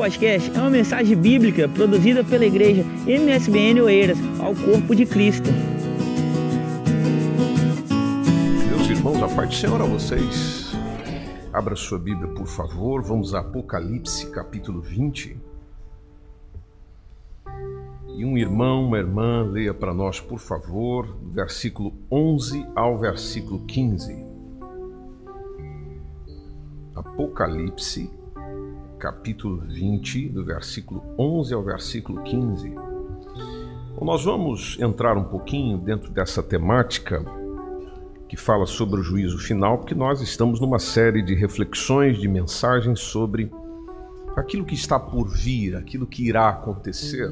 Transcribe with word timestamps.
podcast 0.00 0.50
é 0.56 0.58
uma 0.58 0.70
mensagem 0.70 1.14
bíblica 1.14 1.68
produzida 1.68 2.24
pela 2.24 2.46
igreja 2.46 2.82
MSBN 3.06 3.82
Oeiras 3.82 4.16
ao 4.38 4.54
corpo 4.54 4.96
de 4.96 5.04
Cristo. 5.04 5.50
Meus 8.70 8.88
irmãos, 8.88 9.22
a 9.22 9.28
paz 9.28 9.50
do 9.50 9.54
Senhor 9.56 9.78
a 9.78 9.84
vocês. 9.84 10.72
Abra 11.52 11.76
sua 11.76 11.98
Bíblia, 11.98 12.28
por 12.28 12.46
favor. 12.46 13.02
Vamos 13.02 13.34
a 13.34 13.40
Apocalipse, 13.40 14.30
capítulo 14.30 14.80
20. 14.80 15.36
E 18.16 18.24
um 18.24 18.38
irmão, 18.38 18.86
uma 18.86 18.96
irmã, 18.96 19.42
leia 19.42 19.74
para 19.74 19.92
nós, 19.92 20.18
por 20.18 20.38
favor, 20.38 21.14
versículo 21.34 21.92
11 22.10 22.66
ao 22.74 22.98
versículo 22.98 23.66
15. 23.66 24.24
Apocalipse, 26.96 28.10
capítulo 29.00 29.62
20, 29.66 30.28
do 30.28 30.44
versículo 30.44 31.02
11 31.18 31.54
ao 31.54 31.64
versículo 31.64 32.22
15. 32.22 32.68
Bom, 32.68 34.04
nós 34.04 34.22
vamos 34.22 34.76
entrar 34.78 35.16
um 35.16 35.24
pouquinho 35.24 35.78
dentro 35.78 36.10
dessa 36.10 36.42
temática 36.42 37.24
que 38.28 38.36
fala 38.36 38.66
sobre 38.66 39.00
o 39.00 39.02
juízo 39.02 39.38
final, 39.38 39.78
porque 39.78 39.94
nós 39.94 40.20
estamos 40.20 40.60
numa 40.60 40.78
série 40.78 41.22
de 41.22 41.34
reflexões, 41.34 42.18
de 42.18 42.28
mensagens 42.28 43.00
sobre 43.00 43.50
aquilo 44.36 44.66
que 44.66 44.74
está 44.74 45.00
por 45.00 45.30
vir, 45.30 45.76
aquilo 45.76 46.06
que 46.06 46.28
irá 46.28 46.50
acontecer. 46.50 47.30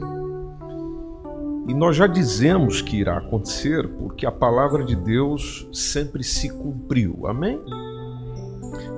E 1.69 1.75
nós 1.75 1.95
já 1.95 2.07
dizemos 2.07 2.81
que 2.81 2.97
irá 2.97 3.19
acontecer 3.19 3.87
porque 3.99 4.25
a 4.25 4.33
palavra 4.33 4.83
de 4.83 4.97
Deus 4.97 5.69
sempre 5.71 6.25
se 6.25 6.49
cumpriu. 6.49 7.27
Amém? 7.27 7.61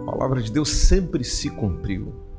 A 0.03 0.13
palavra 0.13 0.41
de 0.41 0.53
Deus 0.53 0.71
sempre 0.71 1.25
se 1.25 1.51
cumpriu. 1.51 2.30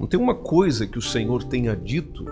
Não 0.00 0.06
tem 0.06 0.18
uma 0.18 0.34
coisa 0.34 0.86
que 0.86 0.96
o 0.96 1.02
Senhor 1.02 1.44
tenha 1.44 1.76
dito, 1.76 2.24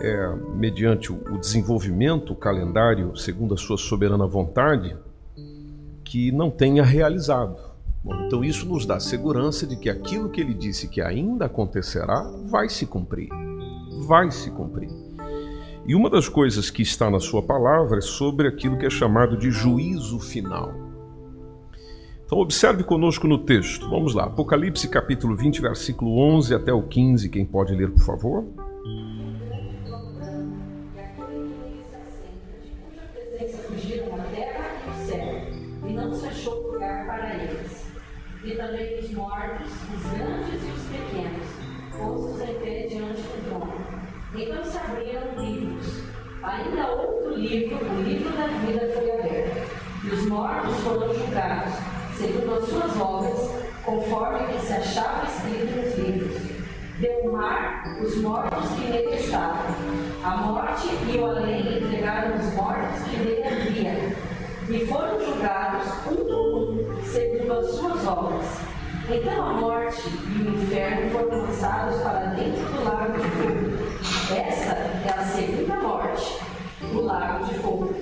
é, 0.00 0.34
mediante 0.56 1.12
o 1.12 1.38
desenvolvimento, 1.38 2.32
o 2.32 2.36
calendário, 2.36 3.16
segundo 3.16 3.54
a 3.54 3.56
sua 3.56 3.78
soberana 3.78 4.26
vontade, 4.26 4.96
que 6.02 6.32
não 6.32 6.50
tenha 6.50 6.82
realizado. 6.82 7.56
Bom, 8.02 8.26
então 8.26 8.42
isso 8.42 8.66
nos 8.66 8.84
dá 8.84 8.98
segurança 8.98 9.64
de 9.64 9.76
que 9.76 9.88
aquilo 9.88 10.30
que 10.30 10.40
ele 10.40 10.52
disse 10.52 10.88
que 10.88 11.00
ainda 11.00 11.44
acontecerá 11.44 12.28
vai 12.46 12.68
se 12.68 12.86
cumprir. 12.86 13.28
Vai 14.00 14.32
se 14.32 14.50
cumprir. 14.50 14.90
E 15.86 15.94
uma 15.94 16.10
das 16.10 16.28
coisas 16.28 16.70
que 16.70 16.82
está 16.82 17.08
na 17.08 17.20
sua 17.20 17.40
palavra 17.40 17.98
é 17.98 18.02
sobre 18.02 18.48
aquilo 18.48 18.76
que 18.76 18.86
é 18.86 18.90
chamado 18.90 19.36
de 19.36 19.52
juízo 19.52 20.18
final. 20.18 20.91
Então, 22.32 22.40
observe 22.40 22.82
conosco 22.82 23.28
no 23.28 23.36
texto. 23.36 23.90
Vamos 23.90 24.14
lá, 24.14 24.24
Apocalipse 24.24 24.88
capítulo 24.88 25.36
20, 25.36 25.60
versículo 25.60 26.18
11 26.18 26.54
até 26.54 26.72
o 26.72 26.82
15. 26.82 27.28
Quem 27.28 27.44
pode 27.44 27.74
ler, 27.74 27.90
por 27.90 28.02
favor? 28.02 28.46
Segundo 52.62 52.84
as 52.84 52.92
suas 52.92 53.00
obras, 53.00 53.50
conforme 53.84 54.52
que 54.52 54.66
se 54.66 54.72
achava 54.72 55.26
escrito 55.26 55.76
nos 55.76 55.94
livros. 55.96 56.42
Deu 56.98 57.18
o 57.24 57.32
mar 57.32 57.82
os 58.00 58.16
mortos 58.18 58.70
que 58.70 58.90
nele 58.90 59.16
estavam. 59.16 59.74
A 60.22 60.36
morte 60.36 60.88
e 61.12 61.18
o 61.18 61.26
além 61.26 61.78
entregaram 61.78 62.36
os 62.36 62.54
mortos 62.54 63.02
que 63.04 63.16
nele 63.16 63.42
havia. 63.42 64.16
E 64.68 64.86
foram 64.86 65.20
julgados 65.20 65.88
um 66.06 66.16
por 66.16 66.34
um, 66.34 67.02
segundo 67.04 67.52
as 67.52 67.66
suas 67.70 68.06
obras. 68.06 68.46
Então 69.10 69.44
a 69.44 69.52
morte 69.54 70.02
e 70.08 70.42
o 70.42 70.54
inferno 70.54 71.10
foram 71.10 71.42
lançados 71.42 72.00
para 72.02 72.26
dentro 72.36 72.64
do 72.64 72.84
lago 72.84 73.12
de 73.18 73.28
fogo. 73.30 74.38
Essa 74.40 74.72
é 74.74 75.14
a 75.18 75.24
segunda 75.24 75.74
morte, 75.74 76.38
o 76.94 77.00
lago 77.00 77.44
de 77.44 77.54
fogo. 77.54 77.94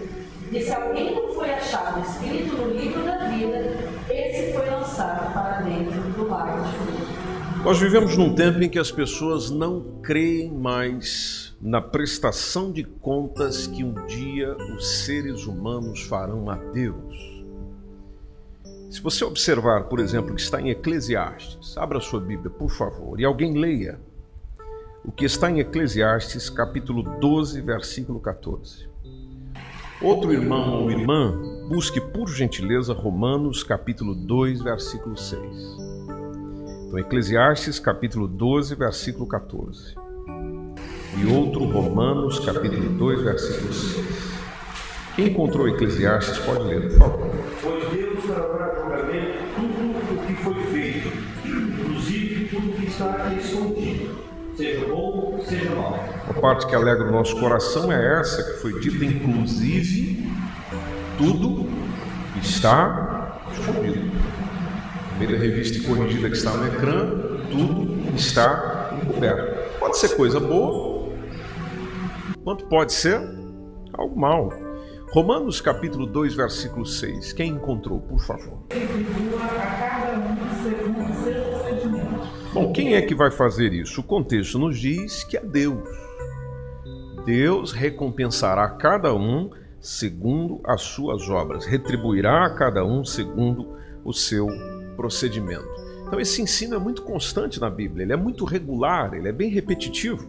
E 0.53 0.61
se 0.61 0.73
alguém 0.73 1.15
não 1.15 1.33
foi 1.33 1.51
achado 1.51 2.01
escrito 2.01 2.57
no 2.57 2.71
livro 2.71 3.03
da 3.03 3.17
vida, 3.29 3.90
esse 4.41 4.53
foi 4.55 4.71
lançado 4.71 5.33
para 5.35 5.61
dentro 5.61 6.01
do 6.13 6.29
lago. 6.29 6.65
Nós 7.63 7.79
vivemos 7.79 8.17
num 8.17 8.35
tempo 8.35 8.63
em 8.63 8.71
que 8.71 8.79
as 8.79 8.91
pessoas 8.91 9.51
não 9.51 10.01
creem 10.03 10.51
mais 10.51 11.55
na 11.61 11.81
prestação 11.83 12.73
de 12.73 12.85
contas 12.85 13.67
que 13.67 13.85
um 13.85 13.93
dia 14.07 14.57
os 14.75 15.05
seres 15.05 15.45
humanos 15.45 16.03
farão 16.05 16.49
a 16.49 16.57
Deus. 16.57 17.45
Se 18.91 19.01
você 19.03 19.25
observar, 19.25 19.85
por 19.85 20.01
exemplo, 20.01 20.35
que 20.35 20.41
está 20.41 20.61
em 20.61 20.71
Eclesiastes, 20.71 21.77
abra 21.77 22.01
sua 22.01 22.19
Bíblia, 22.19 22.51
por 22.51 22.71
favor, 22.71 23.21
e 23.21 23.25
alguém 23.25 23.57
leia 23.57 24.01
o 25.05 25.13
que 25.13 25.25
está 25.25 25.51
em 25.51 25.61
Eclesiastes, 25.61 26.49
capítulo 26.49 27.03
12, 27.21 27.61
versículo 27.61 28.19
14. 28.19 28.89
Outro 30.01 30.33
irmão 30.33 30.83
ou 30.83 30.91
irmã, 30.91 31.39
busque 31.71 32.01
por 32.01 32.29
gentileza 32.29 32.93
Romanos 32.93 33.63
capítulo 33.63 34.13
2, 34.13 34.61
versículo 34.61 35.17
6. 35.17 35.41
Então, 36.89 36.99
Eclesiastes 36.99 37.79
capítulo 37.79 38.27
12, 38.27 38.75
versículo 38.75 39.25
14. 39.29 39.95
E 41.17 41.33
outro 41.33 41.65
Romanos 41.67 42.41
capítulo 42.41 42.91
2, 42.99 43.23
versículo 43.23 43.73
6. 43.73 44.05
Quem 45.15 45.29
encontrou 45.29 45.69
Eclesiastes 45.69 46.39
pode 46.39 46.65
ler, 46.65 46.89
por 46.89 46.99
favor. 46.99 47.31
Pois 47.63 47.89
Deus 47.93 48.25
fará 48.25 48.75
julgamento 48.75 49.39
tudo 49.55 50.21
o 50.21 50.27
que 50.27 50.35
foi 50.43 50.65
feito, 50.73 51.09
inclusive 51.47 52.49
tudo 52.49 52.73
que 52.73 52.87
está 52.87 53.33
escondido 53.33 54.31
seja 54.57 54.87
bom, 54.87 55.41
seja 55.47 55.71
mal. 55.71 56.05
A 56.29 56.35
parte 56.35 56.67
que 56.67 56.75
alegra 56.75 57.09
o 57.09 57.13
nosso 57.13 57.39
coração 57.39 57.93
é 57.93 58.21
essa 58.21 58.43
que 58.43 58.61
foi 58.61 58.79
dita, 58.81 59.05
inclusive, 59.05 60.31
tudo 61.21 61.60
está 62.43 63.41
escondido. 63.53 64.11
No 65.13 65.19
meio 65.19 65.33
da 65.33 65.39
revista 65.39 65.87
corrigida 65.87 66.31
que 66.31 66.37
está 66.37 66.53
no 66.53 66.67
ecrã, 66.67 67.11
tudo 67.51 68.17
está 68.17 68.99
encoberto. 69.03 69.79
Pode 69.79 69.99
ser 69.99 70.17
coisa 70.17 70.41
boa, 70.41 71.13
quanto 72.45 72.67
pode 72.67 72.93
ser 72.93 73.21
algo 73.93 74.19
mal. 74.19 74.53
Romanos 75.13 75.61
capítulo 75.61 76.07
2, 76.07 76.35
versículo 76.35 76.87
6. 76.87 77.33
Quem 77.33 77.53
encontrou, 77.53 78.01
por 78.01 78.21
favor? 78.21 78.63
Bom, 82.53 82.73
quem 82.73 82.95
é 82.95 83.03
que 83.03 83.15
vai 83.15 83.31
fazer 83.31 83.73
isso? 83.73 84.01
O 84.01 84.05
contexto 84.05 84.59
nos 84.59 84.79
diz 84.79 85.25
que 85.25 85.37
é 85.37 85.41
Deus. 85.41 85.83
Deus 87.27 87.73
recompensará 87.73 88.69
cada 88.71 89.15
um 89.15 89.51
segundo 89.81 90.61
as 90.65 90.83
suas 90.83 91.29
obras, 91.29 91.65
retribuirá 91.65 92.45
a 92.45 92.55
cada 92.55 92.85
um 92.85 93.05
segundo 93.05 93.77
o 94.05 94.13
seu 94.13 94.47
procedimento. 94.97 95.69
Então, 96.07 96.21
esse 96.21 96.43
ensino 96.43 96.75
é 96.75 96.79
muito 96.79 97.03
constante 97.03 97.61
na 97.61 97.71
Bíblia, 97.71 98.05
ele 98.05 98.13
é 98.13 98.17
muito 98.17 98.45
regular, 98.45 99.15
ele 99.15 99.29
é 99.29 99.33
bem 99.33 99.49
repetitivo. 99.49 100.29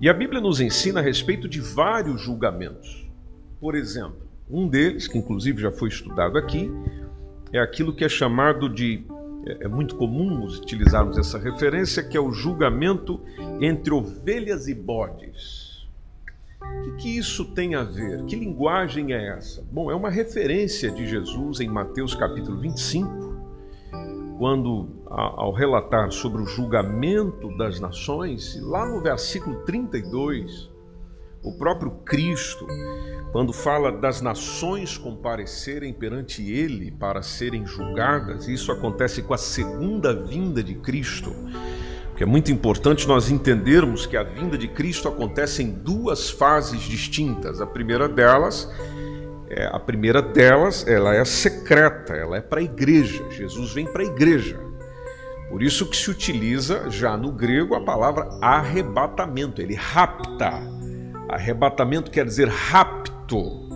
E 0.00 0.08
a 0.08 0.14
Bíblia 0.14 0.40
nos 0.40 0.60
ensina 0.60 1.00
a 1.00 1.02
respeito 1.02 1.48
de 1.48 1.60
vários 1.60 2.20
julgamentos. 2.20 3.08
Por 3.60 3.74
exemplo, 3.74 4.28
um 4.48 4.66
deles, 4.68 5.06
que 5.06 5.18
inclusive 5.18 5.62
já 5.62 5.70
foi 5.70 5.88
estudado 5.88 6.36
aqui, 6.36 6.70
é 7.52 7.60
aquilo 7.60 7.94
que 7.94 8.04
é 8.04 8.08
chamado 8.08 8.68
de 8.68 9.04
é, 9.46 9.64
é 9.64 9.68
muito 9.68 9.96
comum 9.96 10.44
utilizarmos 10.44 11.16
essa 11.16 11.38
referência, 11.38 12.02
que 12.02 12.16
é 12.16 12.20
o 12.20 12.32
julgamento 12.32 13.20
entre 13.60 13.92
ovelhas 13.92 14.68
e 14.68 14.74
bodes. 14.74 15.69
O 16.62 16.82
que, 16.82 16.92
que, 17.02 17.18
isso 17.18 17.44
tem 17.54 17.74
a 17.74 17.82
ver? 17.82 18.24
Que 18.24 18.36
linguagem 18.36 19.12
é 19.12 19.36
essa? 19.36 19.66
Bom, 19.70 19.90
é 19.90 19.94
uma 19.94 20.10
referência 20.10 20.90
de 20.90 21.06
Jesus 21.06 21.60
em 21.60 21.68
Mateus 21.68 22.14
capítulo 22.14 22.60
25, 22.60 23.08
quando, 24.38 25.02
ao 25.06 25.52
relatar 25.52 26.10
sobre 26.10 26.42
o 26.42 26.46
julgamento 26.46 27.56
das 27.56 27.80
nações, 27.80 28.58
lá 28.62 28.86
no 28.86 29.02
versículo 29.02 29.64
32, 29.64 30.70
o 31.42 31.56
próprio 31.56 31.90
Cristo 32.04 32.66
quando 33.32 33.52
fala 33.52 33.92
das 33.92 34.20
nações 34.20 34.98
comparecerem 34.98 35.92
perante 35.92 36.50
ele 36.50 36.90
para 36.90 37.22
serem 37.22 37.64
julgadas, 37.64 38.48
isso 38.48 38.72
acontece 38.72 39.22
com 39.22 39.32
a 39.32 39.38
segunda 39.38 40.12
vinda 40.12 40.62
de 40.62 40.74
Cristo. 40.74 41.32
Porque 42.20 42.28
é 42.28 42.32
muito 42.32 42.52
importante 42.52 43.08
nós 43.08 43.30
entendermos 43.30 44.04
que 44.04 44.14
a 44.14 44.22
vinda 44.22 44.58
de 44.58 44.68
Cristo 44.68 45.08
acontece 45.08 45.62
em 45.62 45.70
duas 45.70 46.28
fases 46.28 46.82
distintas. 46.82 47.62
A 47.62 47.66
primeira 47.66 48.06
delas, 48.06 48.70
é, 49.48 49.70
a 49.72 49.78
primeira 49.78 50.20
delas, 50.20 50.86
ela 50.86 51.14
é 51.14 51.24
secreta, 51.24 52.12
ela 52.12 52.36
é 52.36 52.42
para 52.42 52.60
a 52.60 52.62
igreja. 52.62 53.24
Jesus 53.30 53.72
vem 53.72 53.86
para 53.86 54.02
a 54.02 54.04
igreja. 54.04 54.60
Por 55.48 55.62
isso 55.62 55.88
que 55.88 55.96
se 55.96 56.10
utiliza 56.10 56.90
já 56.90 57.16
no 57.16 57.32
grego 57.32 57.74
a 57.74 57.80
palavra 57.80 58.28
arrebatamento, 58.42 59.62
ele 59.62 59.74
rapta. 59.74 60.60
Arrebatamento 61.26 62.10
quer 62.10 62.26
dizer 62.26 62.48
rapto. 62.48 63.66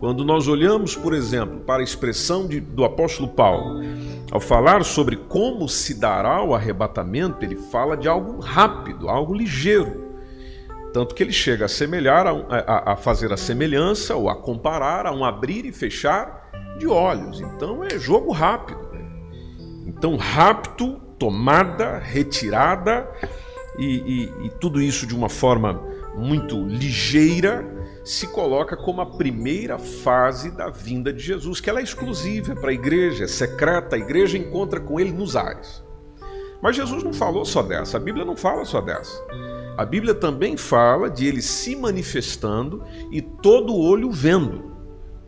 Quando 0.00 0.24
nós 0.24 0.48
olhamos, 0.48 0.96
por 0.96 1.12
exemplo, 1.12 1.60
para 1.60 1.82
a 1.82 1.84
expressão 1.84 2.48
de, 2.48 2.58
do 2.58 2.86
apóstolo 2.86 3.28
Paulo, 3.28 3.82
ao 4.32 4.40
falar 4.40 4.82
sobre 4.82 5.14
como 5.14 5.68
se 5.68 5.92
dará 5.92 6.42
o 6.42 6.54
arrebatamento, 6.54 7.44
ele 7.44 7.54
fala 7.54 7.98
de 7.98 8.08
algo 8.08 8.40
rápido, 8.40 9.10
algo 9.10 9.34
ligeiro. 9.34 10.10
Tanto 10.90 11.14
que 11.14 11.22
ele 11.22 11.34
chega 11.34 11.66
a 11.66 11.68
semelhar, 11.68 12.26
a, 12.26 12.30
a, 12.30 12.92
a 12.92 12.96
fazer 12.96 13.30
a 13.30 13.36
semelhança 13.36 14.16
ou 14.16 14.30
a 14.30 14.34
comparar 14.34 15.04
a 15.04 15.12
um 15.12 15.22
abrir 15.22 15.66
e 15.66 15.72
fechar 15.72 16.50
de 16.78 16.86
olhos. 16.86 17.42
Então 17.42 17.84
é 17.84 17.98
jogo 17.98 18.32
rápido. 18.32 18.80
Né? 18.90 19.04
Então, 19.86 20.16
rapto, 20.16 20.98
tomada, 21.18 21.98
retirada 21.98 23.06
e, 23.78 23.84
e, 23.84 24.46
e 24.46 24.50
tudo 24.58 24.80
isso 24.80 25.06
de 25.06 25.14
uma 25.14 25.28
forma 25.28 25.74
muito 26.16 26.56
ligeira 26.66 27.66
se 28.04 28.26
coloca 28.28 28.76
como 28.76 29.00
a 29.00 29.06
primeira 29.06 29.78
fase 29.78 30.50
da 30.50 30.68
vinda 30.68 31.12
de 31.12 31.22
Jesus, 31.22 31.60
que 31.60 31.70
ela 31.70 31.80
é 31.80 31.82
exclusiva 31.82 32.54
para 32.54 32.70
a 32.70 32.74
igreja, 32.74 33.24
é 33.24 33.28
secreta, 33.28 33.96
a 33.96 33.98
igreja 33.98 34.36
encontra 34.36 34.80
com 34.80 34.98
ele 34.98 35.12
nos 35.12 35.36
ares. 35.36 35.84
Mas 36.60 36.76
Jesus 36.76 37.02
não 37.02 37.12
falou 37.12 37.44
só 37.44 37.62
dessa, 37.62 37.96
a 37.96 38.00
Bíblia 38.00 38.24
não 38.24 38.36
fala 38.36 38.64
só 38.64 38.80
dessa. 38.80 39.20
A 39.76 39.84
Bíblia 39.84 40.14
também 40.14 40.56
fala 40.56 41.08
de 41.08 41.26
ele 41.26 41.42
se 41.42 41.74
manifestando 41.74 42.84
e 43.10 43.22
todo 43.22 43.74
olho 43.74 44.10
vendo, 44.10 44.72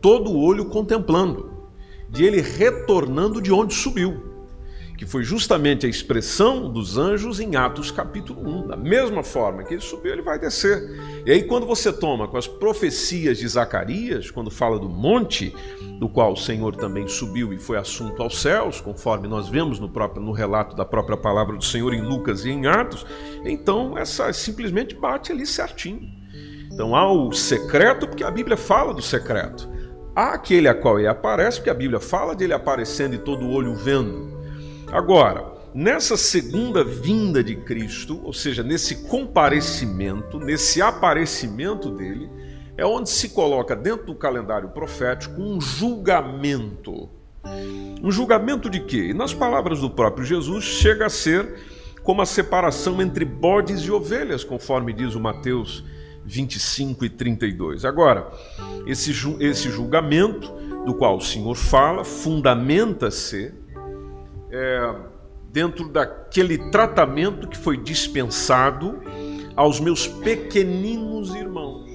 todo 0.01 0.37
olho 0.37 0.65
contemplando, 0.65 1.69
de 2.09 2.23
ele 2.23 2.41
retornando 2.41 3.41
de 3.41 3.51
onde 3.51 3.73
subiu 3.73 4.34
que 4.97 5.05
foi 5.05 5.23
justamente 5.23 5.85
a 5.85 5.89
expressão 5.89 6.71
dos 6.71 6.97
anjos 6.97 7.39
em 7.39 7.55
Atos 7.55 7.91
capítulo 7.91 8.41
1. 8.63 8.67
Da 8.67 8.77
mesma 8.77 9.23
forma 9.23 9.63
que 9.63 9.73
ele 9.73 9.81
subiu, 9.81 10.13
ele 10.13 10.21
vai 10.21 10.39
descer. 10.39 10.81
E 11.25 11.31
aí, 11.31 11.43
quando 11.43 11.65
você 11.65 11.91
toma 11.91 12.27
com 12.27 12.37
as 12.37 12.47
profecias 12.47 13.37
de 13.37 13.47
Zacarias, 13.47 14.31
quando 14.31 14.49
fala 14.49 14.79
do 14.79 14.87
monte, 14.87 15.53
do 15.99 16.07
qual 16.07 16.33
o 16.33 16.37
Senhor 16.37 16.75
também 16.75 17.07
subiu 17.07 17.51
e 17.53 17.57
foi 17.57 17.77
assunto 17.77 18.21
aos 18.21 18.41
céus, 18.41 18.79
conforme 18.79 19.27
nós 19.27 19.49
vemos 19.49 19.79
no, 19.79 19.89
próprio, 19.89 20.23
no 20.23 20.31
relato 20.31 20.75
da 20.75 20.85
própria 20.85 21.17
palavra 21.17 21.57
do 21.57 21.63
Senhor 21.63 21.93
em 21.93 22.01
Lucas 22.01 22.45
e 22.45 22.49
em 22.49 22.65
Atos, 22.65 23.05
então 23.43 23.97
essa 23.97 24.31
simplesmente 24.31 24.95
bate 24.95 25.31
ali 25.31 25.45
certinho. 25.45 26.01
Então 26.71 26.95
há 26.95 27.11
o 27.11 27.31
secreto, 27.31 28.07
porque 28.07 28.23
a 28.23 28.31
Bíblia 28.31 28.57
fala 28.57 28.93
do 28.93 29.01
secreto. 29.01 29.69
Há 30.15 30.33
aquele 30.33 30.67
a 30.67 30.73
qual 30.73 30.99
ele 30.99 31.07
aparece, 31.07 31.57
porque 31.57 31.69
a 31.69 31.73
Bíblia 31.73 31.99
fala 31.99 32.35
de 32.35 32.45
ele 32.45 32.53
aparecendo 32.53 33.15
e 33.15 33.17
todo 33.17 33.49
olho 33.49 33.75
vendo. 33.75 34.34
Agora, 34.95 35.43
nessa 35.73 36.15
segunda 36.15 36.81
vinda 36.81 37.43
de 37.43 37.53
Cristo, 37.53 38.21
ou 38.23 38.31
seja, 38.31 38.63
nesse 38.63 39.09
comparecimento, 39.09 40.39
nesse 40.39 40.81
aparecimento 40.81 41.89
dele, 41.89 42.29
é 42.77 42.85
onde 42.85 43.09
se 43.09 43.27
coloca 43.27 43.75
dentro 43.75 44.05
do 44.05 44.15
calendário 44.15 44.69
profético 44.69 45.41
um 45.41 45.59
julgamento. 45.59 47.09
Um 48.01 48.09
julgamento 48.09 48.69
de 48.69 48.79
quê? 48.79 49.09
E 49.09 49.13
nas 49.13 49.33
palavras 49.33 49.81
do 49.81 49.89
próprio 49.89 50.25
Jesus, 50.25 50.63
chega 50.63 51.07
a 51.07 51.09
ser 51.09 51.59
como 52.01 52.21
a 52.21 52.25
separação 52.25 53.01
entre 53.01 53.25
bodes 53.25 53.81
e 53.81 53.91
ovelhas, 53.91 54.45
conforme 54.45 54.93
diz 54.93 55.13
o 55.13 55.19
Mateus 55.19 55.83
25 56.23 57.03
e 57.03 57.09
32. 57.09 57.83
Agora, 57.83 58.31
esse, 58.87 59.11
esse 59.41 59.69
julgamento 59.69 60.49
do 60.85 60.93
qual 60.93 61.17
o 61.17 61.21
Senhor 61.21 61.55
fala 61.55 62.05
fundamenta-se 62.05 63.64
é, 64.55 64.95
dentro 65.51 65.89
daquele 65.89 66.57
tratamento 66.71 67.47
que 67.47 67.57
foi 67.57 67.77
dispensado 67.77 69.01
aos 69.55 69.79
meus 69.81 70.07
pequeninos 70.07 71.35
irmãos. 71.35 71.85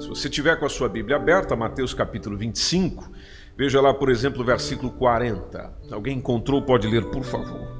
Se 0.00 0.08
você 0.08 0.28
tiver 0.28 0.58
com 0.58 0.66
a 0.66 0.68
sua 0.68 0.88
Bíblia 0.88 1.16
aberta, 1.16 1.54
Mateus 1.54 1.94
capítulo 1.94 2.36
25, 2.36 3.08
veja 3.56 3.80
lá, 3.80 3.94
por 3.94 4.10
exemplo, 4.10 4.42
o 4.42 4.44
versículo 4.44 4.90
40. 4.92 5.72
Alguém 5.90 6.18
encontrou, 6.18 6.62
pode 6.62 6.88
ler, 6.88 7.04
por 7.04 7.22
favor. 7.22 7.78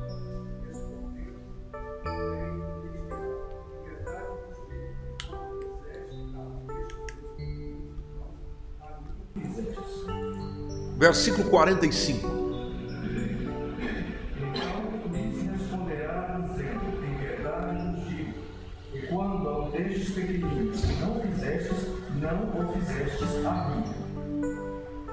Versículo 10.98 11.48
45. 11.48 12.37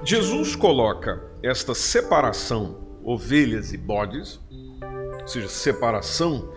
Jesus 0.06 0.54
coloca 0.54 1.20
esta 1.42 1.74
separação, 1.74 3.00
ovelhas 3.02 3.72
e 3.72 3.76
bodes, 3.76 4.38
ou 5.20 5.26
seja, 5.26 5.48
separação 5.48 6.48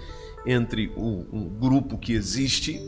entre 0.45 0.93
o 0.95 1.25
um 1.33 1.49
grupo 1.49 1.97
que 1.97 2.13
existe, 2.13 2.79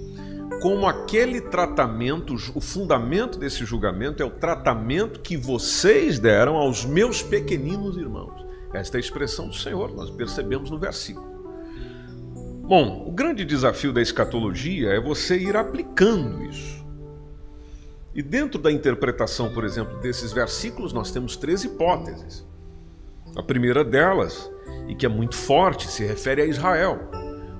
como 0.61 0.85
aquele 0.85 1.41
tratamento, 1.41 2.35
o 2.53 2.61
fundamento 2.61 3.39
desse 3.39 3.65
julgamento 3.65 4.21
é 4.21 4.25
o 4.25 4.29
tratamento 4.29 5.21
que 5.21 5.35
vocês 5.35 6.19
deram 6.19 6.57
aos 6.57 6.85
meus 6.85 7.23
pequeninos 7.23 7.97
irmãos. 7.97 8.45
Esta 8.71 8.97
é 8.97 8.99
a 8.99 9.01
expressão 9.01 9.47
do 9.47 9.55
Senhor, 9.55 9.91
nós 9.95 10.11
percebemos 10.11 10.69
no 10.69 10.77
versículo. 10.77 11.25
Bom, 12.61 13.07
o 13.07 13.11
grande 13.11 13.43
desafio 13.43 13.91
da 13.91 14.01
escatologia 14.01 14.89
é 14.89 14.99
você 14.99 15.39
ir 15.39 15.57
aplicando 15.57 16.45
isso. 16.45 16.80
E 18.13 18.21
dentro 18.21 18.59
da 18.59 18.71
interpretação, 18.71 19.53
por 19.53 19.63
exemplo, 19.63 19.99
desses 19.99 20.33
versículos, 20.33 20.91
nós 20.91 21.11
temos 21.11 21.35
três 21.35 21.63
hipóteses. 21.63 22.45
A 23.35 23.41
primeira 23.41 23.83
delas, 23.83 24.51
e 24.87 24.95
que 24.95 25.05
é 25.05 25.09
muito 25.09 25.35
forte, 25.35 25.87
se 25.87 26.05
refere 26.05 26.41
a 26.41 26.45
Israel. 26.45 27.09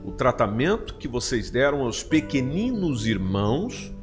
O 0.03 0.11
tratamento 0.11 0.95
que 0.95 1.07
vocês 1.07 1.49
deram 1.49 1.81
aos 1.81 2.03
pequeninos 2.03 3.05
irmãos 3.07 3.93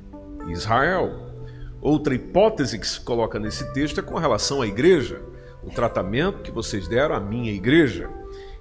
Israel. 0.51 1.29
Outra 1.81 2.15
hipótese 2.15 2.79
que 2.79 2.87
se 2.87 3.01
coloca 3.01 3.39
nesse 3.39 3.73
texto 3.73 4.01
é 4.01 4.03
com 4.03 4.17
relação 4.17 4.63
à 4.63 4.67
igreja. 4.67 5.21
O 5.63 5.71
tratamento 5.71 6.43
que 6.43 6.51
vocês 6.51 6.89
deram 6.89 7.15
à 7.15 7.21
minha 7.21 7.53
igreja. 7.53 8.09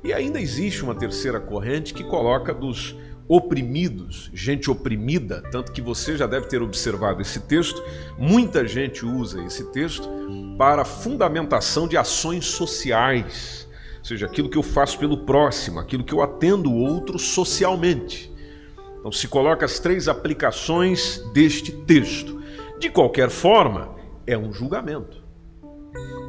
E 0.03 0.13
ainda 0.13 0.39
existe 0.39 0.83
uma 0.83 0.95
terceira 0.95 1.39
corrente 1.39 1.93
que 1.93 2.03
coloca 2.03 2.53
dos 2.53 2.95
oprimidos, 3.27 4.31
gente 4.33 4.71
oprimida, 4.71 5.43
tanto 5.51 5.71
que 5.71 5.81
você 5.81 6.15
já 6.15 6.25
deve 6.25 6.47
ter 6.47 6.61
observado 6.61 7.21
esse 7.21 7.41
texto. 7.41 7.83
Muita 8.17 8.65
gente 8.65 9.05
usa 9.05 9.43
esse 9.43 9.65
texto 9.71 10.07
para 10.57 10.85
fundamentação 10.85 11.87
de 11.87 11.97
ações 11.97 12.45
sociais, 12.45 13.67
ou 13.99 14.05
seja, 14.05 14.25
aquilo 14.25 14.49
que 14.49 14.57
eu 14.57 14.63
faço 14.63 14.97
pelo 14.97 15.25
próximo, 15.25 15.79
aquilo 15.79 16.03
que 16.03 16.13
eu 16.13 16.21
atendo 16.21 16.71
o 16.71 16.77
outro 16.77 17.19
socialmente. 17.19 18.31
Então 18.99 19.11
se 19.11 19.27
coloca 19.27 19.65
as 19.65 19.79
três 19.79 20.07
aplicações 20.07 21.21
deste 21.33 21.71
texto. 21.71 22.41
De 22.79 22.89
qualquer 22.89 23.29
forma, 23.29 23.95
é 24.25 24.37
um 24.37 24.53
julgamento. 24.53 25.25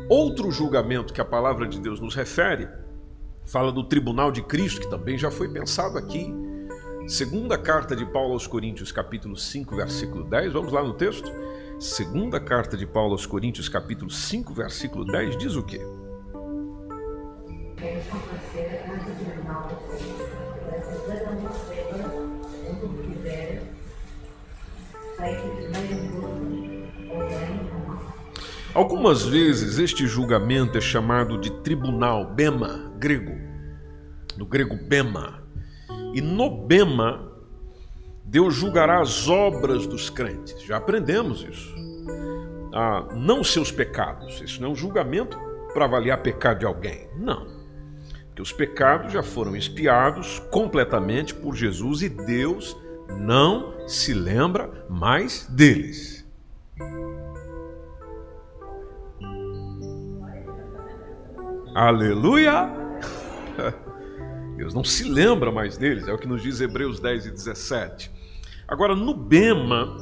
Outro 0.09 0.51
julgamento 0.51 1.13
que 1.13 1.21
a 1.21 1.25
palavra 1.25 1.67
de 1.67 1.79
Deus 1.79 2.01
nos 2.01 2.15
refere 2.15 2.69
fala 3.45 3.71
do 3.71 3.85
tribunal 3.85 4.33
de 4.33 4.43
Cristo, 4.43 4.81
que 4.81 4.91
também 4.91 5.17
já 5.17 5.31
foi 5.31 5.49
pensado 5.49 5.97
aqui 5.97 6.48
Segunda 7.09 7.57
carta 7.57 7.97
de 7.97 8.05
Paulo 8.05 8.35
aos 8.35 8.47
Coríntios, 8.47 8.93
capítulo 8.93 9.35
5, 9.35 9.75
versículo 9.75 10.25
10. 10.25 10.53
Vamos 10.53 10.71
lá 10.71 10.83
no 10.83 10.93
texto? 10.93 11.33
Segunda 11.81 12.39
carta 12.39 12.77
de 12.77 12.87
Paulo 12.87 13.13
aos 13.13 13.25
Coríntios, 13.25 13.67
capítulo 13.67 14.11
5, 14.11 14.53
versículo 14.53 15.07
10, 15.07 15.39
diz 15.39 15.57
o 15.57 15.63
quê? 15.63 15.81
Algumas 28.75 29.25
vezes 29.25 29.79
este 29.79 30.07
julgamento 30.07 30.77
é 30.77 30.81
chamado 30.83 31.41
de 31.41 31.51
tribunal, 31.63 32.35
bema, 32.35 32.93
grego, 32.99 33.33
do 34.37 34.45
grego 34.45 34.77
bema. 34.77 35.48
E 36.15 36.21
no 36.21 36.51
Bema, 36.51 37.33
Deus 38.25 38.55
julgará 38.55 39.01
as 39.01 39.29
obras 39.29 39.87
dos 39.87 40.11
crentes. 40.11 40.63
Já 40.63 40.77
aprendemos 40.77 41.43
isso. 41.43 41.75
Ah, 42.73 43.09
não 43.15 43.43
seus 43.43 43.71
pecados. 43.71 44.41
Isso 44.41 44.61
não 44.61 44.69
é 44.69 44.73
um 44.73 44.77
julgamento 44.77 45.39
para 45.73 45.85
avaliar 45.85 46.23
pecado 46.23 46.61
de 46.61 46.67
alguém. 46.67 47.09
Não. 47.17 47.47
Porque 48.27 48.43
os 48.43 48.53
pecados 48.53 49.13
já 49.13 49.23
foram 49.23 49.57
expiados 49.57 50.39
completamente 50.51 51.35
por 51.35 51.55
Jesus 51.55 52.03
e 52.03 52.09
Deus 52.09 52.77
não 53.19 53.89
se 53.89 54.13
lembra 54.13 54.87
mais 54.89 55.47
deles. 55.47 56.27
Aleluia! 61.75 62.88
Deus 64.59 64.75
não 64.75 64.83
se 64.83 65.05
lembra 65.05 65.53
mais 65.53 65.79
deles, 65.79 66.09
é 66.09 66.13
o 66.13 66.19
que 66.19 66.27
nos 66.27 66.43
diz 66.43 66.61
Hebreus 66.61 66.99
10 66.99 67.27
e 67.27 67.31
17. 67.31 68.11
Agora, 68.67 68.97
no 68.97 69.15
Bema, 69.15 69.97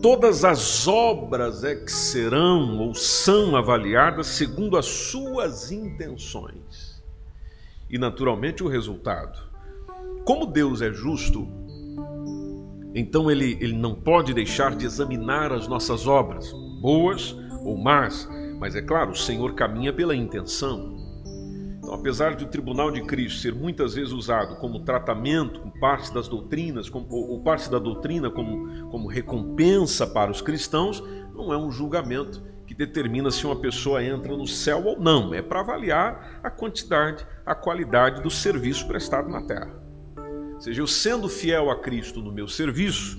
todas 0.00 0.42
as 0.42 0.88
obras 0.88 1.62
é 1.64 1.76
que 1.76 1.92
serão 1.92 2.78
ou 2.78 2.94
são 2.94 3.54
avaliadas 3.54 4.28
segundo 4.28 4.78
as 4.78 4.86
suas 4.86 5.70
intenções. 5.70 7.04
E, 7.90 7.98
naturalmente, 7.98 8.64
o 8.64 8.68
resultado. 8.68 9.38
Como 10.24 10.46
Deus 10.46 10.80
é 10.80 10.90
justo, 10.90 11.46
então 12.94 13.30
ele, 13.30 13.58
ele 13.60 13.76
não 13.76 13.94
pode 13.94 14.32
deixar 14.32 14.74
de 14.74 14.86
examinar 14.86 15.52
as 15.52 15.68
nossas 15.68 16.06
obras, 16.06 16.50
boas 16.80 17.36
ou 17.62 17.76
más, 17.76 18.26
mas 18.58 18.74
é 18.74 18.80
claro, 18.80 19.10
o 19.10 19.16
Senhor 19.16 19.54
caminha 19.54 19.92
pela 19.92 20.16
intenção. 20.16 20.93
Apesar 21.94 22.34
de 22.34 22.44
o 22.44 22.48
tribunal 22.48 22.90
de 22.90 23.02
Cristo 23.02 23.40
ser 23.40 23.54
muitas 23.54 23.94
vezes 23.94 24.12
usado 24.12 24.56
como 24.56 24.80
tratamento, 24.80 25.60
como 25.60 25.78
parte 25.78 26.12
das 26.12 26.26
doutrinas, 26.26 26.88
como, 26.88 27.06
ou 27.08 27.40
parte 27.40 27.70
da 27.70 27.78
doutrina 27.78 28.30
como, 28.30 28.88
como 28.90 29.08
recompensa 29.08 30.06
para 30.06 30.30
os 30.30 30.42
cristãos, 30.42 31.02
não 31.34 31.52
é 31.52 31.56
um 31.56 31.70
julgamento 31.70 32.42
que 32.66 32.74
determina 32.74 33.30
se 33.30 33.46
uma 33.46 33.56
pessoa 33.56 34.02
entra 34.02 34.36
no 34.36 34.46
céu 34.46 34.84
ou 34.84 34.98
não. 34.98 35.32
É 35.32 35.40
para 35.40 35.60
avaliar 35.60 36.40
a 36.42 36.50
quantidade, 36.50 37.24
a 37.46 37.54
qualidade 37.54 38.22
do 38.22 38.30
serviço 38.30 38.86
prestado 38.88 39.28
na 39.28 39.42
terra. 39.42 39.70
Ou 40.54 40.60
seja, 40.60 40.80
eu 40.80 40.86
sendo 40.86 41.28
fiel 41.28 41.70
a 41.70 41.76
Cristo 41.76 42.20
no 42.20 42.32
meu 42.32 42.48
serviço, 42.48 43.18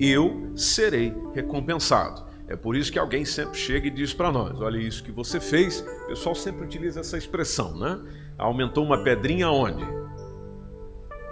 eu 0.00 0.52
serei 0.56 1.14
recompensado. 1.34 2.24
É 2.46 2.56
por 2.56 2.76
isso 2.76 2.92
que 2.92 2.98
alguém 2.98 3.24
sempre 3.24 3.58
chega 3.58 3.86
e 3.86 3.90
diz 3.90 4.12
para 4.12 4.30
nós: 4.30 4.60
olha 4.60 4.78
isso 4.78 5.02
que 5.02 5.10
você 5.10 5.40
fez. 5.40 5.80
O 5.80 6.06
pessoal 6.08 6.34
sempre 6.34 6.64
utiliza 6.64 7.00
essa 7.00 7.16
expressão, 7.16 7.76
né? 7.78 8.00
Aumentou 8.36 8.84
uma 8.84 9.02
pedrinha 9.02 9.50
onde? 9.50 9.84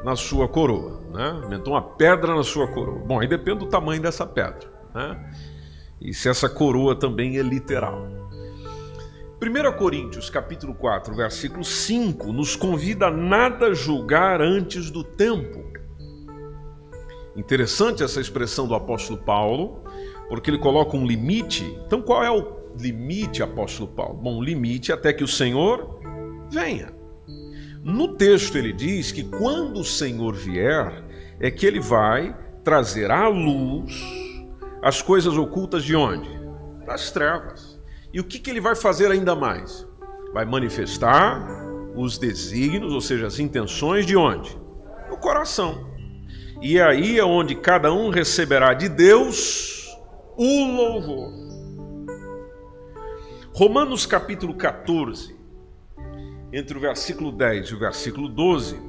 Na 0.03 0.17
sua 0.17 0.49
coroa, 0.49 1.03
né? 1.13 1.41
Aumentou 1.43 1.75
uma 1.75 1.83
pedra 1.83 2.35
na 2.35 2.43
sua 2.43 2.67
coroa. 2.67 2.99
Bom, 3.01 3.21
aí 3.21 3.29
depende 3.29 3.61
do 3.61 3.67
tamanho 3.67 4.01
dessa 4.01 4.27
pedra, 4.27 4.69
né? 4.95 5.33
E 6.01 6.13
se 6.15 6.29
essa 6.29 6.49
coroa 6.49 6.99
também 6.99 7.39
é 7.39 7.43
literal. 7.43 8.09
1 9.41 9.77
Coríntios 9.77 10.31
capítulo 10.31 10.73
4, 10.73 11.15
versículo 11.15 11.65
5, 11.65 12.33
nos 12.33 12.55
convida 12.55 13.09
a 13.09 13.11
nada 13.11 13.75
julgar 13.75 14.41
antes 14.41 14.91
do 14.91 15.03
tempo. 15.03 15.65
Interessante 17.35 18.05
essa 18.05 18.21
expressão 18.21 18.69
do 18.69 18.75
apóstolo 18.75 19.19
Paulo, 19.19 19.82
porque 20.33 20.49
ele 20.49 20.57
coloca 20.57 20.97
um 20.97 21.07
limite. 21.07 21.79
Então, 21.87 22.01
qual 22.01 22.25
é 22.25 22.31
o 22.31 22.57
limite, 22.81 23.43
apóstolo 23.43 23.87
Paulo? 23.87 24.15
Bom, 24.15 24.43
limite 24.43 24.91
até 24.91 25.13
que 25.13 25.23
o 25.23 25.29
Senhor 25.29 26.01
venha. 26.51 26.91
No 27.85 28.17
texto 28.17 28.57
ele 28.57 28.73
diz 28.73 29.13
que 29.13 29.25
quando 29.25 29.81
o 29.81 29.85
Senhor 29.85 30.35
vier, 30.35 31.05
é 31.39 31.51
que 31.51 31.67
ele 31.67 31.81
vai 31.81 32.35
trazer 32.65 33.11
à 33.11 33.29
luz 33.29 33.93
as 34.81 35.03
coisas 35.03 35.37
ocultas 35.37 35.85
de 35.85 35.95
onde? 35.95 36.31
Das 36.87 37.11
trevas. 37.11 37.79
E 38.11 38.19
o 38.19 38.25
que, 38.25 38.39
que 38.39 38.49
ele 38.49 38.61
vai 38.61 38.75
fazer 38.75 39.11
ainda 39.11 39.37
mais? 39.37 39.87
Vai 40.33 40.47
manifestar 40.47 41.47
os 41.95 42.17
desígnios, 42.17 42.95
ou 42.95 43.03
seja, 43.03 43.27
as 43.27 43.39
intenções 43.39 44.07
de 44.07 44.17
onde? 44.17 44.59
No 45.11 45.19
coração. 45.19 45.93
E 46.63 46.81
aí 46.81 47.19
é 47.19 47.25
onde 47.25 47.55
cada 47.55 47.93
um 47.93 48.09
receberá 48.09 48.73
de 48.73 48.89
Deus 48.89 49.82
o 50.37 50.67
louvor. 50.67 51.33
Romanos 53.55 54.07
capítulo 54.07 54.55
14, 54.55 55.37
entre 56.53 56.77
o 56.77 56.81
versículo 56.81 57.31
10 57.31 57.69
e 57.69 57.75
o 57.75 57.79
versículo 57.79 58.29
12, 58.29 58.81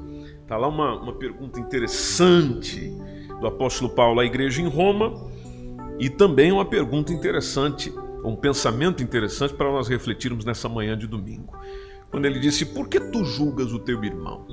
está 0.42 0.56
lá 0.56 0.68
uma, 0.68 0.96
uma 1.02 1.14
pergunta 1.14 1.60
interessante 1.60 2.96
do 3.42 3.48
apóstolo 3.48 3.90
Paulo 3.92 4.22
à 4.22 4.26
igreja 4.26 4.62
em 4.62 4.68
Roma 4.68 5.30
e 6.00 6.10
também 6.10 6.52
uma 6.52 6.66
pergunta 6.66 7.12
interessante, 7.12 7.94
um 8.24 8.36
pensamento 8.36 9.04
interessante 9.04 9.54
para 9.54 9.70
nós 9.70 9.90
refletirmos 9.90 10.46
nessa 10.46 10.70
manhã 10.70 10.98
de 10.98 11.08
domingo. 11.08 11.54
Quando 12.10 12.26
ele 12.26 12.40
disse: 12.40 12.66
Por 12.66 12.88
que 12.88 13.00
tu 13.00 13.26
julgas 13.26 13.74
o 13.74 13.80
teu 13.80 14.04
irmão? 14.04 14.48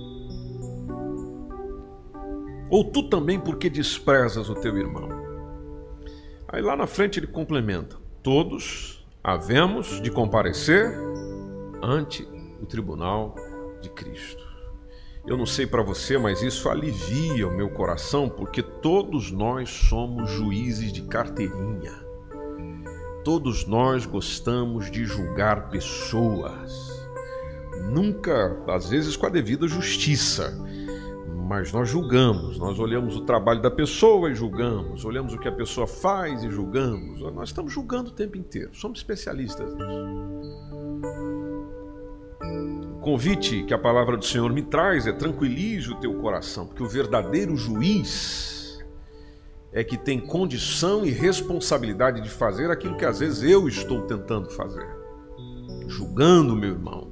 Ou 2.69 2.85
tu 2.85 3.09
também 3.09 3.39
por 3.39 3.59
que 3.59 3.71
desprezas 3.71 4.49
o 4.49 4.55
teu 4.55 4.77
irmão? 4.77 5.20
Aí 6.53 6.61
lá 6.61 6.77
na 6.77 6.87
frente 6.87 7.19
ele 7.19 7.27
complementa: 7.29 7.97
todos 8.23 9.07
havemos 9.23 10.01
de 10.03 10.11
comparecer 10.11 10.93
ante 11.83 12.27
o 12.61 12.67
tribunal 12.67 13.35
de 13.81 13.89
Cristo. 13.91 14.51
Eu 15.27 15.37
não 15.37 15.47
sei 15.47 15.67
para 15.67 15.83
você, 15.83 16.19
mas 16.19 16.43
isso 16.43 16.69
alivia 16.69 17.47
o 17.47 17.55
meu 17.55 17.71
coração, 17.71 18.29
porque 18.29 18.63
todos 18.63 19.31
nós 19.31 19.71
somos 19.71 20.31
juízes 20.31 20.93
de 20.93 21.03
carteirinha. 21.03 21.93
Todos 23.23 23.67
nós 23.67 24.07
gostamos 24.07 24.91
de 24.91 25.05
julgar 25.05 25.69
pessoas. 25.69 27.07
Nunca, 27.93 28.57
às 28.67 28.89
vezes, 28.89 29.15
com 29.15 29.27
a 29.27 29.31
devida 29.31 29.69
justiça 29.69 30.59
mas 31.51 31.73
nós 31.73 31.89
julgamos, 31.89 32.59
nós 32.59 32.79
olhamos 32.79 33.17
o 33.17 33.23
trabalho 33.23 33.61
da 33.61 33.73
pessoa 33.73 34.31
e 34.31 34.35
julgamos, 34.37 35.05
olhamos 35.05 35.35
o 35.35 35.37
que 35.37 35.49
a 35.49 35.53
pessoa 35.53 35.85
faz 35.85 36.45
e 36.45 36.49
julgamos. 36.49 37.21
Nós 37.35 37.49
estamos 37.49 37.73
julgando 37.73 38.11
o 38.11 38.13
tempo 38.13 38.39
inteiro, 38.39 38.71
somos 38.73 39.01
especialistas 39.01 39.75
nisso. 39.75 39.91
O 42.95 43.01
convite 43.01 43.65
que 43.65 43.75
a 43.75 43.79
palavra 43.79 44.17
do 44.17 44.25
Senhor 44.25 44.53
me 44.53 44.63
traz 44.63 45.09
é 45.09 45.13
tranquilize 45.13 45.91
o 45.91 45.97
teu 45.97 46.15
coração, 46.21 46.69
porque 46.69 46.85
o 46.85 46.89
verdadeiro 46.89 47.57
juiz 47.57 48.79
é 49.73 49.83
que 49.83 49.97
tem 49.97 50.21
condição 50.21 51.05
e 51.05 51.11
responsabilidade 51.11 52.21
de 52.21 52.31
fazer 52.31 52.71
aquilo 52.71 52.97
que 52.97 53.05
às 53.05 53.19
vezes 53.19 53.43
eu 53.43 53.67
estou 53.67 54.03
tentando 54.03 54.53
fazer, 54.53 54.87
julgando 55.89 56.55
meu 56.55 56.71
irmão. 56.71 57.11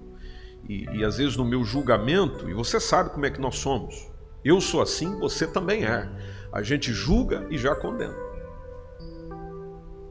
E, 0.69 0.85
e 0.97 1.05
às 1.05 1.17
vezes 1.17 1.37
no 1.37 1.45
meu 1.45 1.65
julgamento, 1.65 2.49
e 2.49 2.55
você 2.55 2.79
sabe 2.79 3.11
como 3.11 3.27
é 3.27 3.31
que 3.31 3.41
nós 3.41 3.57
somos, 3.57 4.17
eu 4.45 4.61
sou 4.61 4.81
assim, 4.81 5.19
você 5.19 5.47
também 5.47 5.85
é. 5.85 6.09
A 6.53 6.63
gente 6.63 6.93
julga 6.93 7.47
e 7.51 7.59
já 7.59 7.75
condena. 7.75 8.17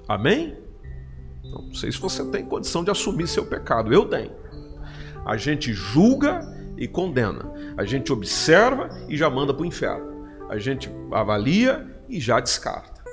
Amém? 0.07 0.57
Não 1.43 1.73
sei 1.73 1.91
se 1.91 1.99
você 1.99 2.23
tem 2.25 2.45
condição 2.45 2.83
de 2.83 2.91
assumir 2.91 3.27
seu 3.27 3.45
pecado. 3.45 3.93
Eu 3.93 4.05
tenho. 4.05 4.31
A 5.25 5.35
gente 5.37 5.73
julga 5.73 6.41
e 6.77 6.87
condena. 6.87 7.43
A 7.77 7.83
gente 7.83 8.11
observa 8.13 8.89
e 9.09 9.17
já 9.17 9.29
manda 9.29 9.53
para 9.53 9.63
o 9.63 9.65
inferno. 9.65 10.27
A 10.49 10.57
gente 10.57 10.89
avalia 11.11 11.85
e 12.07 12.19
já 12.19 12.39
descarta. 12.39 13.03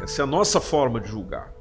Essa 0.00 0.22
é 0.22 0.24
a 0.24 0.26
nossa 0.26 0.60
forma 0.60 1.00
de 1.00 1.08
julgar. 1.08 1.52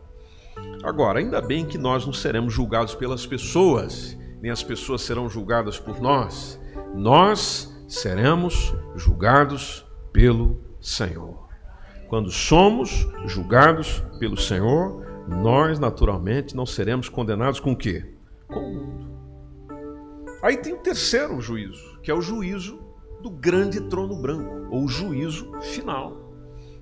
Agora, 0.83 1.19
ainda 1.19 1.41
bem 1.41 1.65
que 1.65 1.77
nós 1.77 2.05
não 2.05 2.13
seremos 2.13 2.53
julgados 2.53 2.93
pelas 2.93 3.25
pessoas, 3.25 4.17
nem 4.41 4.51
as 4.51 4.61
pessoas 4.61 5.01
serão 5.01 5.29
julgadas 5.29 5.79
por 5.79 5.99
nós. 5.99 6.59
Nós 6.93 7.74
seremos 7.95 8.75
julgados 8.93 9.85
pelo 10.11 10.59
Senhor. 10.81 11.47
Quando 12.09 12.29
somos 12.29 13.07
julgados 13.25 14.03
pelo 14.19 14.35
Senhor, 14.35 15.01
nós 15.29 15.79
naturalmente 15.79 16.55
não 16.55 16.65
seremos 16.65 17.07
condenados 17.07 17.59
com 17.59 17.71
o 17.71 17.75
quê? 17.75 18.13
Com 18.47 18.59
o 18.59 18.73
mundo. 18.73 19.15
Aí 20.43 20.57
tem 20.57 20.73
o 20.73 20.79
terceiro 20.79 21.39
juízo, 21.39 21.97
que 22.03 22.11
é 22.11 22.13
o 22.13 22.21
juízo 22.21 22.79
do 23.21 23.29
grande 23.29 23.79
trono 23.89 24.21
branco, 24.21 24.67
ou 24.75 24.89
juízo 24.89 25.49
final, 25.61 26.33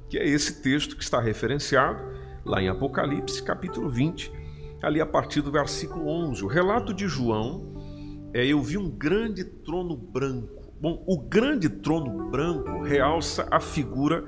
que 0.09 0.17
é 0.17 0.27
esse 0.27 0.63
texto 0.63 0.97
que 0.97 1.03
está 1.03 1.21
referenciado 1.21 1.99
lá 2.43 2.59
em 2.59 2.69
Apocalipse, 2.69 3.43
capítulo 3.43 3.87
20, 3.87 4.31
ali 4.81 4.99
a 4.99 5.05
partir 5.05 5.41
do 5.41 5.51
versículo 5.51 6.07
11. 6.07 6.43
O 6.43 6.47
relato 6.47 6.91
de 6.91 7.07
João 7.07 7.71
é: 8.33 8.43
Eu 8.45 8.61
vi 8.61 8.79
um 8.79 8.89
grande 8.89 9.43
trono 9.43 9.95
branco 9.95 10.62
Bom, 10.83 11.01
o 11.07 11.17
grande 11.17 11.69
trono 11.69 12.29
branco 12.29 12.83
realça 12.83 13.47
a 13.49 13.61
figura 13.61 14.25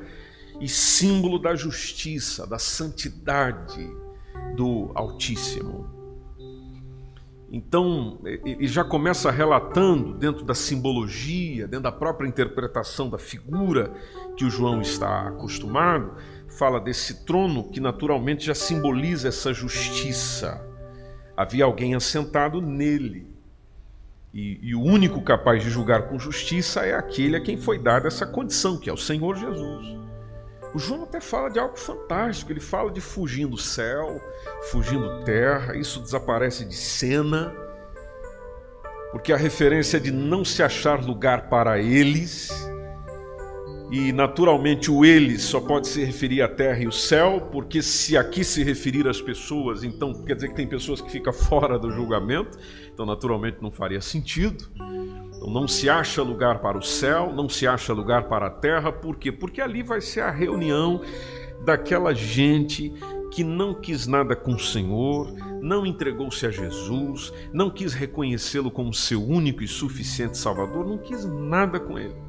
e 0.62 0.70
símbolo 0.70 1.38
da 1.38 1.54
justiça, 1.54 2.48
da 2.48 2.58
santidade 2.58 3.86
do 4.56 4.90
Altíssimo. 4.96 5.86
Então, 7.52 8.22
ele 8.24 8.68
já 8.68 8.86
começa 8.86 9.30
relatando, 9.30 10.14
dentro 10.14 10.46
da 10.46 10.56
simbologia, 10.56 11.68
dentro 11.68 11.84
da 11.84 11.92
própria 11.92 12.26
interpretação 12.26 13.10
da 13.10 13.18
figura 13.18 13.94
que 14.38 14.46
o 14.46 14.50
João 14.50 14.80
está 14.80 15.28
acostumado, 15.28 16.14
fala 16.48 16.80
desse 16.80 17.26
trono 17.26 17.70
que 17.70 17.82
naturalmente 17.82 18.46
já 18.46 18.56
simboliza 18.56 19.28
essa 19.28 19.54
justiça. 19.54 20.66
Havia 21.36 21.66
alguém 21.66 21.96
assentado 21.96 22.62
nele 22.62 23.35
e, 24.36 24.60
e, 24.62 24.75
o 24.75 24.82
único 24.82 25.22
capaz 25.22 25.63
de 25.63 25.70
julgar 25.70 26.10
com 26.10 26.20
justiça 26.20 26.86
é 26.86 26.94
aquele 26.94 27.38
a 27.38 27.42
quem 27.42 27.56
foi 27.56 27.80
dada 27.80 28.10
essa 28.10 28.25
condição, 28.25 28.77
que 28.77 28.89
é 28.89 28.94
o 28.94 28.98
Senhor 28.98 29.38
Jesus. 29.38 29.98
O 30.74 30.77
João 30.77 31.04
até 31.04 31.22
fala 31.22 31.50
de 31.50 31.58
algo 31.58 31.80
fantástico, 31.80 32.51
ele 32.51 32.60
fala 32.60 32.92
de 32.92 33.00
fugindo 33.00 33.58
céu, 33.58 34.22
fugindo 34.70 35.24
terra, 35.24 35.77
isso 35.77 36.01
desaparece 36.01 36.65
de 36.65 36.75
cena, 36.75 37.56
porque 39.13 39.32
a 39.32 39.38
referência 39.38 39.96
é 39.96 40.01
de 40.01 40.12
não 40.12 40.44
se 40.44 40.62
achar 40.62 41.01
lugar 41.01 41.48
para 41.48 41.80
eles, 41.80 42.50
e 43.92 44.12
naturalmente 44.12 44.89
o 44.89 45.06
eles 45.06 45.44
só 45.44 45.60
pode 45.60 45.88
se 45.88 46.04
referir 46.04 46.42
à 46.42 46.48
terra 46.48 46.80
e 46.80 46.88
o 46.88 46.92
céu, 46.92 47.50
porque 47.51 47.82
se 47.82 48.18
aqui 48.18 48.44
se 48.44 48.63
referir 48.63 49.08
às 49.08 49.22
pessoas, 49.22 49.84
então 49.84 50.13
quer 50.25 50.36
dizer 50.36 50.50
que 50.50 50.56
tem 50.56 50.68
pessoas 50.68 51.01
que 51.01 51.12
ficam 51.12 51.32
fora 51.32 51.77
do 51.77 51.92
julgamento, 51.92 52.58
então 52.92 53.06
naturalmente 53.06 53.58
não 53.62 53.72
faria 53.72 54.01
sentido. 54.01 54.70
Então 55.36 55.50
não 55.50 55.68
se 55.68 55.89
acha 55.89 56.24
lugar 56.24 56.60
para 56.60 56.77
o 56.77 56.82
céu, 56.82 57.32
não 57.32 57.48
se 57.48 57.68
acha 57.68 57.94
lugar 57.94 58.27
para 58.27 58.48
a 58.48 58.50
terra, 58.51 58.92
por 58.92 59.18
quê? 59.18 59.32
Porque 59.32 59.62
ali 59.62 59.84
vai 59.84 60.01
ser 60.01 60.22
a 60.22 60.32
reunião 60.32 61.01
daquela 61.63 62.13
gente 62.13 62.92
que 63.32 63.44
não 63.44 63.74
quis 63.74 64.08
nada 64.08 64.36
com 64.36 64.54
o 64.54 64.60
Senhor, 64.60 65.32
não 65.62 65.86
entregou-se 65.86 66.46
a 66.46 66.50
Jesus, 66.50 67.34
não 67.51 67.70
quis 67.70 67.94
reconhecê-lo 67.94 68.72
como 68.72 68.94
seu 68.94 69.22
único 69.22 69.62
e 69.62 69.68
suficiente 69.68 70.38
Salvador, 70.38 70.88
não 70.88 70.98
quis 70.98 71.25
nada 71.25 71.80
com 71.80 72.00
ele. 72.00 72.25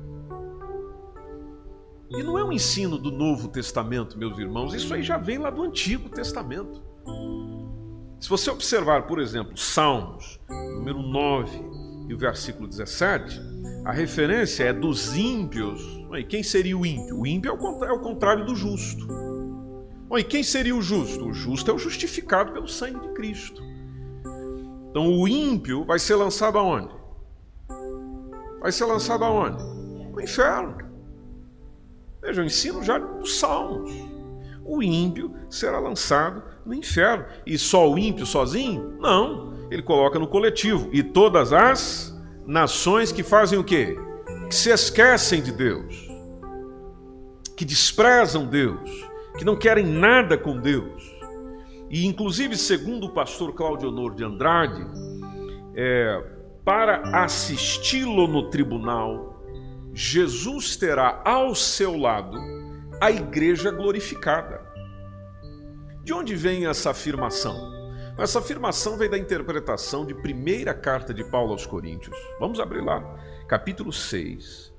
E 2.10 2.22
não 2.22 2.38
é 2.38 2.44
um 2.44 2.52
ensino 2.52 2.98
do 2.98 3.10
Novo 3.10 3.48
Testamento, 3.48 4.16
meus 4.18 4.38
irmãos, 4.38 4.74
isso 4.74 4.94
aí 4.94 5.02
já 5.02 5.18
vem 5.18 5.38
lá 5.38 5.50
do 5.50 5.62
Antigo 5.62 6.08
Testamento. 6.08 6.82
Se 8.20 8.28
você 8.28 8.50
observar, 8.50 9.06
por 9.06 9.20
exemplo, 9.20 9.56
Salmos, 9.56 10.40
número 10.48 11.02
9, 11.02 11.76
e 12.08 12.14
o 12.14 12.18
versículo 12.18 12.68
17, 12.68 13.40
a 13.84 13.92
referência 13.92 14.64
é 14.64 14.72
dos 14.72 15.16
ímpios. 15.16 15.82
E 16.16 16.24
quem 16.24 16.42
seria 16.42 16.78
o 16.78 16.86
ímpio? 16.86 17.20
O 17.20 17.26
ímpio 17.26 17.50
é 17.50 17.92
o 17.92 18.00
contrário 18.00 18.46
do 18.46 18.54
justo. 18.54 19.06
E 20.16 20.22
quem 20.22 20.42
seria 20.42 20.74
o 20.74 20.80
justo? 20.80 21.26
O 21.26 21.32
justo 21.32 21.70
é 21.70 21.74
o 21.74 21.78
justificado 21.78 22.52
pelo 22.52 22.68
sangue 22.68 23.00
de 23.00 23.12
Cristo. 23.14 23.62
Então 24.90 25.12
o 25.12 25.26
ímpio 25.26 25.84
vai 25.84 25.98
ser 25.98 26.14
lançado 26.14 26.58
aonde? 26.58 26.94
Vai 28.60 28.70
ser 28.70 28.84
lançado 28.84 29.24
aonde? 29.24 29.62
No 30.12 30.20
inferno. 30.20 30.85
Veja, 32.22 32.42
o 32.42 32.44
ensino 32.44 32.82
já 32.82 32.98
dos 32.98 33.38
Salmos. 33.38 33.92
O 34.64 34.82
ímpio 34.82 35.32
será 35.48 35.78
lançado 35.78 36.42
no 36.64 36.74
inferno. 36.74 37.24
E 37.46 37.56
só 37.56 37.90
o 37.90 37.98
ímpio 37.98 38.26
sozinho? 38.26 38.96
Não 38.98 39.56
ele 39.70 39.82
coloca 39.82 40.18
no 40.18 40.26
coletivo. 40.26 40.88
E 40.92 41.02
todas 41.02 41.52
as 41.52 42.16
nações 42.46 43.12
que 43.12 43.22
fazem 43.22 43.58
o 43.58 43.64
quê? 43.64 43.96
Que 44.48 44.54
se 44.54 44.70
esquecem 44.70 45.42
de 45.42 45.52
Deus, 45.52 46.08
que 47.56 47.64
desprezam 47.64 48.46
Deus, 48.46 48.90
que 49.38 49.44
não 49.44 49.56
querem 49.56 49.84
nada 49.84 50.38
com 50.38 50.58
Deus. 50.58 51.14
E, 51.90 52.06
inclusive, 52.06 52.56
segundo 52.56 53.06
o 53.06 53.10
pastor 53.10 53.52
Claudio 53.54 53.88
Honor 53.88 54.14
de 54.14 54.24
Andrade, 54.24 54.84
é, 55.74 56.22
para 56.64 57.22
assisti-lo 57.22 58.26
no 58.26 58.50
tribunal, 58.50 59.35
Jesus 59.98 60.76
terá 60.76 61.22
ao 61.24 61.54
seu 61.54 61.96
lado 61.96 62.38
a 63.00 63.10
igreja 63.10 63.70
glorificada. 63.70 64.60
De 66.04 66.12
onde 66.12 66.36
vem 66.36 66.66
essa 66.66 66.90
afirmação? 66.90 67.56
Essa 68.18 68.40
afirmação 68.40 68.98
vem 68.98 69.08
da 69.08 69.16
interpretação 69.16 70.04
de 70.04 70.14
primeira 70.14 70.74
carta 70.74 71.14
de 71.14 71.24
Paulo 71.24 71.52
aos 71.52 71.64
Coríntios. 71.64 72.14
Vamos 72.38 72.60
abrir 72.60 72.82
lá, 72.82 73.00
capítulo 73.48 73.90
6, 73.90 74.70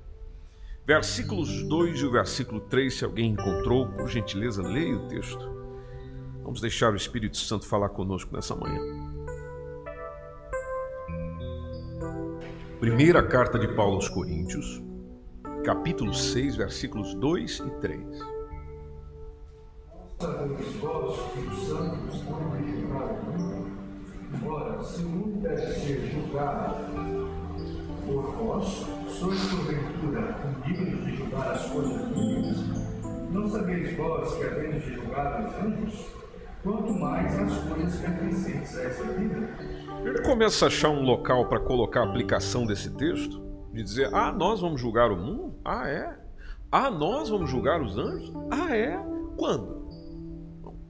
versículos 0.86 1.64
2 1.64 1.98
e 1.98 2.06
o 2.06 2.12
versículo 2.12 2.60
3. 2.60 2.94
Se 2.94 3.04
alguém 3.04 3.32
encontrou, 3.32 3.88
por 3.88 4.08
gentileza, 4.08 4.62
leia 4.62 4.96
o 4.96 5.08
texto. 5.08 5.50
Vamos 6.44 6.60
deixar 6.60 6.92
o 6.92 6.96
Espírito 6.96 7.38
Santo 7.38 7.66
falar 7.66 7.88
conosco 7.88 8.32
nessa 8.36 8.54
manhã. 8.54 8.80
Primeira 12.78 13.20
carta 13.20 13.58
de 13.58 13.66
Paulo 13.74 13.96
aos 13.96 14.08
Coríntios, 14.08 14.80
capítulo 15.68 16.14
6, 16.14 16.56
versículos 16.56 17.12
2 17.12 17.58
e 17.58 17.70
3 17.82 18.18
sabemos 20.18 20.66
vós 20.76 21.32
que 21.34 21.40
os 21.40 21.66
santos 21.66 22.22
embora 24.32 24.82
se 24.82 25.02
o 25.02 25.08
mundo 25.10 25.42
deve 25.42 25.66
ser 25.74 26.10
julgado 26.10 26.74
por 28.06 28.22
vós, 28.32 28.86
sois 29.10 29.38
porventura 29.44 30.38
dignos 30.64 31.04
de 31.04 31.16
julgar 31.16 31.52
as 31.52 31.66
coisas 31.66 32.16
mínimas? 32.16 32.56
Não 33.30 33.50
sabeis 33.50 33.94
vós 33.94 34.36
que 34.36 34.44
havemos 34.44 34.82
de 34.82 34.94
julgar 34.94 35.44
os 35.44 35.66
anjos? 35.66 36.06
Quanto 36.62 36.94
mais 36.94 37.38
as 37.40 37.58
coisas 37.64 38.00
pertencentes 38.00 38.74
a 38.74 38.82
essa 38.84 39.04
vida? 39.04 39.50
Ele 40.02 40.22
começa 40.22 40.64
a 40.64 40.68
achar 40.68 40.88
um 40.88 41.02
local 41.02 41.46
para 41.46 41.60
colocar 41.60 42.00
a 42.00 42.04
aplicação 42.04 42.64
desse 42.64 42.88
texto, 42.88 43.47
de 43.72 43.82
dizer: 43.82 44.12
ah, 44.14 44.32
nós 44.32 44.60
vamos 44.60 44.80
julgar 44.80 45.10
o 45.10 45.16
mundo? 45.16 45.58
Ah, 45.64 45.88
é? 45.88 46.18
Ah, 46.70 46.90
nós 46.90 47.28
vamos 47.28 47.50
julgar 47.50 47.80
os 47.80 47.96
anjos? 47.96 48.32
Ah, 48.50 48.76
é? 48.76 48.96
Quando? 49.36 49.88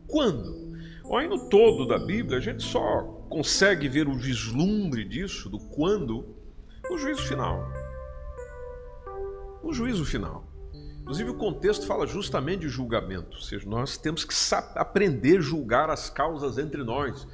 Quando? 0.07 0.59
Aí 1.17 1.29
no 1.29 1.49
todo 1.49 1.87
da 1.87 1.99
Bíblia 1.99 2.39
a 2.39 2.41
gente 2.41 2.63
só 2.63 3.03
consegue 3.29 3.89
ver 3.89 4.09
o 4.09 4.15
vislumbre 4.15 5.05
disso, 5.05 5.49
do 5.49 5.59
quando, 5.59 6.35
no 6.91 6.99
juízo 6.99 7.23
final. 7.23 7.67
O 9.63 9.73
juízo 9.73 10.05
final. 10.05 10.45
Inclusive, 11.01 11.31
o 11.31 11.35
contexto 11.35 11.87
fala 11.87 12.07
justamente 12.07 12.61
de 12.61 12.69
julgamento, 12.69 13.39
ou 13.39 13.43
seja, 13.43 13.67
nós 13.67 13.97
temos 13.97 14.25
que 14.25 14.35
aprender 14.75 15.39
a 15.39 15.41
julgar 15.41 15.89
as 15.89 16.11
causas 16.11 16.59
entre 16.59 16.85
nós. 16.85 17.27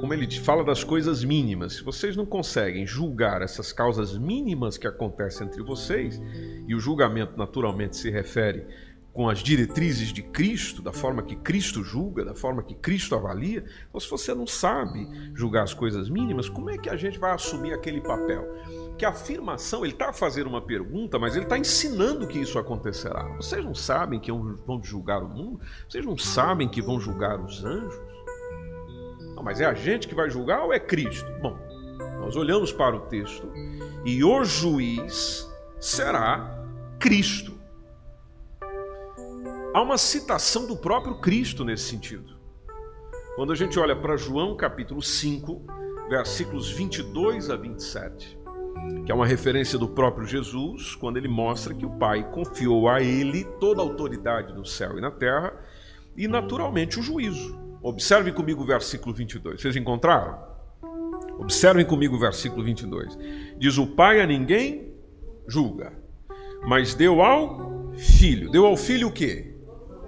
Como 0.00 0.12
ele 0.12 0.30
fala 0.40 0.62
das 0.62 0.84
coisas 0.84 1.24
mínimas, 1.24 1.74
se 1.74 1.82
vocês 1.82 2.16
não 2.16 2.26
conseguem 2.26 2.86
julgar 2.86 3.42
essas 3.42 3.72
causas 3.72 4.16
mínimas 4.16 4.78
que 4.78 4.86
acontecem 4.86 5.46
entre 5.46 5.62
vocês, 5.62 6.20
e 6.66 6.74
o 6.74 6.80
julgamento 6.80 7.36
naturalmente 7.36 7.96
se 7.96 8.10
refere 8.10 8.66
com 9.16 9.30
as 9.30 9.38
diretrizes 9.38 10.12
de 10.12 10.22
Cristo, 10.22 10.82
da 10.82 10.92
forma 10.92 11.22
que 11.22 11.34
Cristo 11.36 11.82
julga, 11.82 12.22
da 12.22 12.34
forma 12.34 12.62
que 12.62 12.74
Cristo 12.74 13.14
avalia, 13.14 13.64
então 13.88 13.98
se 13.98 14.10
você 14.10 14.34
não 14.34 14.46
sabe 14.46 15.08
julgar 15.34 15.62
as 15.62 15.72
coisas 15.72 16.10
mínimas, 16.10 16.50
como 16.50 16.68
é 16.68 16.76
que 16.76 16.90
a 16.90 16.96
gente 16.96 17.18
vai 17.18 17.32
assumir 17.32 17.72
aquele 17.72 18.02
papel? 18.02 18.46
Que 18.98 19.06
a 19.06 19.08
afirmação, 19.08 19.84
ele 19.86 19.94
está 19.94 20.12
fazendo 20.12 20.48
uma 20.48 20.60
pergunta, 20.60 21.18
mas 21.18 21.34
ele 21.34 21.46
está 21.46 21.56
ensinando 21.56 22.26
que 22.26 22.38
isso 22.38 22.58
acontecerá. 22.58 23.24
Vocês 23.36 23.64
não 23.64 23.74
sabem 23.74 24.20
que 24.20 24.30
vão 24.30 24.84
julgar 24.84 25.22
o 25.22 25.28
mundo? 25.28 25.60
Vocês 25.88 26.04
não 26.04 26.18
sabem 26.18 26.68
que 26.68 26.82
vão 26.82 27.00
julgar 27.00 27.40
os 27.40 27.64
anjos? 27.64 28.15
Não, 29.36 29.42
mas 29.42 29.60
é 29.60 29.66
a 29.66 29.74
gente 29.74 30.08
que 30.08 30.14
vai 30.14 30.30
julgar 30.30 30.64
ou 30.64 30.72
é 30.72 30.80
Cristo? 30.80 31.30
Bom, 31.42 31.58
nós 32.18 32.34
olhamos 32.34 32.72
para 32.72 32.96
o 32.96 33.00
texto 33.00 33.46
e 34.04 34.24
o 34.24 34.42
juiz 34.42 35.46
será 35.78 36.66
Cristo. 36.98 37.54
Há 39.74 39.82
uma 39.82 39.98
citação 39.98 40.66
do 40.66 40.74
próprio 40.74 41.20
Cristo 41.20 41.62
nesse 41.62 41.84
sentido. 41.84 42.34
Quando 43.36 43.52
a 43.52 43.54
gente 43.54 43.78
olha 43.78 43.94
para 43.94 44.16
João 44.16 44.56
capítulo 44.56 45.02
5, 45.02 45.62
versículos 46.08 46.70
22 46.70 47.50
a 47.50 47.56
27, 47.56 48.38
que 49.04 49.12
é 49.12 49.14
uma 49.14 49.26
referência 49.26 49.78
do 49.78 49.86
próprio 49.86 50.26
Jesus, 50.26 50.94
quando 50.94 51.18
ele 51.18 51.28
mostra 51.28 51.74
que 51.74 51.84
o 51.84 51.90
Pai 51.98 52.28
confiou 52.30 52.88
a 52.88 53.02
ele 53.02 53.44
toda 53.60 53.82
a 53.82 53.84
autoridade 53.84 54.54
no 54.54 54.64
céu 54.64 54.96
e 54.96 55.00
na 55.02 55.10
terra 55.10 55.52
e, 56.16 56.26
naturalmente, 56.26 56.98
o 56.98 57.02
juízo. 57.02 57.65
Observe 57.86 58.32
comigo 58.32 58.62
o 58.62 58.66
versículo 58.66 59.14
22. 59.14 59.60
Vocês 59.60 59.76
encontraram? 59.76 60.38
Observem 61.38 61.84
comigo 61.84 62.16
o 62.16 62.18
versículo 62.18 62.64
22. 62.64 63.16
Diz: 63.58 63.78
O 63.78 63.86
Pai 63.86 64.20
a 64.20 64.26
ninguém 64.26 64.92
julga, 65.46 65.92
mas 66.66 66.94
deu 66.94 67.22
ao 67.22 67.92
Filho. 67.96 68.50
Deu 68.50 68.66
ao 68.66 68.76
Filho 68.76 69.08
o 69.08 69.12
quê? 69.12 69.56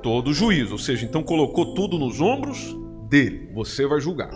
todo 0.03 0.33
juízo, 0.33 0.73
ou 0.73 0.79
seja, 0.79 1.05
então 1.05 1.23
colocou 1.23 1.75
tudo 1.75 1.99
nos 1.99 2.21
ombros 2.21 2.77
dele, 3.09 3.51
você 3.55 3.87
vai 3.87 4.01
julgar. 4.01 4.31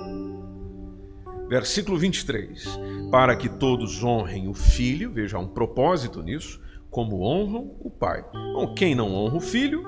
Versículo 1.49 1.99
23: 1.99 2.67
Para 3.11 3.37
que 3.37 3.49
todos 3.49 4.03
honrem 4.03 4.49
o 4.49 4.55
filho, 4.55 5.13
veja, 5.13 5.37
há 5.37 5.41
um 5.41 5.49
propósito 5.49 6.23
nisso, 6.23 6.61
como 6.91 7.23
honram 7.23 7.77
o 7.81 7.91
pai. 7.91 8.25
Bom, 8.33 8.75
quem 8.75 8.95
não 8.95 9.15
honra 9.15 9.37
o 9.37 9.41
filho, 9.41 9.83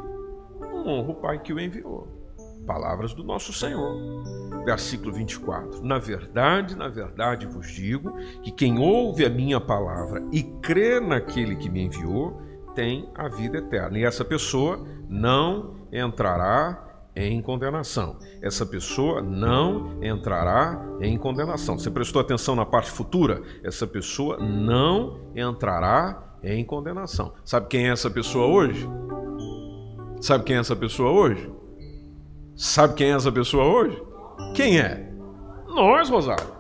não 0.61 0.87
honra 0.87 1.11
o 1.11 1.14
pai 1.14 1.43
que 1.43 1.53
o 1.53 1.61
enviou. 1.61 2.13
Palavras 2.66 3.12
do 3.14 3.22
nosso 3.22 3.53
Senhor. 3.53 3.96
Versículo 4.64 5.12
24: 5.12 5.83
Na 5.83 5.98
verdade, 5.98 6.77
na 6.77 6.88
verdade 6.88 7.46
vos 7.46 7.70
digo 7.70 8.16
que 8.42 8.50
quem 8.50 8.79
ouve 8.79 9.24
a 9.24 9.31
minha 9.31 9.61
palavra 9.61 10.22
e 10.33 10.42
crê 10.42 11.00
naquele 11.00 11.57
que 11.57 11.68
me 11.68 11.83
enviou, 11.83 12.40
tem 12.74 13.09
a 13.14 13.29
vida 13.29 13.59
eterna. 13.59 13.98
E 13.98 14.05
essa 14.05 14.24
pessoa 14.24 14.85
não 15.09 15.74
entrará 15.92 16.85
em 17.14 17.40
condenação. 17.40 18.18
Essa 18.42 18.66
pessoa 18.66 19.22
não 19.22 20.03
entrará 20.03 20.85
em 21.00 21.16
condenação. 21.16 21.79
Você 21.79 21.90
prestou 21.90 22.20
atenção 22.20 22.57
na 22.57 22.66
parte 22.66 22.90
futura? 22.90 23.42
Essa 23.62 23.87
pessoa 23.87 24.38
não 24.38 25.20
entrará 25.37 26.37
em 26.42 26.64
condenação. 26.64 27.35
Sabe 27.44 27.68
quem 27.68 27.88
é 27.88 27.92
essa 27.92 28.11
pessoa 28.11 28.46
hoje? 28.46 28.87
Sabe 30.20 30.44
quem 30.44 30.57
é 30.57 30.59
essa 30.59 30.74
pessoa 30.74 31.11
hoje? 31.11 31.50
Sabe 32.57 32.95
quem 32.95 33.11
é 33.11 33.17
essa 33.17 33.33
pessoa 33.33 33.64
hoje? 33.64 34.01
Quem 34.55 34.79
é? 34.79 35.12
Nós, 35.67 36.09
Rosário. 36.09 36.55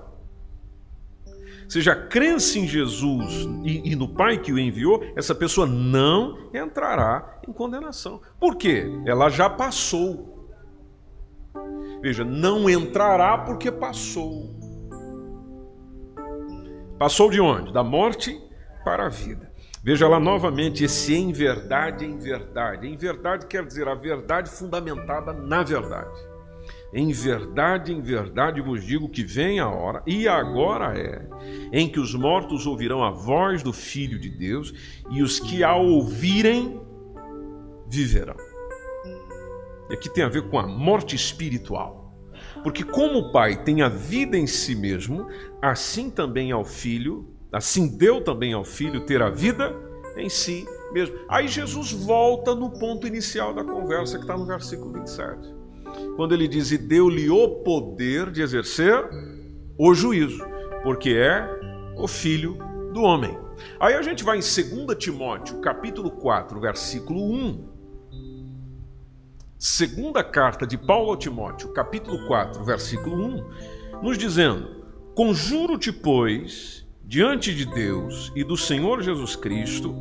seja, 1.68 1.92
a 1.92 2.06
crença 2.08 2.58
em 2.58 2.66
Jesus 2.66 3.48
e, 3.62 3.92
e, 3.92 3.96
no 3.96 4.08
Pai 4.08 4.38
que 4.38 4.52
o 4.52 4.58
enviou, 4.58 5.04
essa 5.16 5.34
pessoa 5.34 5.66
não 5.66 6.50
entrará 6.52 7.40
em 7.46 7.52
condenação. 7.52 8.20
Por 8.40 8.56
quê? 8.56 8.86
Ela 9.06 9.28
já 9.28 9.48
passou. 9.48 10.50
Veja, 12.02 12.24
não 12.24 12.68
entrará 12.68 13.38
porque 13.38 13.70
passou. 13.70 14.54
Passou 16.98 17.30
de 17.30 17.40
onde? 17.40 17.72
Da 17.72 17.82
morte 17.82 18.38
para 18.84 19.06
a 19.06 19.08
vida. 19.08 19.53
Veja 19.84 20.08
lá 20.08 20.18
novamente 20.18 20.82
esse 20.82 21.14
em 21.14 21.30
verdade, 21.30 22.06
em 22.06 22.16
verdade. 22.16 22.88
Em 22.88 22.96
verdade 22.96 23.46
quer 23.46 23.66
dizer 23.66 23.86
a 23.86 23.94
verdade 23.94 24.48
fundamentada 24.48 25.30
na 25.34 25.62
verdade. 25.62 26.18
Em 26.90 27.12
verdade, 27.12 27.92
em 27.92 28.00
verdade 28.00 28.62
vos 28.62 28.82
digo 28.82 29.10
que 29.10 29.22
vem 29.22 29.60
a 29.60 29.68
hora, 29.68 30.02
e 30.06 30.26
agora 30.26 30.98
é, 30.98 31.28
em 31.70 31.86
que 31.86 32.00
os 32.00 32.14
mortos 32.14 32.66
ouvirão 32.66 33.04
a 33.04 33.10
voz 33.10 33.62
do 33.62 33.74
Filho 33.74 34.18
de 34.18 34.30
Deus, 34.30 34.72
e 35.10 35.22
os 35.22 35.38
que 35.38 35.62
a 35.62 35.76
ouvirem 35.76 36.80
viverão. 37.86 38.36
E 39.90 39.92
aqui 39.92 40.08
tem 40.08 40.24
a 40.24 40.30
ver 40.30 40.48
com 40.48 40.58
a 40.58 40.66
morte 40.66 41.14
espiritual. 41.14 42.16
Porque 42.62 42.84
como 42.84 43.18
o 43.18 43.32
Pai 43.32 43.62
tem 43.62 43.82
a 43.82 43.88
vida 43.90 44.38
em 44.38 44.46
si 44.46 44.74
mesmo, 44.74 45.28
assim 45.60 46.08
também 46.08 46.52
ao 46.52 46.64
Filho, 46.64 47.33
assim 47.54 47.96
deu 47.96 48.22
também 48.22 48.52
ao 48.52 48.64
Filho 48.64 49.06
ter 49.06 49.22
a 49.22 49.30
vida 49.30 49.74
em 50.16 50.28
si 50.28 50.66
mesmo. 50.92 51.16
Aí 51.28 51.48
Jesus 51.48 51.92
volta 51.92 52.54
no 52.54 52.70
ponto 52.70 53.06
inicial 53.06 53.54
da 53.54 53.64
conversa 53.64 54.16
que 54.16 54.24
está 54.24 54.36
no 54.36 54.46
versículo 54.46 54.92
27 54.92 55.64
quando 56.16 56.32
ele 56.32 56.48
diz: 56.48 56.70
E 56.70 56.78
deu-lhe 56.78 57.30
o 57.30 57.48
poder 57.62 58.30
de 58.30 58.42
exercer 58.42 59.08
o 59.78 59.94
juízo, 59.94 60.42
porque 60.82 61.10
é 61.10 61.48
o 61.96 62.06
filho 62.06 62.56
do 62.92 63.02
homem. 63.02 63.36
Aí 63.78 63.94
a 63.94 64.02
gente 64.02 64.24
vai 64.24 64.38
em 64.38 64.40
2 64.40 64.98
Timóteo, 64.98 65.60
capítulo 65.60 66.10
4, 66.10 66.60
versículo 66.60 67.22
1. 67.22 67.74
Segunda 69.58 70.22
carta 70.22 70.66
de 70.66 70.76
Paulo 70.76 71.12
a 71.12 71.16
Timóteo, 71.16 71.72
capítulo 71.72 72.26
4, 72.26 72.62
versículo 72.64 73.16
1, 73.16 74.02
nos 74.02 74.18
dizendo: 74.18 74.84
Conjuro-te, 75.14 75.92
pois, 75.92 76.83
diante 77.06 77.54
de 77.54 77.66
Deus 77.66 78.32
e 78.34 78.42
do 78.42 78.56
Senhor 78.56 79.02
Jesus 79.02 79.36
Cristo, 79.36 79.94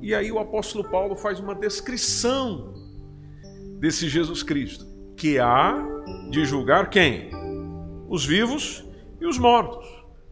e 0.00 0.14
aí 0.14 0.32
o 0.32 0.38
apóstolo 0.38 0.88
Paulo 0.88 1.16
faz 1.16 1.38
uma 1.38 1.54
descrição 1.54 2.72
desse 3.78 4.08
Jesus 4.08 4.42
Cristo 4.42 4.86
que 5.16 5.38
há 5.38 5.74
de 6.30 6.44
julgar 6.44 6.88
quem? 6.90 7.30
Os 8.08 8.24
vivos 8.24 8.84
e 9.20 9.26
os 9.26 9.38
mortos. 9.38 9.86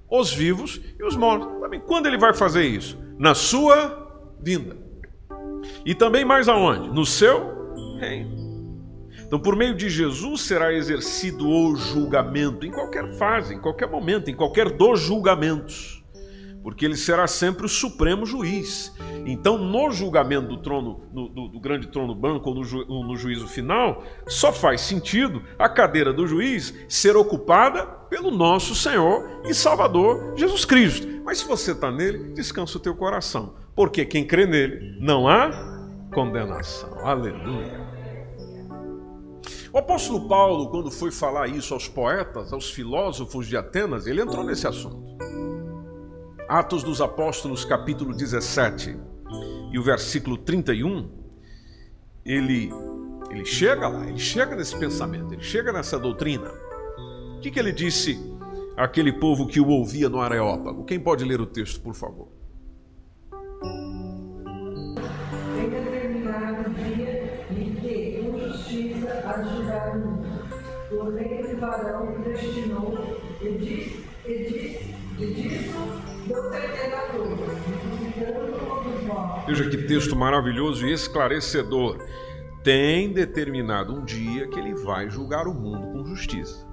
Os 0.09 0.33
vivos 0.33 0.81
e 0.98 1.05
os 1.05 1.16
mortos. 1.16 1.48
Quando 1.87 2.07
ele 2.07 2.16
vai 2.16 2.33
fazer 2.33 2.64
isso? 2.64 2.96
Na 3.18 3.35
sua 3.35 4.35
vinda. 4.40 4.76
E 5.85 5.94
também 5.94 6.24
mais 6.24 6.48
aonde? 6.48 6.88
No 6.90 7.05
seu 7.05 7.74
reino. 7.98 8.46
Então, 9.26 9.40
por 9.40 9.57
meio 9.57 9.74
de 9.74 9.88
Jesus 9.88 10.42
será 10.42 10.72
exercido 10.72 11.48
o 11.48 11.74
julgamento 11.74 12.64
em 12.64 12.70
qualquer 12.70 13.18
fase, 13.18 13.55
em 13.55 13.61
qualquer 13.61 13.90
momento, 13.90 14.31
em 14.31 14.37
qualquer 14.37 14.70
dos 14.70 15.00
julgamentos 15.00 15.95
porque 16.66 16.85
ele 16.85 16.96
será 16.96 17.29
sempre 17.29 17.64
o 17.64 17.68
supremo 17.68 18.26
juiz. 18.26 18.92
Então, 19.24 19.57
no 19.57 19.88
julgamento 19.92 20.48
do 20.48 20.57
trono, 20.57 21.00
no, 21.12 21.29
do, 21.29 21.46
do, 21.46 21.61
grande 21.61 21.87
trono 21.87 22.12
branco 22.12 22.48
ou 22.48 22.57
no, 22.57 22.64
ju, 22.64 22.85
no 22.87 23.16
juízo 23.16 23.46
final, 23.46 24.02
só 24.26 24.52
faz 24.52 24.81
sentido 24.81 25.44
a 25.57 25.68
cadeira 25.68 26.12
do 26.12 26.26
juiz 26.26 26.74
ser 26.88 27.16
ocupada 27.16 27.87
pelo 28.11 28.33
nosso 28.33 28.74
Senhor 28.74 29.42
e 29.44 29.55
Salvador 29.55 30.35
Jesus 30.37 30.64
Cristo. 30.64 31.07
Mas 31.24 31.38
se 31.38 31.46
você 31.46 31.70
está 31.70 31.92
nele, 31.92 32.33
descansa 32.33 32.79
o 32.79 32.81
teu 32.81 32.96
coração, 32.96 33.55
porque 33.72 34.05
quem 34.05 34.26
crê 34.26 34.44
nele 34.44 34.98
não 35.00 35.29
há 35.29 35.52
condenação. 36.12 36.98
Aleluia. 37.07 37.87
O 39.72 39.79
apóstolo 39.79 40.26
Paulo, 40.26 40.68
quando 40.70 40.90
foi 40.90 41.12
falar 41.12 41.46
isso 41.46 41.72
aos 41.72 41.87
poetas, 41.87 42.52
aos 42.52 42.68
filósofos 42.68 43.46
de 43.46 43.57
Atenas, 43.57 44.09
ele 44.09 44.20
entrou 44.20 44.42
nesse 44.42 44.66
assunto. 44.66 45.14
Atos 46.48 46.85
dos 46.85 47.00
Apóstolos, 47.00 47.64
capítulo 47.64 48.14
17 48.14 48.96
e 49.72 49.78
o 49.78 49.82
versículo 49.82 50.37
31, 50.37 51.11
ele, 52.24 52.70
ele 53.28 53.44
chega 53.44 53.88
lá, 53.88 54.06
ele 54.06 54.18
chega 54.18 54.54
nesse 54.54 54.78
pensamento, 54.78 55.35
ele 55.35 55.42
chega 55.42 55.72
nessa 55.72 55.98
doutrina. 55.98 56.48
O 57.37 57.40
que, 57.40 57.50
que 57.50 57.59
ele 57.59 57.72
disse 57.72 58.16
àquele 58.76 59.12
povo 59.12 59.48
que 59.48 59.59
o 59.59 59.68
ouvia 59.68 60.09
no 60.09 60.20
Areópago? 60.20 60.85
Quem 60.85 61.00
pode 61.00 61.24
ler 61.24 61.40
o 61.40 61.46
texto, 61.46 61.80
por 61.80 61.94
favor? 61.94 62.28
Veja 79.46 79.70
que 79.70 79.76
texto 79.76 80.16
maravilhoso 80.16 80.87
e 80.87 80.92
esclarecedor. 80.92 82.04
Tem 82.64 83.12
determinado 83.12 83.94
um 83.94 84.04
dia 84.04 84.48
que 84.48 84.59
ele 84.59 84.74
vai 84.74 85.09
julgar 85.09 85.46
o 85.46 85.54
mundo 85.54 85.92
com 85.92 86.04
justiça. 86.04 86.66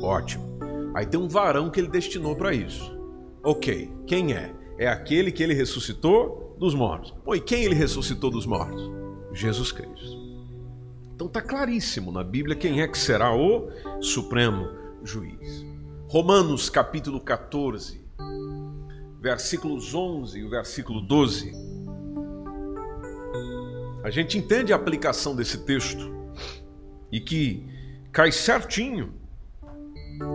Ótimo. 0.00 0.58
Aí 0.94 1.04
tem 1.04 1.18
um 1.18 1.28
varão 1.28 1.70
que 1.70 1.80
ele 1.80 1.88
destinou 1.88 2.36
para 2.36 2.54
isso. 2.54 2.96
Ok, 3.42 3.92
quem 4.06 4.32
é? 4.32 4.54
É 4.78 4.88
aquele 4.88 5.32
que 5.32 5.42
ele 5.42 5.54
ressuscitou 5.54 6.56
dos 6.58 6.72
mortos. 6.72 7.12
E 7.34 7.40
quem 7.40 7.64
ele 7.64 7.74
ressuscitou 7.74 8.30
dos 8.30 8.46
mortos? 8.46 8.90
Jesus 9.32 9.72
Cristo. 9.72 10.18
Então 11.12 11.26
está 11.26 11.42
claríssimo 11.42 12.12
na 12.12 12.22
Bíblia 12.22 12.54
quem 12.54 12.80
é 12.80 12.86
que 12.86 12.96
será 12.96 13.34
o 13.34 13.68
supremo 14.00 14.68
juiz. 15.02 15.66
Romanos 16.06 16.70
capítulo 16.70 17.20
14, 17.20 18.00
versículos 19.20 19.92
11 19.92 20.38
e 20.38 20.44
o 20.44 20.50
versículo 20.50 21.00
12, 21.00 21.52
a 24.08 24.10
gente 24.10 24.38
entende 24.38 24.72
a 24.72 24.76
aplicação 24.76 25.36
desse 25.36 25.58
texto 25.66 26.10
e 27.12 27.20
que 27.20 27.66
cai 28.10 28.32
certinho 28.32 29.12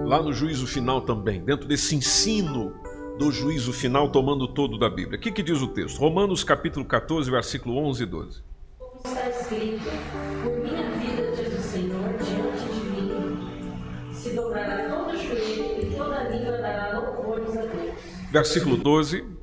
lá 0.05 0.21
no 0.21 0.31
juízo 0.31 0.67
final 0.67 1.01
também, 1.01 1.43
dentro 1.43 1.67
desse 1.67 1.95
ensino 1.95 2.75
do 3.17 3.31
juízo 3.31 3.73
final 3.73 4.11
tomando 4.11 4.47
todo 4.47 4.77
da 4.77 4.89
Bíblia. 4.89 5.17
O 5.17 5.21
que, 5.21 5.31
que 5.31 5.41
diz 5.41 5.59
o 5.59 5.67
texto? 5.67 5.97
Romanos 5.97 6.43
capítulo 6.43 6.85
14, 6.85 7.31
versículo 7.31 7.77
11 7.77 8.03
e 8.03 8.05
12. 8.05 8.43
Como 8.77 9.01
está 9.05 9.29
escrito, 9.29 9.89
por 10.43 10.51
minha 10.59 10.91
vida, 10.91 11.31
diz 11.35 11.59
o 11.59 11.63
Senhor, 11.63 12.09
diante 12.19 12.73
de 12.73 13.01
mim, 13.01 14.13
se 14.13 14.29
dobrará 14.35 14.87
todo 14.87 15.17
joelho 15.17 15.81
e 15.81 15.95
toda 15.95 16.29
língua 16.29 16.57
dará 16.59 16.99
louvores 16.99 17.57
a 17.57 17.61
Deus. 17.61 17.95
Versículo 18.31 18.77
12. 18.77 19.42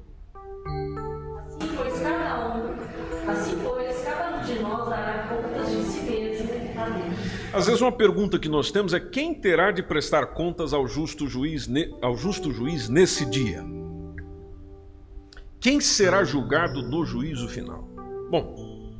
Às 7.52 7.66
vezes 7.66 7.80
uma 7.80 7.90
pergunta 7.90 8.38
que 8.38 8.48
nós 8.48 8.70
temos 8.70 8.94
é 8.94 9.00
quem 9.00 9.34
terá 9.34 9.72
de 9.72 9.82
prestar 9.82 10.26
contas 10.26 10.72
ao 10.72 10.86
justo 10.86 11.26
juiz, 11.26 11.68
ao 12.00 12.16
justo 12.16 12.52
juiz 12.52 12.88
nesse 12.88 13.26
dia? 13.26 13.64
Quem 15.58 15.80
será 15.80 16.22
julgado 16.22 16.80
no 16.80 17.04
juízo 17.04 17.48
final? 17.48 17.82
Bom, 18.30 18.94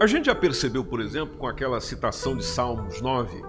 a 0.00 0.06
gente 0.06 0.26
já 0.26 0.34
percebeu, 0.34 0.84
por 0.84 1.00
exemplo, 1.00 1.38
com 1.38 1.46
aquela 1.46 1.80
citação 1.80 2.36
de 2.36 2.44
Salmos 2.44 3.00
9, 3.00 3.40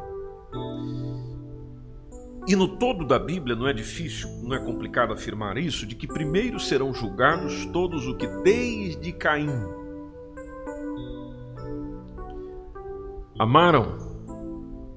e 2.47 2.55
no 2.55 2.77
todo 2.77 3.05
da 3.05 3.17
Bíblia 3.17 3.55
não 3.55 3.67
é 3.67 3.73
difícil, 3.73 4.29
não 4.43 4.55
é 4.55 4.59
complicado 4.59 5.11
afirmar 5.11 5.57
isso, 5.57 5.85
de 5.85 5.95
que 5.95 6.07
primeiro 6.07 6.59
serão 6.59 6.93
julgados 6.93 7.65
todos 7.73 8.07
o 8.07 8.15
que 8.15 8.27
desde 8.43 9.11
Caim 9.13 9.86
amaram, 13.39 13.97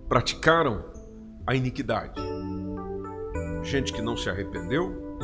praticaram 0.09 0.85
a 1.47 1.55
iniquidade. 1.55 2.21
Gente 3.63 3.93
que 3.93 4.03
não 4.03 4.17
se 4.17 4.29
arrependeu 4.29 5.19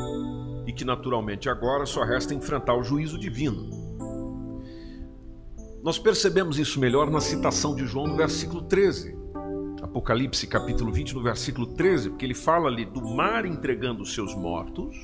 e 0.65 0.73
que 0.73 0.85
naturalmente 0.85 1.49
agora 1.49 1.85
só 1.85 2.03
resta 2.03 2.33
enfrentar 2.33 2.75
o 2.75 2.83
juízo 2.83 3.17
divino. 3.17 3.69
Nós 5.83 5.97
percebemos 5.97 6.59
isso 6.59 6.79
melhor 6.79 7.09
na 7.09 7.21
citação 7.21 7.73
de 7.75 7.85
João 7.85 8.07
no 8.07 8.15
versículo 8.17 8.61
13 8.63 9.17
Apocalipse 9.81 10.45
capítulo 10.47 10.91
20, 10.91 11.15
no 11.15 11.23
versículo 11.23 11.65
13, 11.65 12.09
porque 12.09 12.25
ele 12.25 12.33
fala 12.33 12.67
ali 12.67 12.85
do 12.85 13.01
mar 13.01 13.45
entregando 13.45 14.03
os 14.03 14.13
seus 14.13 14.35
mortos. 14.35 14.95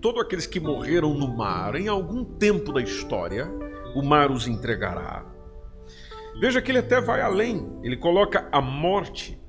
Todos 0.00 0.22
aqueles 0.22 0.46
que 0.46 0.60
morreram 0.60 1.12
no 1.12 1.28
mar, 1.36 1.74
em 1.74 1.88
algum 1.88 2.24
tempo 2.24 2.72
da 2.72 2.80
história, 2.80 3.46
o 3.94 4.02
mar 4.02 4.30
os 4.30 4.46
entregará. 4.46 5.26
Veja 6.40 6.60
que 6.60 6.70
ele 6.70 6.78
até 6.78 7.00
vai 7.00 7.20
além, 7.20 7.78
ele 7.82 7.96
coloca 7.96 8.48
a 8.50 8.60
morte 8.60 9.40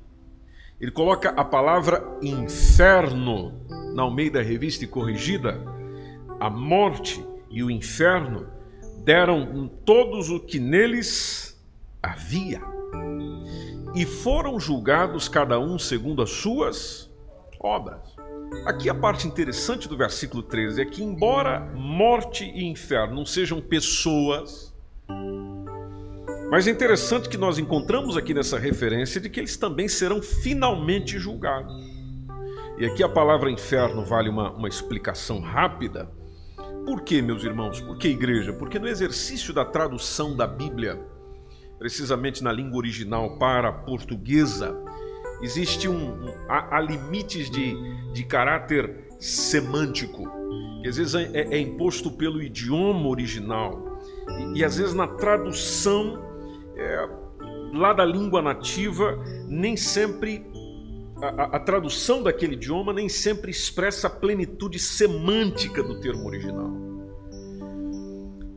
Ele 0.80 0.90
coloca 0.90 1.30
a 1.30 1.44
palavra 1.44 2.04
inferno 2.20 3.66
na 3.94 4.02
Almeida 4.02 4.42
Revista 4.42 4.84
e 4.84 4.88
Corrigida. 4.88 5.58
A 6.38 6.50
morte 6.50 7.24
e 7.50 7.62
o 7.62 7.70
inferno 7.70 8.46
deram 9.02 9.68
todos 9.86 10.30
o 10.30 10.38
que 10.38 10.58
neles 10.60 11.58
havia 12.02 12.60
e 13.94 14.04
foram 14.04 14.60
julgados 14.60 15.28
cada 15.28 15.58
um 15.58 15.78
segundo 15.78 16.20
as 16.20 16.30
suas 16.30 17.10
obras. 17.58 18.14
Aqui 18.66 18.90
a 18.90 18.94
parte 18.94 19.26
interessante 19.26 19.88
do 19.88 19.96
versículo 19.96 20.42
13 20.42 20.82
é 20.82 20.84
que, 20.84 21.02
embora 21.02 21.60
morte 21.74 22.44
e 22.44 22.66
inferno 22.66 23.14
não 23.14 23.24
sejam 23.24 23.60
pessoas, 23.62 24.74
mas 26.50 26.66
é 26.66 26.70
interessante 26.70 27.28
que 27.28 27.36
nós 27.36 27.58
encontramos 27.58 28.16
aqui 28.16 28.32
nessa 28.32 28.58
referência 28.58 29.20
de 29.20 29.28
que 29.28 29.40
eles 29.40 29.56
também 29.56 29.88
serão 29.88 30.22
finalmente 30.22 31.18
julgados. 31.18 31.74
E 32.78 32.84
aqui 32.84 33.02
a 33.02 33.08
palavra 33.08 33.50
inferno 33.50 34.04
vale 34.04 34.28
uma, 34.28 34.52
uma 34.52 34.68
explicação 34.68 35.40
rápida. 35.40 36.10
Por 36.84 37.02
que, 37.02 37.20
meus 37.20 37.42
irmãos? 37.42 37.80
Por 37.80 37.96
que 37.96 38.08
igreja? 38.08 38.52
Porque 38.52 38.78
no 38.78 38.86
exercício 38.86 39.52
da 39.52 39.64
tradução 39.64 40.36
da 40.36 40.46
Bíblia, 40.46 41.00
precisamente 41.78 42.44
na 42.44 42.52
língua 42.52 42.78
original 42.78 43.38
para 43.38 43.72
portuguesa, 43.72 44.76
existe 45.42 45.88
um, 45.88 46.12
um 46.12 46.34
há, 46.48 46.76
há, 46.76 46.80
limites 46.80 47.50
de, 47.50 47.76
de 48.12 48.24
caráter 48.24 49.08
semântico, 49.18 50.22
que 50.82 50.88
às 50.88 50.96
vezes 50.96 51.14
é, 51.14 51.30
é, 51.32 51.54
é 51.54 51.58
imposto 51.58 52.10
pelo 52.10 52.42
idioma 52.42 53.08
original, 53.08 54.00
e, 54.54 54.58
e 54.58 54.64
às 54.64 54.76
vezes 54.76 54.94
na 54.94 55.08
tradução 55.08 56.25
é, 56.76 57.08
lá 57.72 57.92
da 57.92 58.04
língua 58.04 58.42
nativa, 58.42 59.18
nem 59.48 59.76
sempre 59.76 60.46
a, 61.22 61.56
a, 61.56 61.60
tradução 61.60 62.22
daquele 62.22 62.54
idioma 62.54 62.92
nem 62.92 63.08
sempre 63.08 63.50
expressa 63.50 64.06
a 64.06 64.10
plenitude 64.10 64.78
semântica 64.78 65.82
do 65.82 66.00
termo 66.00 66.26
original. 66.26 66.70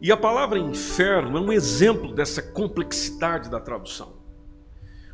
E 0.01 0.11
a 0.11 0.17
palavra 0.17 0.59
inferno 0.59 1.37
é 1.37 1.41
um 1.41 1.51
exemplo 1.51 2.13
dessa 2.13 2.41
complexidade 2.41 3.49
da 3.49 3.59
tradução. 3.59 4.17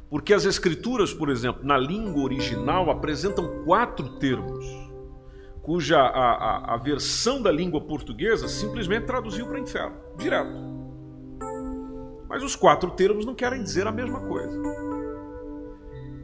Porque 0.10 0.34
as 0.34 0.46
escrituras, 0.46 1.14
por 1.14 1.30
exemplo, 1.30 1.64
na 1.64 1.78
língua 1.78 2.24
original 2.24 2.90
apresentam 2.92 3.64
quatro 3.64 4.18
termos, 4.18 4.66
cuja 5.64 6.00
a, 6.00 6.34
a, 6.34 6.74
a 6.76 6.78
versão 6.78 7.42
da 7.42 7.52
língua 7.52 7.82
portuguesa 7.82 8.48
simplesmente 8.48 9.06
traduziu 9.06 9.48
para 9.48 9.60
inferno, 9.60 9.96
direto. 10.18 10.75
Mas 12.28 12.44
os 12.44 12.56
quatro 12.56 12.92
termos 12.92 13.26
não 13.26 13.36
querem 13.36 13.62
dizer 13.62 13.88
a 13.88 13.92
mesma 13.92 14.20
coisa. 14.22 14.62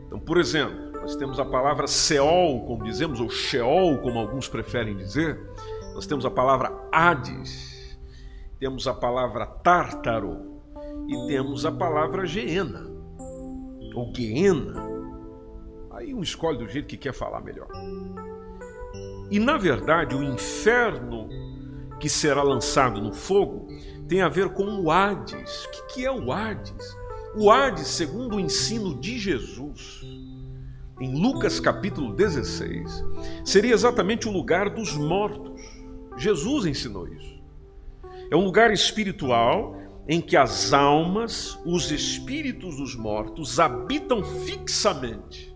Então, 0.08 0.20
por 0.20 0.38
exemplo, 0.38 0.92
nós 1.02 1.16
temos 1.16 1.40
a 1.40 1.46
palavra 1.46 1.88
Seol, 1.88 2.66
como 2.66 2.84
dizemos, 2.84 3.20
ou 3.20 3.30
Sheol, 3.30 3.98
como 4.00 4.20
alguns 4.20 4.48
preferem 4.48 4.96
dizer. 4.96 5.40
Nós 5.96 6.06
temos 6.06 6.26
a 6.26 6.32
palavra 6.32 6.72
Hades, 6.92 8.00
temos 8.60 8.88
a 8.88 8.94
palavra 8.94 9.46
Tártaro 9.46 10.62
e 11.08 11.28
temos 11.28 11.66
a 11.66 11.72
palavra 11.72 12.26
Geena, 12.26 12.88
ou 13.96 14.14
Geena. 14.16 14.90
Aí 15.92 16.14
um 16.14 16.22
escolhe 16.22 16.60
do 16.60 16.68
jeito 16.68 16.88
que 16.88 16.98
quer 16.98 17.14
falar 17.14 17.42
melhor. 17.42 17.68
E 19.32 19.40
na 19.40 19.58
verdade, 19.58 20.16
o 20.16 20.22
inferno 20.22 21.28
que 22.00 22.10
será 22.10 22.44
lançado 22.44 23.02
no 23.02 23.14
fogo 23.14 23.68
tem 24.12 24.22
a 24.22 24.28
ver 24.28 24.50
com 24.50 24.66
o 24.66 24.92
Hades. 24.92 25.64
O 25.64 25.88
que 25.88 26.06
é 26.06 26.12
o 26.12 26.34
Hades? 26.34 26.98
O 27.34 27.50
Hades, 27.50 27.88
segundo 27.88 28.36
o 28.36 28.40
ensino 28.42 29.00
de 29.00 29.18
Jesus, 29.18 30.02
em 31.00 31.22
Lucas 31.22 31.62
capítulo 31.62 32.14
16, 32.14 33.06
seria 33.46 33.74
exatamente 33.74 34.28
o 34.28 34.32
lugar 34.34 34.70
dos 34.70 34.98
mortos. 34.98 35.62
Jesus 36.18 36.66
ensinou 36.66 37.08
isso. 37.08 37.42
É 38.30 38.36
um 38.36 38.44
lugar 38.44 38.74
espiritual 38.74 39.78
em 40.06 40.20
que 40.20 40.36
as 40.36 40.74
almas, 40.74 41.58
os 41.66 41.90
espíritos 41.90 42.76
dos 42.76 42.98
mortos, 42.98 43.62
habitam 43.62 44.22
fixamente 44.26 45.56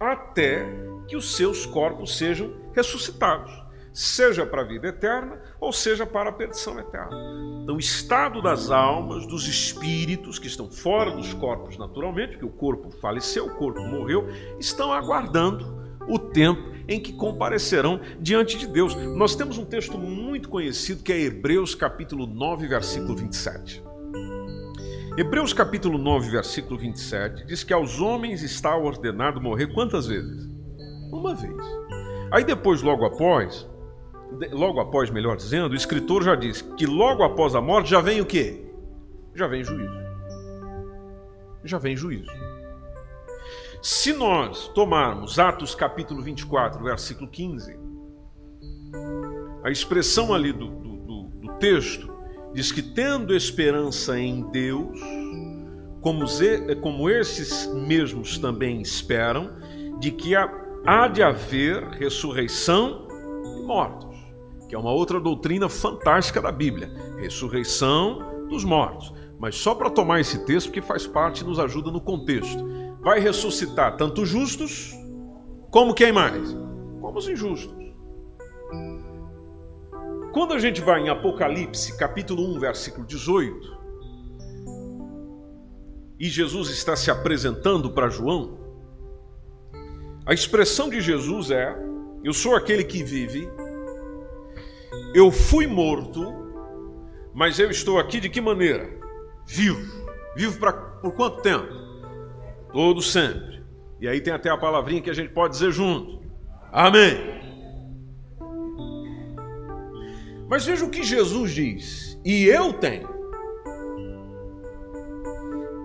até 0.00 0.66
que 1.06 1.18
os 1.18 1.36
seus 1.36 1.66
corpos 1.66 2.16
sejam 2.16 2.50
ressuscitados 2.74 3.67
seja 3.98 4.46
para 4.46 4.62
a 4.62 4.64
vida 4.64 4.86
eterna 4.86 5.40
ou 5.60 5.72
seja 5.72 6.06
para 6.06 6.30
a 6.30 6.32
perdição 6.32 6.78
eterna. 6.78 7.16
Então, 7.64 7.74
o 7.74 7.80
estado 7.80 8.40
das 8.40 8.70
almas, 8.70 9.26
dos 9.26 9.48
espíritos 9.48 10.38
que 10.38 10.46
estão 10.46 10.70
fora 10.70 11.10
dos 11.10 11.34
corpos 11.34 11.76
naturalmente, 11.76 12.32
porque 12.32 12.44
o 12.44 12.50
corpo 12.50 12.92
faleceu, 12.92 13.46
o 13.46 13.56
corpo 13.56 13.80
morreu, 13.80 14.28
estão 14.60 14.92
aguardando 14.92 15.76
o 16.06 16.16
tempo 16.16 16.62
em 16.86 17.00
que 17.00 17.12
comparecerão 17.12 18.00
diante 18.20 18.56
de 18.56 18.68
Deus. 18.68 18.94
Nós 18.94 19.34
temos 19.34 19.58
um 19.58 19.64
texto 19.64 19.98
muito 19.98 20.48
conhecido 20.48 21.02
que 21.02 21.12
é 21.12 21.20
Hebreus 21.20 21.74
capítulo 21.74 22.24
9, 22.24 22.68
versículo 22.68 23.16
27. 23.16 23.82
Hebreus 25.16 25.52
capítulo 25.52 25.98
9, 25.98 26.30
versículo 26.30 26.78
27 26.78 27.46
diz 27.46 27.64
que 27.64 27.72
aos 27.72 28.00
homens 28.00 28.44
está 28.44 28.76
ordenado 28.76 29.40
morrer 29.40 29.66
quantas 29.74 30.06
vezes? 30.06 30.48
Uma 31.10 31.34
vez. 31.34 31.60
Aí 32.30 32.44
depois, 32.44 32.80
logo 32.80 33.04
após, 33.04 33.66
logo 34.52 34.80
após, 34.80 35.10
melhor 35.10 35.36
dizendo, 35.36 35.72
o 35.72 35.76
escritor 35.76 36.22
já 36.22 36.34
diz 36.34 36.62
que 36.62 36.86
logo 36.86 37.22
após 37.22 37.54
a 37.54 37.60
morte 37.60 37.90
já 37.90 38.00
vem 38.00 38.20
o 38.20 38.26
quê? 38.26 38.64
Já 39.34 39.46
vem 39.46 39.64
juízo. 39.64 40.08
Já 41.64 41.78
vem 41.78 41.96
juízo. 41.96 42.30
Se 43.82 44.12
nós 44.12 44.68
tomarmos 44.68 45.38
Atos 45.38 45.74
capítulo 45.74 46.22
24, 46.22 46.82
versículo 46.82 47.28
15, 47.28 47.78
a 49.64 49.70
expressão 49.70 50.34
ali 50.34 50.52
do, 50.52 50.68
do, 50.68 50.96
do, 50.98 51.22
do 51.40 51.58
texto 51.58 52.08
diz 52.52 52.72
que 52.72 52.82
tendo 52.82 53.34
esperança 53.34 54.18
em 54.18 54.50
Deus, 54.50 54.98
como, 56.00 56.24
como 56.80 57.08
esses 57.10 57.66
mesmos 57.74 58.38
também 58.38 58.80
esperam, 58.80 59.56
de 60.00 60.10
que 60.10 60.34
há 60.34 61.08
de 61.08 61.22
haver 61.22 61.82
ressurreição 61.90 63.06
e 63.44 63.66
morte 63.66 64.07
que 64.68 64.74
é 64.74 64.78
uma 64.78 64.92
outra 64.92 65.18
doutrina 65.18 65.68
fantástica 65.68 66.42
da 66.42 66.52
Bíblia, 66.52 66.92
ressurreição 67.18 68.46
dos 68.48 68.64
mortos. 68.64 69.12
Mas 69.38 69.54
só 69.54 69.74
para 69.74 69.88
tomar 69.88 70.20
esse 70.20 70.44
texto, 70.44 70.66
porque 70.66 70.82
faz 70.82 71.06
parte, 71.06 71.44
nos 71.44 71.58
ajuda 71.58 71.90
no 71.90 72.00
contexto. 72.00 72.62
Vai 73.00 73.18
ressuscitar 73.18 73.96
tanto 73.96 74.22
os 74.22 74.28
justos, 74.28 74.92
como 75.70 75.94
quem 75.94 76.12
mais? 76.12 76.54
Como 77.00 77.18
os 77.18 77.28
injustos. 77.28 77.76
Quando 80.32 80.52
a 80.52 80.58
gente 80.58 80.80
vai 80.82 81.00
em 81.00 81.08
Apocalipse, 81.08 81.96
capítulo 81.96 82.42
1, 82.56 82.60
versículo 82.60 83.06
18, 83.06 83.78
e 86.20 86.28
Jesus 86.28 86.68
está 86.70 86.96
se 86.96 87.10
apresentando 87.10 87.90
para 87.90 88.08
João, 88.08 88.58
a 90.26 90.34
expressão 90.34 90.90
de 90.90 91.00
Jesus 91.00 91.50
é: 91.50 91.74
Eu 92.22 92.34
sou 92.34 92.54
aquele 92.54 92.84
que 92.84 93.02
vive 93.02 93.48
eu 95.14 95.30
fui 95.30 95.66
morto, 95.66 96.24
mas 97.34 97.58
eu 97.58 97.70
estou 97.70 97.98
aqui 97.98 98.20
de 98.20 98.28
que 98.28 98.40
maneira? 98.40 98.88
Vivo. 99.46 100.06
Vivo 100.36 100.58
pra, 100.58 100.72
por 100.72 101.12
quanto 101.12 101.42
tempo? 101.42 101.68
Todo 102.72 103.00
sempre. 103.02 103.64
E 104.00 104.06
aí 104.06 104.20
tem 104.20 104.32
até 104.32 104.50
a 104.50 104.56
palavrinha 104.56 105.02
que 105.02 105.10
a 105.10 105.14
gente 105.14 105.32
pode 105.32 105.54
dizer 105.54 105.72
junto. 105.72 106.22
Amém. 106.70 107.38
Mas 110.48 110.64
veja 110.64 110.84
o 110.84 110.90
que 110.90 111.02
Jesus 111.02 111.52
diz. 111.52 112.20
E 112.24 112.46
eu 112.46 112.72
tenho. 112.72 113.08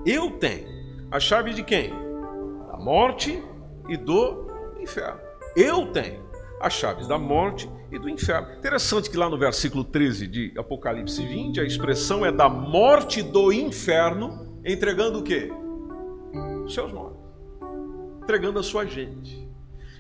Eu 0.06 0.32
tenho 0.32 0.68
a 1.10 1.20
chave 1.20 1.54
de 1.54 1.64
quem? 1.64 1.90
Da 2.68 2.78
morte 2.78 3.42
e 3.88 3.98
do 3.98 4.48
inferno. 4.80 5.20
Eu 5.56 5.92
tenho 5.92 6.24
as 6.60 6.74
chaves 6.74 7.08
da 7.08 7.18
morte 7.18 7.70
e 7.70 7.83
do 8.00 8.10
inferno. 8.10 8.58
Interessante 8.58 9.10
que 9.10 9.18
lá 9.18 9.30
no 9.30 9.38
versículo 9.38 9.84
13 9.84 10.28
de 10.28 10.54
Apocalipse 10.58 11.26
20, 11.26 11.60
a 11.60 11.64
expressão 11.64 12.26
é 12.26 12.32
da 12.32 12.50
morte 12.50 13.22
do 13.22 13.52
inferno, 13.52 14.60
entregando 14.66 15.20
o 15.20 15.24
quê? 15.24 15.50
Seus 16.68 16.92
mortos. 16.92 17.20
Entregando 18.24 18.60
a 18.60 18.64
sua 18.64 18.86
gente. 18.86 19.48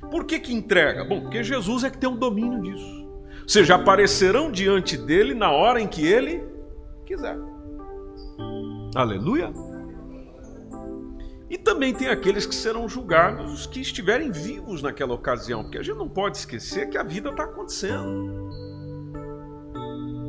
Por 0.09 0.25
que 0.25 0.39
que 0.39 0.53
entrega? 0.53 1.03
Bom, 1.03 1.21
porque 1.21 1.43
Jesus 1.43 1.83
é 1.83 1.89
que 1.89 1.97
tem 1.97 2.09
um 2.09 2.17
domínio 2.17 2.61
disso. 2.61 3.03
Ou 3.41 3.49
seja, 3.49 3.75
aparecerão 3.75 4.51
diante 4.51 4.97
dele 4.97 5.33
na 5.33 5.51
hora 5.51 5.81
em 5.81 5.87
que 5.87 6.05
ele 6.05 6.43
quiser. 7.05 7.37
Aleluia. 8.95 9.51
E 11.53 11.57
também 11.59 11.93
tem 11.93 12.07
aqueles 12.07 12.47
que 12.47 12.55
serão 12.55 12.89
julgados 12.89 13.67
que 13.67 13.79
estiverem 13.79 14.31
vivos 14.31 14.81
naquela 14.81 15.13
ocasião, 15.13 15.61
porque 15.61 15.77
a 15.77 15.83
gente 15.83 15.99
não 15.99 16.09
pode 16.09 16.37
esquecer 16.37 16.89
que 16.89 16.97
a 16.97 17.03
vida 17.03 17.29
está 17.29 17.43
acontecendo. 17.43 18.49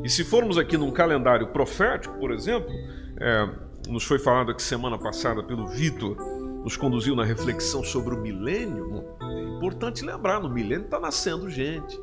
E 0.04 0.10
se 0.10 0.22
formos 0.22 0.58
aqui 0.58 0.76
num 0.76 0.90
calendário 0.90 1.46
profético, 1.46 2.18
por 2.18 2.30
exemplo, 2.30 2.70
é, 3.18 3.48
nos 3.88 4.04
foi 4.04 4.18
falado 4.18 4.50
aqui 4.50 4.62
semana 4.62 4.98
passada 4.98 5.42
pelo 5.42 5.66
Vitor 5.66 6.14
nos 6.62 6.76
conduziu 6.76 7.16
na 7.16 7.24
reflexão 7.24 7.82
sobre 7.82 8.14
o 8.14 8.20
milênio, 8.20 9.06
é 9.22 9.56
importante 9.56 10.04
lembrar: 10.04 10.40
no 10.40 10.50
milênio 10.50 10.84
está 10.84 11.00
nascendo 11.00 11.48
gente. 11.48 11.98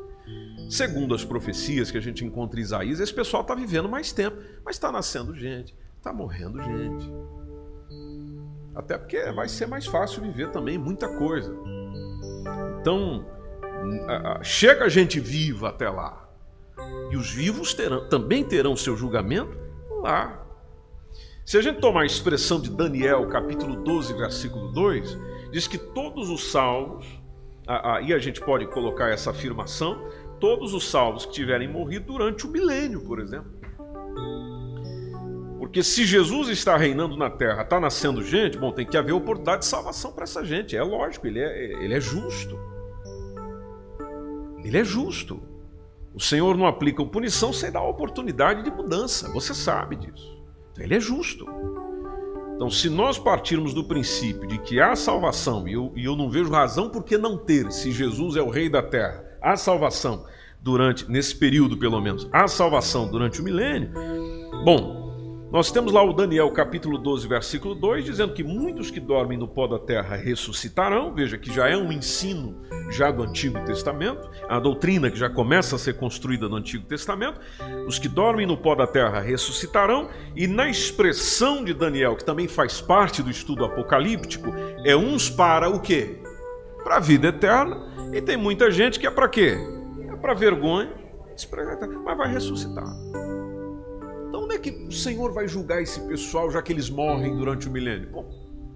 Segundo 0.67 1.13
as 1.13 1.23
profecias 1.23 1.91
que 1.91 1.97
a 1.99 2.01
gente 2.01 2.25
encontra 2.25 2.59
em 2.59 2.63
Isaías, 2.63 2.99
esse 2.99 3.13
pessoal 3.13 3.43
está 3.43 3.53
vivendo 3.53 3.87
mais 3.87 4.11
tempo, 4.11 4.37
mas 4.65 4.77
está 4.77 4.91
nascendo 4.91 5.35
gente, 5.35 5.75
está 5.99 6.11
morrendo 6.11 6.57
gente. 6.59 7.40
Até 8.73 8.97
porque 8.97 9.31
vai 9.31 9.47
ser 9.47 9.67
mais 9.67 9.85
fácil 9.85 10.21
viver 10.21 10.51
também 10.51 10.77
muita 10.77 11.17
coisa. 11.17 11.53
Então, 12.79 13.25
chega 14.41 14.89
gente 14.89 15.19
viva 15.19 15.69
até 15.69 15.89
lá. 15.89 16.29
E 17.11 17.17
os 17.17 17.29
vivos 17.29 17.73
terão, 17.73 18.07
também 18.07 18.43
terão 18.43 18.75
seu 18.75 18.95
julgamento 18.95 19.57
lá. 20.01 20.45
Se 21.45 21.57
a 21.57 21.61
gente 21.61 21.79
tomar 21.81 22.03
a 22.03 22.05
expressão 22.05 22.61
de 22.61 22.71
Daniel, 22.71 23.27
capítulo 23.27 23.83
12, 23.83 24.13
versículo 24.13 24.71
2, 24.71 25.17
diz 25.51 25.67
que 25.67 25.77
todos 25.77 26.29
os 26.29 26.51
salvos, 26.51 27.05
aí 27.67 28.13
a 28.13 28.19
gente 28.19 28.39
pode 28.39 28.65
colocar 28.67 29.09
essa 29.09 29.31
afirmação, 29.31 30.01
todos 30.39 30.73
os 30.73 30.89
salvos 30.89 31.25
que 31.25 31.33
tiverem 31.33 31.67
morrido 31.67 32.05
durante 32.05 32.47
o 32.47 32.49
milênio, 32.49 33.01
por 33.01 33.19
exemplo. 33.19 33.60
Porque 35.71 35.83
se 35.83 36.03
Jesus 36.03 36.49
está 36.49 36.75
reinando 36.75 37.15
na 37.15 37.29
terra, 37.29 37.61
está 37.61 37.79
nascendo 37.79 38.21
gente, 38.21 38.57
bom, 38.57 38.73
tem 38.73 38.85
que 38.85 38.97
haver 38.97 39.13
oportunidade 39.13 39.61
de 39.61 39.67
salvação 39.67 40.11
para 40.11 40.25
essa 40.25 40.43
gente. 40.43 40.75
É 40.75 40.83
lógico, 40.83 41.27
ele 41.27 41.39
é, 41.39 41.63
ele 41.81 41.93
é 41.93 41.99
justo. 42.01 42.59
Ele 44.65 44.77
é 44.77 44.83
justo. 44.83 45.41
O 46.13 46.19
Senhor 46.19 46.57
não 46.57 46.67
aplica 46.67 47.05
punição 47.05 47.53
sem 47.53 47.71
dar 47.71 47.83
oportunidade 47.83 48.63
de 48.63 48.69
mudança. 48.69 49.31
Você 49.31 49.53
sabe 49.53 49.95
disso. 49.95 50.37
Então, 50.73 50.83
ele 50.83 50.95
é 50.95 50.99
justo. 50.99 51.45
Então, 52.53 52.69
se 52.69 52.89
nós 52.89 53.17
partirmos 53.17 53.73
do 53.73 53.85
princípio 53.85 54.45
de 54.45 54.57
que 54.57 54.81
há 54.81 54.93
salvação, 54.93 55.65
e 55.69 55.71
eu, 55.71 55.93
e 55.95 56.03
eu 56.03 56.17
não 56.17 56.29
vejo 56.29 56.51
razão 56.51 56.89
por 56.89 57.05
que 57.05 57.17
não 57.17 57.37
ter, 57.37 57.71
se 57.71 57.93
Jesus 57.93 58.35
é 58.35 58.41
o 58.41 58.49
rei 58.49 58.67
da 58.67 58.83
terra, 58.83 59.23
há 59.41 59.55
salvação 59.55 60.25
durante, 60.61 61.09
nesse 61.09 61.33
período 61.33 61.77
pelo 61.77 62.01
menos, 62.01 62.27
há 62.29 62.45
salvação 62.45 63.09
durante 63.09 63.39
o 63.39 63.43
milênio, 63.43 63.93
bom, 64.65 65.00
nós 65.51 65.69
temos 65.69 65.91
lá 65.91 66.01
o 66.01 66.13
Daniel 66.13 66.49
capítulo 66.51 66.97
12, 66.97 67.27
versículo 67.27 67.75
2, 67.75 68.05
dizendo 68.05 68.33
que 68.33 68.41
muitos 68.41 68.89
que 68.89 69.01
dormem 69.01 69.37
no 69.37 69.49
pó 69.49 69.67
da 69.67 69.77
terra 69.77 70.15
ressuscitarão. 70.15 71.13
Veja 71.13 71.37
que 71.37 71.53
já 71.53 71.67
é 71.67 71.75
um 71.75 71.91
ensino 71.91 72.61
já 72.89 73.11
do 73.11 73.23
Antigo 73.23 73.59
Testamento, 73.65 74.29
a 74.47 74.57
doutrina 74.59 75.11
que 75.11 75.19
já 75.19 75.29
começa 75.29 75.75
a 75.75 75.79
ser 75.79 75.97
construída 75.97 76.47
no 76.47 76.55
Antigo 76.55 76.85
Testamento. 76.85 77.41
Os 77.85 77.99
que 77.99 78.07
dormem 78.07 78.47
no 78.47 78.55
pó 78.55 78.75
da 78.75 78.87
terra 78.87 79.19
ressuscitarão, 79.19 80.09
e 80.37 80.47
na 80.47 80.69
expressão 80.69 81.65
de 81.65 81.73
Daniel, 81.73 82.15
que 82.15 82.23
também 82.23 82.47
faz 82.47 82.79
parte 82.79 83.21
do 83.21 83.29
estudo 83.29 83.65
apocalíptico, 83.65 84.53
é 84.85 84.95
uns 84.95 85.29
para 85.29 85.69
o 85.69 85.81
quê? 85.81 86.17
Para 86.81 86.95
a 86.95 86.99
vida 87.01 87.27
eterna, 87.27 87.77
e 88.13 88.21
tem 88.21 88.37
muita 88.37 88.71
gente 88.71 88.97
que 88.97 89.05
é 89.05 89.11
para 89.11 89.27
quê? 89.27 89.57
É 90.09 90.15
para 90.15 90.33
vergonha, 90.33 90.93
mas 92.05 92.17
vai 92.17 92.31
ressuscitar. 92.31 92.87
Então, 94.31 94.45
onde 94.45 94.55
é 94.55 94.59
que 94.59 94.71
o 94.71 94.91
Senhor 94.93 95.33
vai 95.33 95.45
julgar 95.45 95.81
esse 95.81 95.99
pessoal 96.07 96.49
já 96.49 96.61
que 96.61 96.71
eles 96.71 96.89
morrem 96.89 97.35
durante 97.35 97.67
o 97.67 97.71
milênio? 97.71 98.09
Bom, 98.09 98.25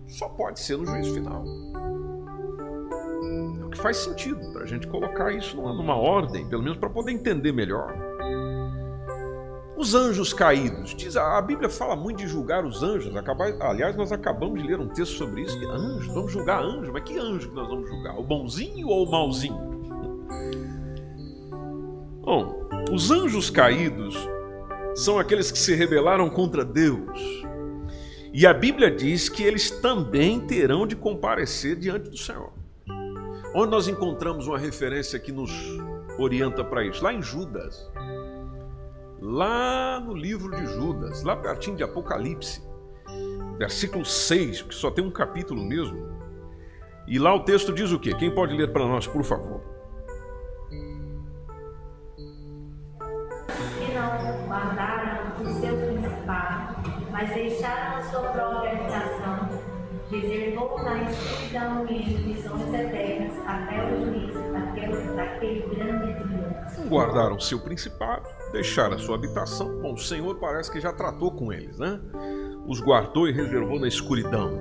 só 0.06 0.28
pode 0.28 0.60
ser 0.60 0.78
no 0.78 0.86
juízo 0.86 1.13
final. 1.13 1.46
É 3.62 3.63
o 3.63 3.70
que 3.70 3.78
faz 3.78 3.96
sentido 3.96 4.52
para 4.52 4.63
a 4.63 4.65
gente 4.65 4.86
colocar 4.86 5.32
isso 5.32 5.56
numa 5.56 5.96
ordem, 5.96 6.46
pelo 6.50 6.62
menos 6.62 6.78
para 6.78 6.89
poder 6.89 7.13
entender 7.13 7.54
melhor. 7.54 7.96
Os 9.78 9.96
anjos 9.96 10.34
caídos. 10.34 10.94
Diz, 10.94 11.15
a 11.15 11.41
Bíblia 11.41 11.70
fala 11.70 11.96
muito 11.96 12.18
de 12.18 12.28
julgar 12.28 12.65
os 12.65 12.84
anjos. 12.84 13.13
aliás, 13.62 13.96
nós 13.96 14.12
acabamos 14.12 14.62
de 14.62 14.68
ler 14.68 14.82
um 14.82 14.89
texto 14.89 15.13
sobre 15.13 15.44
isso. 15.44 15.58
Que 15.58 15.65
anjos, 15.68 16.13
vamos 16.13 16.34
julgar 16.34 16.62
anjos. 16.62 16.89
Mas 16.89 17.04
que 17.06 17.18
anjo 17.18 17.48
que 17.48 17.56
nós 17.56 17.70
vamos 17.70 17.89
julgar? 17.89 18.20
O 18.20 18.24
bonzinho 18.24 18.89
ou 18.89 19.08
o 19.08 19.10
malzinho? 19.10 19.56
Bom, 22.26 22.68
os 22.91 23.10
anjos 23.10 23.50
caídos 23.50 24.35
são 24.95 25.19
aqueles 25.19 25.51
que 25.51 25.60
se 25.60 25.75
rebelaram 25.75 26.29
contra 26.29 26.63
Deus. 26.63 27.19
E 28.34 28.47
a 28.47 28.53
Bíblia 28.53 28.89
diz 28.89 29.29
que 29.29 29.43
eles 29.43 29.69
também 29.69 30.39
terão 30.39 30.88
de 30.88 30.95
comparecer 30.95 31.75
diante 31.75 32.10
do 32.10 32.17
Senhor. 32.17 32.53
Onde 33.53 33.71
nós 33.71 33.88
encontramos 33.88 34.47
uma 34.47 34.58
referência 34.58 35.19
que 35.19 35.31
nos 35.31 35.51
orienta 36.17 36.63
para 36.63 36.84
isso? 36.84 37.03
Lá 37.03 37.13
em 37.13 37.21
Judas. 37.21 37.89
Lá 39.21 39.99
no 39.99 40.13
livro 40.13 40.51
de 40.51 40.65
Judas, 40.67 41.23
lá 41.23 41.36
pertinho 41.36 41.77
de 41.77 41.84
Apocalipse, 41.84 42.62
versículo 43.58 44.05
6, 44.05 44.62
porque 44.62 44.75
só 44.75 44.91
tem 44.91 45.03
um 45.03 45.12
capítulo 45.12 45.63
mesmo. 45.63 46.15
E 47.08 47.17
lá 47.17 47.34
o 47.34 47.43
texto 47.43 47.71
diz 47.73 47.91
o 47.91 47.99
quê? 47.99 48.13
Quem 48.13 48.34
pode 48.34 48.55
ler 48.55 48.71
para 48.71 48.86
nós, 48.86 49.08
por 49.08 49.23
favor? 49.23 49.74
E 61.89 61.94
instituições 61.94 62.74
eternas 62.74 63.38
até 63.46 63.84
o 63.84 64.06
juízo 64.06 64.39
grande 65.76 66.13
dia. 66.24 66.88
Guardaram 66.89 67.39
seu 67.39 67.60
principado, 67.60 68.28
deixaram 68.52 68.96
a 68.96 68.98
sua 69.00 69.15
habitação. 69.15 69.82
Bom, 69.82 69.94
o 69.94 69.98
Senhor 69.98 70.36
parece 70.39 70.72
que 70.72 70.80
já 70.80 70.91
tratou 70.91 71.32
com 71.32 71.52
eles, 71.52 71.80
né? 71.80 72.00
Os 72.68 72.82
guardou 72.82 73.28
e 73.28 73.32
reservou 73.32 73.80
na 73.80 73.88
escuridão, 73.88 74.60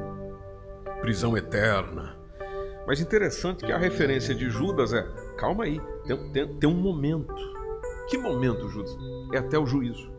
prisão 1.00 1.36
eterna. 1.36 2.16
Mas 2.86 3.00
interessante 3.00 3.64
que 3.64 3.72
a 3.72 3.78
referência 3.78 4.34
de 4.34 4.48
Judas 4.48 4.92
é: 4.92 5.02
calma 5.36 5.64
aí, 5.64 5.80
tem, 6.06 6.32
tem, 6.32 6.58
tem 6.58 6.70
um 6.70 6.80
momento. 6.80 7.34
Que 8.08 8.18
momento, 8.18 8.68
Judas? 8.68 8.96
É 9.32 9.38
até 9.38 9.58
o 9.58 9.66
juízo 9.66 10.14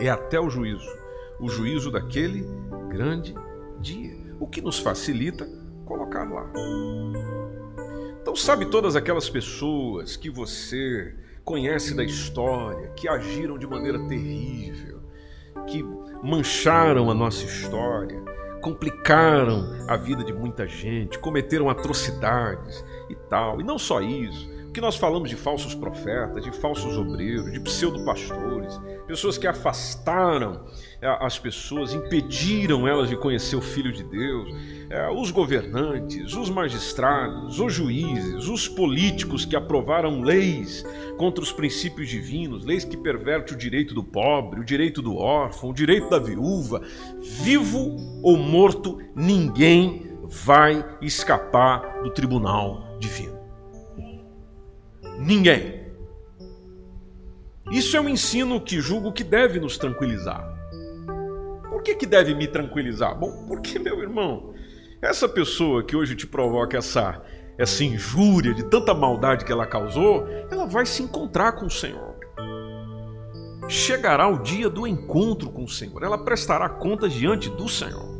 é 0.00 0.08
até 0.08 0.38
o 0.40 0.48
juízo, 0.48 0.88
o 1.40 1.48
juízo 1.48 1.90
daquele 1.90 2.46
grande 2.88 3.34
dia, 3.80 4.16
o 4.40 4.46
que 4.46 4.60
nos 4.60 4.78
facilita 4.78 5.48
colocar 5.84 6.24
lá. 6.30 6.50
Então, 8.20 8.36
sabe 8.36 8.66
todas 8.66 8.94
aquelas 8.94 9.28
pessoas 9.28 10.16
que 10.16 10.28
você 10.28 11.14
conhece 11.44 11.94
da 11.94 12.04
história, 12.04 12.90
que 12.90 13.08
agiram 13.08 13.56
de 13.56 13.66
maneira 13.66 13.98
terrível, 14.06 15.00
que 15.66 15.82
mancharam 16.22 17.10
a 17.10 17.14
nossa 17.14 17.44
história, 17.44 18.22
complicaram 18.60 19.64
a 19.88 19.96
vida 19.96 20.22
de 20.22 20.32
muita 20.32 20.66
gente, 20.66 21.18
cometeram 21.18 21.70
atrocidades 21.70 22.84
e 23.08 23.14
tal. 23.14 23.60
E 23.60 23.64
não 23.64 23.78
só 23.78 24.00
isso, 24.02 24.46
que 24.78 24.82
nós 24.82 24.94
falamos 24.94 25.28
de 25.28 25.34
falsos 25.34 25.74
profetas, 25.74 26.44
de 26.44 26.52
falsos 26.52 26.96
obreiros, 26.96 27.50
de 27.50 27.58
pseudo-pastores, 27.58 28.78
pessoas 29.08 29.36
que 29.36 29.48
afastaram 29.48 30.66
eh, 31.02 31.18
as 31.20 31.36
pessoas, 31.36 31.92
impediram 31.92 32.86
elas 32.86 33.08
de 33.08 33.16
conhecer 33.16 33.56
o 33.56 33.60
Filho 33.60 33.92
de 33.92 34.04
Deus, 34.04 34.54
eh, 34.88 35.10
os 35.10 35.32
governantes, 35.32 36.32
os 36.32 36.48
magistrados, 36.48 37.58
os 37.58 37.74
juízes, 37.74 38.46
os 38.46 38.68
políticos 38.68 39.44
que 39.44 39.56
aprovaram 39.56 40.20
leis 40.20 40.84
contra 41.16 41.42
os 41.42 41.50
princípios 41.50 42.08
divinos, 42.08 42.64
leis 42.64 42.84
que 42.84 42.96
pervertem 42.96 43.56
o 43.56 43.58
direito 43.58 43.94
do 43.94 44.04
pobre, 44.04 44.60
o 44.60 44.64
direito 44.64 45.02
do 45.02 45.16
órfão, 45.16 45.70
o 45.70 45.74
direito 45.74 46.08
da 46.08 46.20
viúva, 46.20 46.82
vivo 47.20 47.96
ou 48.22 48.36
morto, 48.36 49.00
ninguém 49.12 50.06
vai 50.22 50.84
escapar 51.02 52.00
do 52.04 52.10
tribunal 52.10 52.96
divino. 53.00 53.37
Ninguém. 55.18 55.88
Isso 57.70 57.96
é 57.96 58.00
um 58.00 58.08
ensino 58.08 58.60
que 58.60 58.80
julgo 58.80 59.12
que 59.12 59.24
deve 59.24 59.58
nos 59.58 59.76
tranquilizar. 59.76 60.56
Por 61.68 61.82
que, 61.82 61.94
que 61.94 62.06
deve 62.06 62.34
me 62.34 62.46
tranquilizar? 62.46 63.18
Bom, 63.18 63.44
porque, 63.46 63.78
meu 63.78 64.00
irmão, 64.00 64.54
essa 65.02 65.28
pessoa 65.28 65.82
que 65.82 65.96
hoje 65.96 66.14
te 66.14 66.26
provoca 66.26 66.78
essa, 66.78 67.22
essa 67.58 67.84
injúria 67.84 68.54
de 68.54 68.64
tanta 68.64 68.94
maldade 68.94 69.44
que 69.44 69.52
ela 69.52 69.66
causou, 69.66 70.26
ela 70.50 70.66
vai 70.66 70.86
se 70.86 71.02
encontrar 71.02 71.52
com 71.52 71.66
o 71.66 71.70
Senhor. 71.70 72.16
Chegará 73.68 74.28
o 74.28 74.38
dia 74.38 74.70
do 74.70 74.86
encontro 74.86 75.50
com 75.50 75.64
o 75.64 75.68
Senhor, 75.68 76.02
ela 76.02 76.24
prestará 76.24 76.68
contas 76.68 77.12
diante 77.12 77.50
do 77.50 77.68
Senhor 77.68 78.17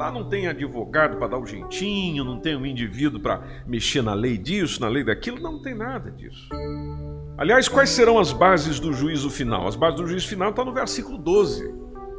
lá 0.00 0.10
não 0.10 0.24
tem 0.24 0.48
advogado 0.48 1.18
para 1.18 1.28
dar 1.28 1.36
o 1.36 1.42
um 1.42 1.46
jeitinho, 1.46 2.24
não 2.24 2.40
tem 2.40 2.56
um 2.56 2.64
indivíduo 2.64 3.20
para 3.20 3.42
mexer 3.66 4.02
na 4.02 4.14
lei 4.14 4.38
disso, 4.38 4.80
na 4.80 4.88
lei 4.88 5.04
daquilo, 5.04 5.38
não 5.38 5.60
tem 5.60 5.74
nada 5.74 6.10
disso. 6.10 6.48
Aliás, 7.36 7.68
quais 7.68 7.90
serão 7.90 8.18
as 8.18 8.32
bases 8.32 8.80
do 8.80 8.94
juízo 8.94 9.28
final? 9.28 9.68
As 9.68 9.76
bases 9.76 10.00
do 10.00 10.06
juízo 10.06 10.26
final 10.26 10.48
estão 10.48 10.64
no 10.64 10.72
versículo 10.72 11.18
12. 11.18 11.70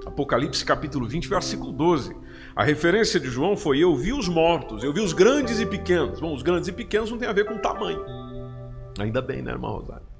Apocalipse 0.05 0.63
capítulo 0.63 1.07
20, 1.07 1.27
versículo 1.27 1.71
12. 1.71 2.15
A 2.55 2.63
referência 2.63 3.19
de 3.19 3.27
João 3.27 3.57
foi: 3.57 3.79
Eu 3.79 3.95
vi 3.95 4.13
os 4.13 4.27
mortos, 4.27 4.83
eu 4.83 4.93
vi 4.93 5.01
os 5.01 5.13
grandes 5.13 5.59
e 5.59 5.65
pequenos. 5.65 6.19
Bom, 6.19 6.35
os 6.35 6.43
grandes 6.43 6.67
e 6.67 6.71
pequenos 6.71 7.09
não 7.09 7.17
tem 7.17 7.27
a 7.27 7.33
ver 7.33 7.45
com 7.45 7.57
tamanho. 7.57 8.03
Ainda 8.99 9.23
bem, 9.23 9.41
né, 9.41 9.53
irmão 9.53 9.71
Rosário? 9.71 10.10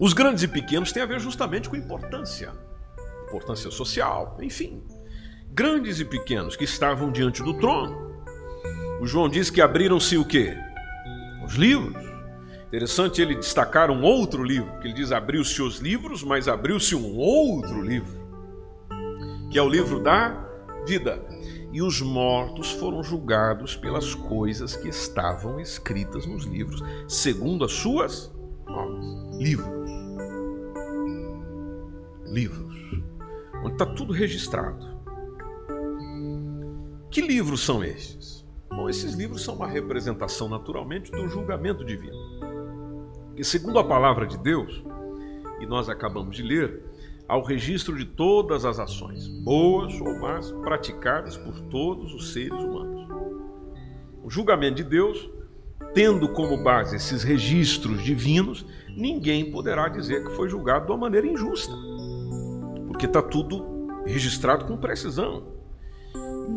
Os 0.00 0.12
grandes 0.12 0.44
e 0.44 0.48
pequenos 0.48 0.92
têm 0.92 1.02
a 1.02 1.06
ver 1.06 1.18
justamente 1.18 1.68
com 1.68 1.74
importância, 1.74 2.52
importância 3.26 3.68
social, 3.68 4.36
enfim. 4.40 4.80
Grandes 5.50 5.98
e 5.98 6.04
pequenos 6.04 6.54
que 6.54 6.62
estavam 6.62 7.10
diante 7.10 7.42
do 7.42 7.54
trono. 7.54 8.08
O 9.00 9.06
João 9.06 9.28
diz 9.28 9.50
que 9.50 9.60
abriram-se 9.60 10.16
o 10.16 10.24
quê? 10.24 10.56
Os 11.44 11.54
livros. 11.54 11.96
Interessante 12.68 13.20
ele 13.20 13.34
destacar 13.34 13.90
um 13.90 14.02
outro 14.02 14.44
livro, 14.44 14.78
que 14.78 14.86
ele 14.86 14.94
diz 14.94 15.10
abriu-se 15.10 15.60
os 15.62 15.78
livros, 15.78 16.22
mas 16.22 16.46
abriu-se 16.46 16.94
um 16.94 17.16
outro 17.16 17.82
livro, 17.82 18.20
que 19.50 19.58
é 19.58 19.62
o 19.62 19.68
livro 19.68 20.00
da 20.00 20.46
vida. 20.86 21.20
E 21.72 21.82
os 21.82 22.00
mortos 22.00 22.70
foram 22.70 23.02
julgados 23.02 23.74
pelas 23.74 24.14
coisas 24.14 24.76
que 24.76 24.88
estavam 24.88 25.58
escritas 25.58 26.24
nos 26.24 26.44
livros, 26.44 26.84
segundo 27.08 27.64
as 27.64 27.72
suas. 27.72 28.30
Livros. 29.38 29.90
Livros. 32.26 32.76
Onde 33.62 33.72
está 33.72 33.86
tudo 33.86 34.12
registrado. 34.12 34.86
Que 37.10 37.22
livros 37.22 37.64
são 37.64 37.82
estes? 37.82 38.46
Bom, 38.68 38.88
esses 38.88 39.14
livros 39.14 39.42
são 39.42 39.54
uma 39.56 39.66
representação, 39.66 40.48
naturalmente, 40.48 41.10
do 41.10 41.28
julgamento 41.28 41.84
divino. 41.84 42.16
E 43.36 43.42
segundo 43.42 43.78
a 43.78 43.84
palavra 43.84 44.26
de 44.26 44.36
Deus, 44.36 44.82
e 45.60 45.66
nós 45.66 45.88
acabamos 45.88 46.36
de 46.36 46.42
ler, 46.42 46.82
há 47.26 47.36
o 47.36 47.42
registro 47.42 47.96
de 47.96 48.04
todas 48.04 48.64
as 48.64 48.78
ações, 48.78 49.26
boas 49.42 49.98
ou 50.00 50.20
más, 50.20 50.52
praticadas 50.52 51.36
por 51.36 51.58
todos 51.62 52.12
os 52.14 52.32
seres 52.32 52.52
humanos. 52.52 53.08
O 54.22 54.30
julgamento 54.30 54.76
de 54.76 54.84
Deus, 54.84 55.30
tendo 55.94 56.28
como 56.28 56.62
base 56.62 56.96
esses 56.96 57.22
registros 57.22 58.02
divinos, 58.02 58.64
ninguém 58.96 59.50
poderá 59.50 59.88
dizer 59.88 60.24
que 60.24 60.34
foi 60.34 60.48
julgado 60.48 60.86
de 60.86 60.92
uma 60.92 60.98
maneira 60.98 61.26
injusta, 61.26 61.72
porque 62.86 63.06
está 63.06 63.22
tudo 63.22 63.78
registrado 64.04 64.64
com 64.64 64.76
precisão. 64.76 65.56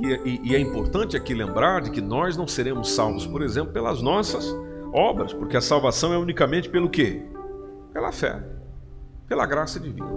E, 0.02 0.30
e, 0.30 0.42
e 0.52 0.56
é 0.56 0.60
importante 0.60 1.16
aqui 1.18 1.34
lembrar 1.34 1.82
de 1.82 1.92
que 1.92 2.02
nós 2.02 2.38
não 2.38 2.48
seremos 2.48 2.92
salvos, 2.92 3.26
por 3.28 3.42
exemplo, 3.42 3.74
pelas 3.74 4.02
nossas 4.02 4.56
obras, 4.94 5.34
porque 5.34 5.58
a 5.58 5.62
salvação 5.62 6.14
é 6.14 6.18
unicamente 6.18 6.70
pelo 6.70 6.90
quê? 6.90 7.24
Pela 7.94 8.12
fé, 8.12 8.42
pela 9.28 9.46
graça 9.46 9.80
divina. 9.80 10.10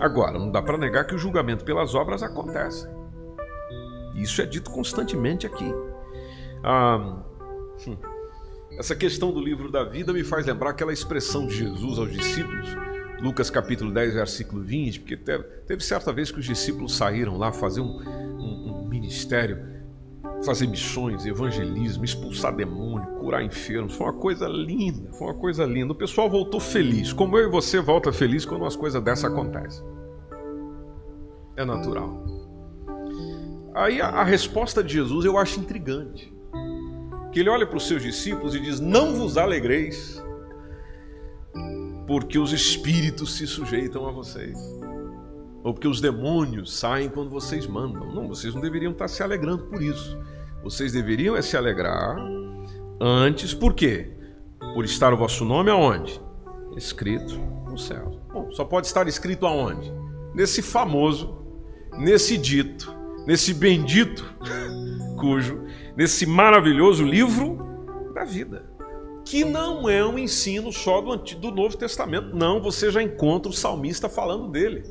Agora, 0.00 0.38
não 0.38 0.50
dá 0.50 0.60
para 0.60 0.76
negar 0.76 1.06
que 1.06 1.14
o 1.14 1.18
julgamento 1.18 1.64
pelas 1.64 1.94
obras 1.94 2.22
acontece. 2.22 2.88
Isso 4.14 4.42
é 4.42 4.46
dito 4.46 4.70
constantemente 4.70 5.46
aqui. 5.46 5.72
Ah, 6.64 7.22
hum, 7.86 7.96
essa 8.78 8.96
questão 8.96 9.32
do 9.32 9.40
livro 9.40 9.70
da 9.70 9.84
vida 9.84 10.12
me 10.12 10.24
faz 10.24 10.46
lembrar 10.46 10.70
aquela 10.70 10.92
expressão 10.92 11.46
de 11.46 11.56
Jesus 11.56 11.98
aos 11.98 12.10
discípulos, 12.10 12.68
Lucas 13.20 13.50
capítulo 13.50 13.92
10, 13.92 14.14
versículo 14.14 14.62
20, 14.62 15.00
porque 15.00 15.16
teve, 15.16 15.44
teve 15.66 15.84
certa 15.84 16.12
vez 16.12 16.30
que 16.30 16.40
os 16.40 16.46
discípulos 16.46 16.96
saíram 16.96 17.36
lá 17.36 17.52
fazer 17.52 17.80
um, 17.80 18.00
um, 18.00 18.82
um 18.82 18.88
ministério 18.88 19.72
fazer 20.44 20.66
missões, 20.66 21.24
evangelismo, 21.24 22.04
expulsar 22.04 22.54
demônio, 22.54 23.06
curar 23.18 23.42
enfermos. 23.42 23.94
Foi 23.94 24.06
uma 24.06 24.12
coisa 24.12 24.46
linda, 24.48 25.12
foi 25.12 25.28
uma 25.28 25.34
coisa 25.34 25.64
linda. 25.64 25.92
O 25.92 25.96
pessoal 25.96 26.28
voltou 26.28 26.60
feliz, 26.60 27.12
como 27.12 27.38
eu 27.38 27.48
e 27.48 27.50
você 27.50 27.80
volta 27.80 28.12
feliz 28.12 28.44
quando 28.44 28.62
umas 28.62 28.76
coisas 28.76 29.02
dessa 29.02 29.28
acontecem. 29.28 29.84
É 31.56 31.64
natural. 31.64 32.24
Aí 33.74 34.00
a, 34.00 34.08
a 34.08 34.24
resposta 34.24 34.82
de 34.82 34.94
Jesus 34.94 35.24
eu 35.24 35.38
acho 35.38 35.60
intrigante. 35.60 36.31
Que 37.32 37.40
ele 37.40 37.48
olha 37.48 37.66
para 37.66 37.76
os 37.76 37.88
seus 37.88 38.02
discípulos 38.02 38.54
e 38.54 38.60
diz: 38.60 38.78
Não 38.78 39.14
vos 39.14 39.36
alegreis, 39.36 40.22
porque 42.06 42.38
os 42.38 42.52
espíritos 42.52 43.34
se 43.34 43.46
sujeitam 43.46 44.06
a 44.06 44.12
vocês 44.12 44.56
ou 45.62 45.72
porque 45.72 45.88
os 45.88 46.00
demônios 46.00 46.76
saem 46.76 47.08
quando 47.08 47.30
vocês 47.30 47.66
mandam. 47.66 48.12
Não, 48.12 48.26
vocês 48.26 48.54
não 48.54 48.60
deveriam 48.60 48.92
estar 48.92 49.08
se 49.08 49.22
alegrando 49.22 49.64
por 49.64 49.80
isso. 49.80 50.18
Vocês 50.62 50.92
deveriam 50.92 51.36
é 51.36 51.42
se 51.42 51.56
alegrar 51.56 52.16
antes, 53.00 53.54
por 53.54 53.74
quê? 53.74 54.10
Por 54.74 54.84
estar 54.84 55.12
o 55.12 55.16
vosso 55.16 55.44
nome 55.44 55.70
aonde? 55.70 56.20
Escrito 56.76 57.38
no 57.66 57.78
céu. 57.78 58.20
Bom, 58.32 58.50
só 58.52 58.64
pode 58.64 58.86
estar 58.86 59.06
escrito 59.06 59.46
aonde? 59.46 59.92
Nesse 60.34 60.62
famoso, 60.62 61.38
nesse 61.98 62.36
dito, 62.36 62.92
nesse 63.26 63.54
bendito, 63.54 64.24
cujo, 65.18 65.64
nesse 65.96 66.26
maravilhoso 66.26 67.04
livro 67.04 67.58
da 68.14 68.24
vida. 68.24 68.70
Que 69.24 69.44
não 69.44 69.88
é 69.88 70.04
um 70.04 70.18
ensino 70.18 70.72
só 70.72 71.00
do, 71.00 71.16
do 71.16 71.50
Novo 71.50 71.76
Testamento. 71.76 72.34
Não, 72.34 72.60
você 72.60 72.90
já 72.90 73.02
encontra 73.02 73.50
o 73.50 73.54
salmista 73.54 74.08
falando 74.08 74.48
dele. 74.48 74.82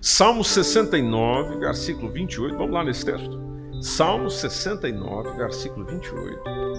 Salmo 0.00 0.42
69, 0.42 1.58
versículo 1.58 2.10
28. 2.10 2.56
Vamos 2.56 2.72
lá 2.72 2.82
nesse 2.82 3.04
texto. 3.04 3.40
Salmo 3.80 4.28
69, 4.28 5.36
versículo 5.36 5.86
28. 5.86 6.72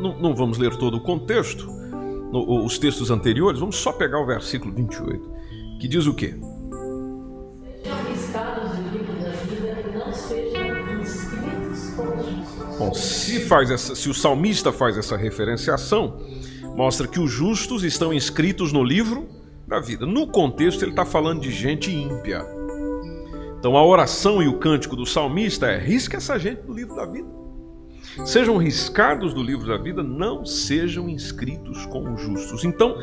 Não, 0.00 0.16
não, 0.20 0.34
vamos 0.34 0.58
ler 0.58 0.76
todo 0.76 0.96
o 0.96 1.00
contexto, 1.00 1.68
no, 2.32 2.64
os 2.64 2.78
textos 2.78 3.10
anteriores, 3.10 3.60
vamos 3.60 3.76
só 3.76 3.92
pegar 3.92 4.20
o 4.20 4.26
versículo 4.26 4.74
28, 4.74 5.30
que 5.80 5.88
diz 5.88 6.06
o 6.06 6.14
quê? 6.14 6.34
Bom, 12.78 12.94
se, 12.94 13.40
faz 13.40 13.70
essa, 13.70 13.94
se 13.94 14.08
o 14.08 14.14
salmista 14.14 14.72
faz 14.72 14.96
essa 14.96 15.16
referenciação, 15.16 16.20
mostra 16.76 17.08
que 17.08 17.18
os 17.18 17.30
justos 17.30 17.82
estão 17.82 18.14
inscritos 18.14 18.72
no 18.72 18.84
livro 18.84 19.28
da 19.66 19.80
vida. 19.80 20.06
No 20.06 20.28
contexto, 20.28 20.82
ele 20.82 20.92
está 20.92 21.04
falando 21.04 21.40
de 21.40 21.50
gente 21.50 21.90
ímpia. 21.90 22.44
Então, 23.58 23.76
a 23.76 23.84
oração 23.84 24.40
e 24.40 24.46
o 24.46 24.58
cântico 24.58 24.94
do 24.94 25.04
salmista 25.04 25.66
é: 25.66 25.78
risca 25.78 26.16
essa 26.16 26.38
gente 26.38 26.62
do 26.62 26.72
livro 26.72 26.94
da 26.94 27.04
vida. 27.04 27.37
Sejam 28.24 28.56
riscados 28.58 29.32
do 29.32 29.42
livro 29.42 29.66
da 29.66 29.76
vida, 29.76 30.02
não 30.02 30.44
sejam 30.44 31.08
inscritos 31.08 31.86
com 31.86 32.14
os 32.14 32.20
justos. 32.20 32.64
Então, 32.64 32.96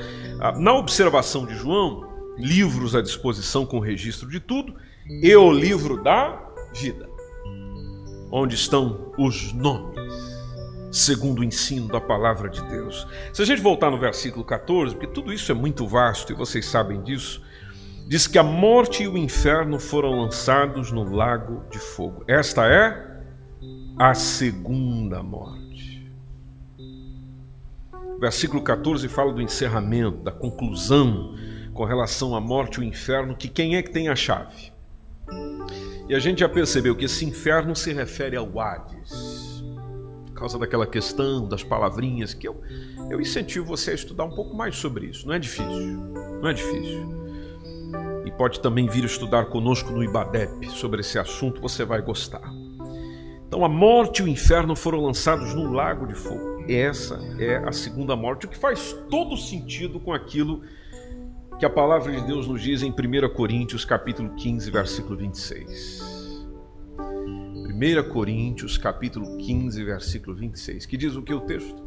na 0.58 0.74
observação 0.74 1.46
de 1.46 1.56
João, 1.56 2.02
livros 2.38 2.96
à 2.96 3.02
disposição 3.02 3.66
com 3.66 3.80
registro 3.80 4.30
de 4.30 4.40
tudo, 4.40 4.76
e 5.08 5.36
o 5.36 5.52
livro 5.52 6.04
da 6.04 6.42
vida 6.74 7.08
onde 8.32 8.56
estão 8.56 9.12
os 9.18 9.54
nomes, 9.54 9.96
segundo 10.92 11.40
o 11.40 11.44
ensino 11.44 11.88
da 11.88 12.02
palavra 12.02 12.50
de 12.50 12.62
Deus. 12.64 13.08
Se 13.32 13.42
a 13.42 13.46
gente 13.46 13.62
voltar 13.62 13.90
no 13.90 13.98
versículo 13.98 14.44
14, 14.44 14.94
porque 14.94 15.08
tudo 15.08 15.32
isso 15.32 15.52
é 15.52 15.56
muito 15.56 15.88
vasto 15.88 16.34
e 16.34 16.36
vocês 16.36 16.66
sabem 16.66 17.02
disso, 17.02 17.42
diz 18.08 18.28
que 18.28 18.38
a 18.38 18.44
morte 18.44 19.04
e 19.04 19.08
o 19.08 19.18
inferno 19.18 19.80
foram 19.80 20.20
lançados 20.22 20.92
no 20.92 21.16
lago 21.16 21.64
de 21.72 21.80
fogo. 21.80 22.26
Esta 22.28 22.68
é 22.68 23.15
a 23.98 24.14
segunda 24.14 25.24
morte. 25.24 26.06
Versículo 28.20 28.62
14 28.62 29.08
fala 29.08 29.34
do 29.34 29.42
encerramento, 29.42 30.18
da 30.18 30.32
conclusão 30.32 31.36
com 31.74 31.86
relação 31.86 32.36
à 32.36 32.42
morte 32.42 32.76
e 32.76 32.80
o 32.82 32.84
inferno, 32.84 33.36
que 33.36 33.48
quem 33.48 33.78
é 33.78 33.82
que 33.82 33.92
tem 33.92 34.10
a 34.10 34.16
chave? 34.16 34.74
E 36.10 36.14
a 36.16 36.20
gente 36.20 36.40
já 36.40 36.50
percebeu 36.50 36.96
que 36.96 37.06
esse 37.06 37.26
inferno 37.26 37.76
se 37.76 37.94
refere 37.94 38.36
ao 38.36 38.60
Hades, 38.60 39.64
por 40.28 40.34
causa 40.34 40.60
daquela 40.60 40.86
questão 40.86 41.48
das 41.48 41.64
palavrinhas 41.64 42.34
que 42.34 42.48
eu, 42.48 42.62
eu 43.10 43.22
incentivo 43.22 43.66
você 43.66 43.92
a 43.92 43.96
estudar 43.96 44.26
um 44.26 44.36
pouco 44.36 44.56
mais 44.56 44.76
sobre 44.76 45.08
isso. 45.08 45.26
Não 45.26 45.34
é 45.34 45.40
difícil, 45.40 45.98
não 46.42 46.50
é 46.50 46.54
difícil. 46.54 47.26
E 48.26 48.32
pode 48.32 48.60
também 48.60 48.88
vir 48.88 49.06
estudar 49.06 49.46
conosco 49.46 49.92
no 49.92 50.04
IBADEP 50.04 50.70
sobre 50.70 51.00
esse 51.00 51.18
assunto, 51.18 51.62
você 51.62 51.86
vai 51.86 52.02
gostar. 52.02 52.65
Então 53.48 53.64
a 53.64 53.70
morte 53.70 54.22
e 54.22 54.26
o 54.26 54.28
inferno 54.28 54.76
foram 54.76 55.00
lançados 55.02 55.54
no 55.54 55.72
lago 55.72 56.08
de 56.08 56.16
fogo. 56.16 56.66
Essa 56.68 57.20
é 57.40 57.58
a 57.58 57.72
segunda 57.72 58.16
morte, 58.16 58.46
o 58.46 58.50
que 58.50 58.58
faz 58.58 58.94
todo 59.10 59.38
sentido 59.38 60.00
com 60.00 60.12
aquilo 60.12 60.62
que 61.60 61.66
a 61.66 61.70
palavra 61.70 62.12
de 62.12 62.22
Deus 62.26 62.48
nos 62.48 62.62
diz 62.62 62.82
em 62.82 62.92
1 62.92 63.34
Coríntios 63.34 63.86
capítulo 63.86 64.34
15, 64.36 64.72
versículo 64.72 65.16
26. 65.18 66.46
1 66.98 68.10
Coríntios 68.10 68.78
capítulo 68.78 69.38
15, 69.38 69.84
versículo 69.84 70.36
26, 70.36 70.86
que 70.86 70.98
diz 70.98 71.16
o 71.16 71.22
que 71.22 71.34
o 71.34 71.42
texto? 71.42 71.84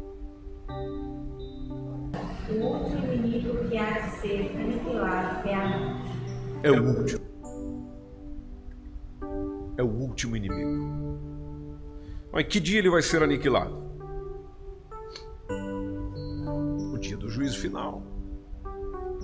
O 2.49 2.53
último 2.53 3.13
inimigo 3.13 3.69
que 3.69 3.77
há 3.77 3.99
de 3.99 4.11
ser 4.21 4.51
aniquilado 4.55 5.47
é 5.47 5.53
a 5.53 5.77
morte. 5.77 6.09
É 6.63 6.71
o 6.71 6.83
último. 6.83 7.21
É 9.77 9.83
o 9.83 9.87
último 9.87 10.35
inimigo. 10.35 11.28
Mas 12.31 12.45
que 12.47 12.59
dia 12.59 12.79
ele 12.79 12.89
vai 12.89 13.01
ser 13.01 13.23
aniquilado? 13.23 13.77
O 16.93 16.97
dia 16.97 17.17
do 17.17 17.29
juízo 17.29 17.59
final. 17.59 18.03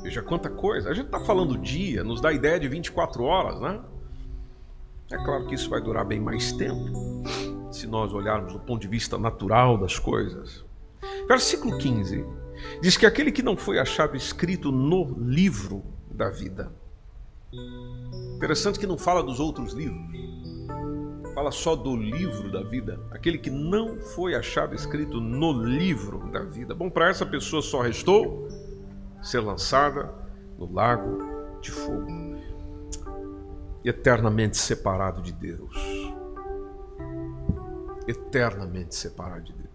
Veja 0.01 0.21
quanta 0.21 0.49
coisa. 0.49 0.89
A 0.89 0.93
gente 0.93 1.07
está 1.07 1.19
falando 1.19 1.57
dia, 1.57 2.03
nos 2.03 2.21
dá 2.21 2.31
ideia 2.31 2.59
de 2.59 2.67
24 2.67 3.23
horas, 3.23 3.59
né? 3.59 3.81
É 5.11 5.17
claro 5.17 5.45
que 5.45 5.53
isso 5.53 5.69
vai 5.69 5.81
durar 5.81 6.05
bem 6.05 6.19
mais 6.19 6.51
tempo, 6.51 7.23
se 7.71 7.85
nós 7.85 8.11
olharmos 8.11 8.53
do 8.53 8.59
ponto 8.59 8.81
de 8.81 8.87
vista 8.87 9.17
natural 9.17 9.77
das 9.77 9.99
coisas. 9.99 10.65
Versículo 11.27 11.77
15 11.77 12.25
diz 12.81 12.97
que 12.97 13.05
aquele 13.05 13.31
que 13.31 13.43
não 13.43 13.55
foi 13.55 13.77
achado 13.77 14.15
escrito 14.15 14.71
no 14.71 15.15
livro 15.19 15.83
da 16.09 16.29
vida. 16.29 16.71
Interessante 18.35 18.79
que 18.79 18.87
não 18.87 18.97
fala 18.97 19.21
dos 19.21 19.39
outros 19.39 19.73
livros, 19.73 20.01
fala 21.35 21.51
só 21.51 21.75
do 21.75 21.97
livro 21.97 22.49
da 22.49 22.63
vida, 22.63 22.97
aquele 23.11 23.37
que 23.37 23.49
não 23.49 23.99
foi 23.99 24.33
achado 24.35 24.73
escrito 24.73 25.19
no 25.19 25.51
livro 25.51 26.31
da 26.31 26.41
vida. 26.41 26.73
Bom, 26.73 26.89
para 26.89 27.09
essa 27.09 27.25
pessoa 27.25 27.61
só 27.61 27.81
restou 27.81 28.47
ser 29.21 29.41
lançada 29.41 30.15
no 30.57 30.71
lago 30.71 31.59
de 31.59 31.71
fogo, 31.71 32.07
eternamente 33.83 34.55
separado 34.55 35.21
de 35.21 35.33
Deus. 35.33 35.75
Eternamente 38.07 38.95
separado 38.95 39.43
de 39.43 39.53
Deus. 39.53 39.65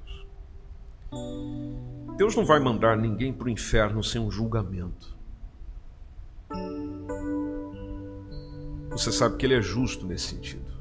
Deus 2.17 2.35
não 2.35 2.47
vai 2.47 2.59
mandar 2.59 2.97
ninguém 2.97 3.35
para 3.35 3.47
o 3.47 3.51
inferno 3.51 4.03
sem 4.03 4.19
um 4.19 4.31
julgamento. 4.31 5.15
Você 8.93 9.13
sabe 9.13 9.37
que 9.37 9.45
Ele 9.45 9.57
é 9.57 9.61
justo 9.63 10.07
nesse 10.07 10.29
sentido. 10.29 10.80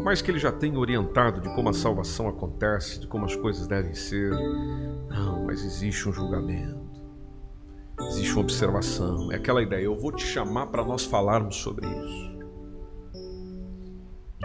Por 0.00 0.04
mais 0.04 0.22
que 0.22 0.30
Ele 0.30 0.38
já 0.38 0.50
tenha 0.50 0.78
orientado 0.78 1.42
de 1.42 1.54
como 1.54 1.68
a 1.68 1.74
salvação 1.74 2.26
acontece, 2.26 3.00
de 3.00 3.06
como 3.06 3.26
as 3.26 3.36
coisas 3.36 3.66
devem 3.66 3.92
ser, 3.92 4.30
não, 5.10 5.44
mas 5.44 5.62
existe 5.62 6.08
um 6.08 6.12
julgamento, 6.12 6.80
existe 8.08 8.32
uma 8.32 8.40
observação. 8.40 9.30
É 9.30 9.36
aquela 9.36 9.62
ideia: 9.62 9.82
eu 9.82 9.94
vou 9.94 10.10
te 10.10 10.24
chamar 10.24 10.68
para 10.68 10.82
nós 10.82 11.04
falarmos 11.04 11.56
sobre 11.56 11.86
isso. 11.86 12.38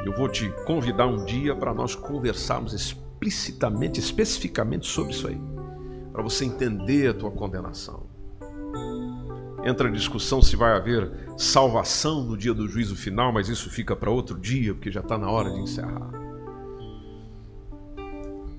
Eu 0.06 0.14
vou 0.18 0.28
te 0.28 0.50
convidar 0.66 1.08
um 1.08 1.24
dia 1.24 1.56
para 1.56 1.74
nós 1.74 1.96
conversarmos 1.96 2.74
explicitamente, 2.74 3.98
especificamente 3.98 4.86
sobre 4.86 5.14
isso 5.14 5.26
aí, 5.26 5.42
para 6.12 6.22
você 6.22 6.44
entender 6.44 7.12
a 7.12 7.14
tua 7.14 7.32
condenação. 7.32 8.15
Entra 9.66 9.90
a 9.90 9.92
discussão 9.92 10.44
se 10.44 10.56
vai 10.56 10.74
haver 10.74 11.12
salvação 11.38 12.24
no 12.24 12.38
dia 12.38 12.54
do 12.54 12.68
juízo 12.68 12.96
final, 12.96 13.34
mas 13.34 13.50
isso 13.50 13.68
fica 13.70 13.96
para 13.96 14.12
outro 14.12 14.40
dia, 14.40 14.76
porque 14.76 14.92
já 14.92 15.00
está 15.00 15.18
na 15.18 15.28
hora 15.30 15.50
de 15.50 15.60
encerrar. 15.60 16.12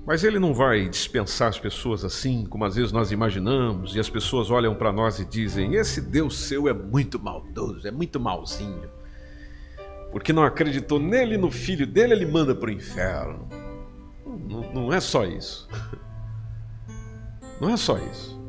Mas 0.05 0.23
ele 0.23 0.37
não 0.37 0.53
vai 0.53 0.87
dispensar 0.87 1.49
as 1.49 1.59
pessoas 1.59 2.03
assim, 2.03 2.45
como 2.45 2.65
às 2.65 2.75
vezes 2.75 2.91
nós 2.91 3.11
imaginamos, 3.11 3.95
e 3.95 3.99
as 3.99 4.09
pessoas 4.09 4.51
olham 4.51 4.75
para 4.75 4.91
nós 4.91 5.19
e 5.19 5.25
dizem: 5.25 5.75
esse 5.75 6.01
Deus 6.01 6.37
seu 6.37 6.67
é 6.67 6.73
muito 6.73 7.17
maldoso, 7.17 7.87
é 7.87 7.91
muito 7.91 8.19
malzinho. 8.19 8.89
Porque 10.11 10.33
não 10.33 10.43
acreditou 10.43 10.99
nele 10.99 11.37
no 11.37 11.51
filho 11.51 11.87
dele, 11.87 12.13
ele 12.13 12.25
manda 12.25 12.55
para 12.55 12.69
o 12.69 12.71
inferno. 12.71 13.47
Não, 14.25 14.73
não 14.73 14.93
é 14.93 14.99
só 14.99 15.25
isso. 15.25 15.67
Não 17.59 17.71
é 17.71 17.75
só 17.75 17.97
isso. 17.97 18.39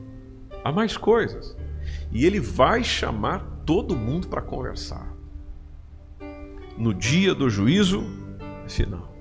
Há 0.63 0.71
mais 0.71 0.95
coisas. 0.99 1.57
E 2.11 2.25
ele 2.25 2.41
vai 2.41 2.83
chamar 2.83 3.41
todo 3.67 3.95
mundo 3.95 4.29
para 4.29 4.41
conversar. 4.41 5.15
No 6.77 6.95
dia 6.95 7.35
do 7.35 7.51
juízo 7.51 8.05
final. 8.67 9.15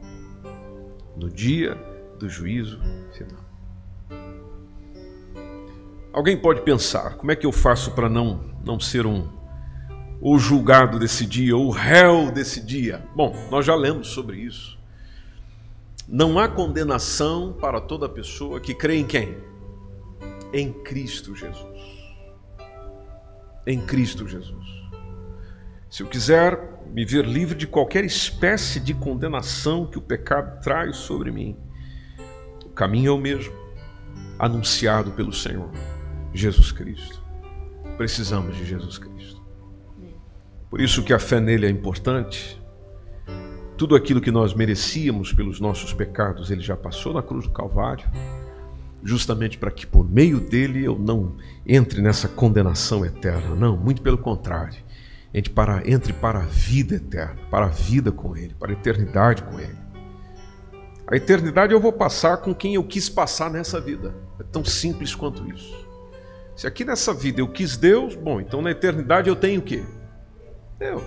No 1.15 1.29
dia 1.29 1.75
do 2.17 2.29
juízo 2.29 2.79
final. 3.11 3.41
Alguém 6.13 6.37
pode 6.37 6.61
pensar: 6.61 7.17
como 7.17 7.31
é 7.31 7.35
que 7.35 7.45
eu 7.45 7.51
faço 7.51 7.91
para 7.91 8.07
não, 8.07 8.43
não 8.63 8.79
ser 8.79 9.05
um 9.05 9.35
o 10.19 10.39
julgado 10.39 10.97
desse 10.97 11.27
dia, 11.27 11.55
ou 11.55 11.67
o 11.67 11.71
réu 11.71 12.31
desse 12.31 12.59
dia? 12.59 13.05
Bom, 13.15 13.35
nós 13.51 13.65
já 13.65 13.75
lemos 13.75 14.07
sobre 14.07 14.37
isso. 14.37 14.77
Não 16.07 16.39
há 16.39 16.47
condenação 16.47 17.53
para 17.53 17.81
toda 17.81 18.07
pessoa 18.07 18.59
que 18.59 18.73
crê 18.73 18.95
em 18.95 19.05
quem? 19.05 19.37
Em 20.53 20.71
Cristo 20.71 21.35
Jesus 21.35 21.76
em 23.67 23.81
Cristo 23.81 24.25
Jesus. 24.25 24.65
Se 25.89 26.01
eu 26.01 26.07
quiser 26.07 26.57
me 26.87 27.03
ver 27.03 27.25
livre 27.25 27.53
de 27.53 27.67
qualquer 27.67 28.05
espécie 28.05 28.79
de 28.79 28.93
condenação 28.93 29.85
que 29.85 29.97
o 29.97 30.01
pecado 30.01 30.61
traz 30.61 30.95
sobre 30.95 31.31
mim, 31.31 31.57
o 32.65 32.69
caminho 32.69 33.09
é 33.09 33.13
o 33.13 33.17
mesmo, 33.17 33.53
anunciado 34.39 35.11
pelo 35.11 35.33
Senhor, 35.33 35.69
Jesus 36.33 36.71
Cristo. 36.71 37.21
Precisamos 37.97 38.55
de 38.55 38.65
Jesus 38.65 38.97
Cristo. 38.97 39.45
Por 40.69 40.79
isso 40.79 41.03
que 41.03 41.13
a 41.13 41.19
fé 41.19 41.41
nele 41.41 41.65
é 41.65 41.69
importante. 41.69 42.61
Tudo 43.77 43.95
aquilo 43.95 44.21
que 44.21 44.31
nós 44.31 44.53
merecíamos 44.53 45.33
pelos 45.33 45.59
nossos 45.59 45.93
pecados, 45.93 46.51
ele 46.51 46.61
já 46.61 46.75
passou 46.77 47.13
na 47.13 47.21
cruz 47.21 47.45
do 47.45 47.53
Calvário 47.53 48.09
justamente 49.03 49.57
para 49.57 49.71
que 49.71 49.85
por 49.85 50.09
meio 50.09 50.39
dele 50.39 50.83
eu 50.83 50.97
não 50.97 51.37
entre 51.65 52.01
nessa 52.01 52.27
condenação 52.27 53.05
eterna. 53.05 53.55
Não, 53.55 53.77
muito 53.77 54.01
pelo 54.01 54.17
contrário. 54.17 54.75
Entre 55.33 55.51
para, 55.51 55.83
entre 55.89 56.13
para 56.13 56.39
a 56.39 56.45
vida 56.45 56.95
eterna, 56.95 57.35
para 57.51 57.65
a 57.65 57.69
vida 57.69 58.11
com 58.11 58.35
ele, 58.35 58.53
para 58.53 58.71
a 58.71 58.73
eternidade 58.73 59.43
com 59.43 59.59
ele. 59.59 59.77
A 61.05 61.15
eternidade 61.15 61.73
eu 61.73 61.79
vou 61.79 61.93
passar 61.93 62.37
com 62.37 62.53
quem 62.53 62.75
eu 62.75 62.83
quis 62.83 63.07
passar 63.07 63.49
nessa 63.49 63.79
vida. 63.79 64.13
É 64.39 64.43
tão 64.43 64.63
simples 64.65 65.15
quanto 65.15 65.49
isso. 65.49 65.87
Se 66.55 66.65
aqui 66.65 66.83
nessa 66.83 67.13
vida 67.13 67.39
eu 67.39 67.47
quis 67.47 67.77
Deus, 67.77 68.15
bom, 68.15 68.41
então 68.41 68.61
na 68.61 68.71
eternidade 68.71 69.29
eu 69.29 69.35
tenho 69.35 69.61
o 69.61 69.63
quê? 69.63 69.83
Deus. 70.79 71.03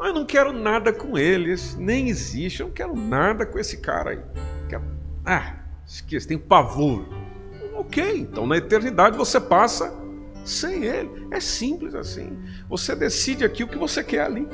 Ah, 0.00 0.08
eu 0.08 0.14
não 0.14 0.24
quero 0.24 0.52
nada 0.52 0.92
com 0.92 1.16
ele, 1.16 1.54
nem 1.78 2.08
existe, 2.08 2.60
eu 2.60 2.66
não 2.66 2.74
quero 2.74 2.96
nada 2.96 3.46
com 3.46 3.58
esse 3.58 3.76
cara 3.76 4.10
aí. 4.10 4.20
Quero... 4.68 4.82
Ah, 5.24 5.63
Esqueça, 5.86 6.28
tem 6.28 6.38
pavor. 6.38 7.04
Ok, 7.74 8.18
então 8.18 8.46
na 8.46 8.56
eternidade 8.56 9.16
você 9.16 9.40
passa 9.40 9.92
sem 10.44 10.84
ele. 10.84 11.26
É 11.30 11.40
simples 11.40 11.94
assim. 11.94 12.38
Você 12.68 12.94
decide 12.94 13.44
aqui 13.44 13.64
o 13.64 13.68
que 13.68 13.78
você 13.78 14.02
quer 14.02 14.22
ali. 14.24 14.46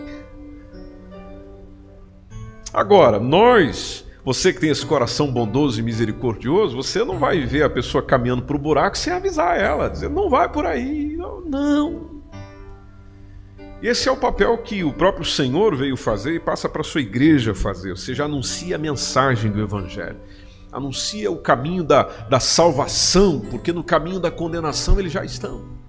Agora, 2.72 3.18
nós, 3.18 4.06
você 4.24 4.52
que 4.52 4.60
tem 4.60 4.70
esse 4.70 4.86
coração 4.86 5.30
bondoso 5.30 5.80
e 5.80 5.82
misericordioso, 5.82 6.76
você 6.76 7.04
não 7.04 7.18
vai 7.18 7.44
ver 7.44 7.64
a 7.64 7.70
pessoa 7.70 8.02
caminhando 8.02 8.42
para 8.42 8.54
o 8.54 8.60
buraco 8.60 8.96
sem 8.96 9.12
avisar 9.12 9.58
ela, 9.58 9.88
dizer, 9.88 10.08
não 10.08 10.30
vai 10.30 10.48
por 10.48 10.64
aí, 10.64 11.16
não. 11.16 12.22
esse 13.82 14.08
é 14.08 14.12
o 14.12 14.16
papel 14.16 14.56
que 14.58 14.84
o 14.84 14.92
próprio 14.92 15.24
Senhor 15.24 15.74
veio 15.74 15.96
fazer 15.96 16.34
e 16.34 16.38
passa 16.38 16.68
para 16.68 16.82
a 16.82 16.84
sua 16.84 17.00
igreja 17.00 17.56
fazer, 17.56 17.90
ou 17.90 17.96
seja, 17.96 18.24
anuncia 18.24 18.76
a 18.76 18.78
mensagem 18.78 19.50
do 19.50 19.60
Evangelho 19.60 20.20
anuncia 20.72 21.30
o 21.30 21.36
caminho 21.36 21.84
da, 21.84 22.02
da 22.02 22.40
salvação, 22.40 23.40
porque 23.50 23.72
no 23.72 23.82
caminho 23.82 24.20
da 24.20 24.30
condenação 24.30 24.98
eles 24.98 25.12
já 25.12 25.24
estão. 25.24 25.80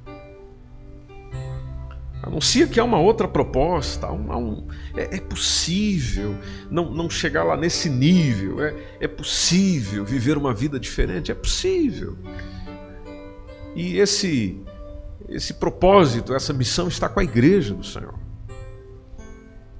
Anuncia 2.24 2.68
que 2.68 2.80
há 2.80 2.84
uma 2.84 3.00
outra 3.00 3.28
proposta, 3.28 4.12
um, 4.12 4.32
um, 4.32 4.68
é, 4.96 5.18
é, 5.18 5.20
possível 5.20 6.36
não, 6.70 6.92
não 6.94 7.10
chegar 7.10 7.44
lá 7.44 7.58
nesse 7.58 7.90
nível, 7.90 8.64
é, 8.64 8.76
é 9.00 9.08
possível 9.08 10.06
viver 10.06 10.38
uma 10.38 10.54
vida 10.54 10.80
diferente, 10.80 11.32
é 11.32 11.36
possível. 11.36 12.16
E 13.76 13.98
esse, 13.98 14.62
esse 15.28 15.56
propósito, 15.56 16.36
essa 16.36 16.54
missão 16.54 16.88
está 16.88 17.10
com 17.10 17.20
a 17.20 17.24
igreja 17.24 17.74
do 17.74 17.84
Senhor. 17.84 18.14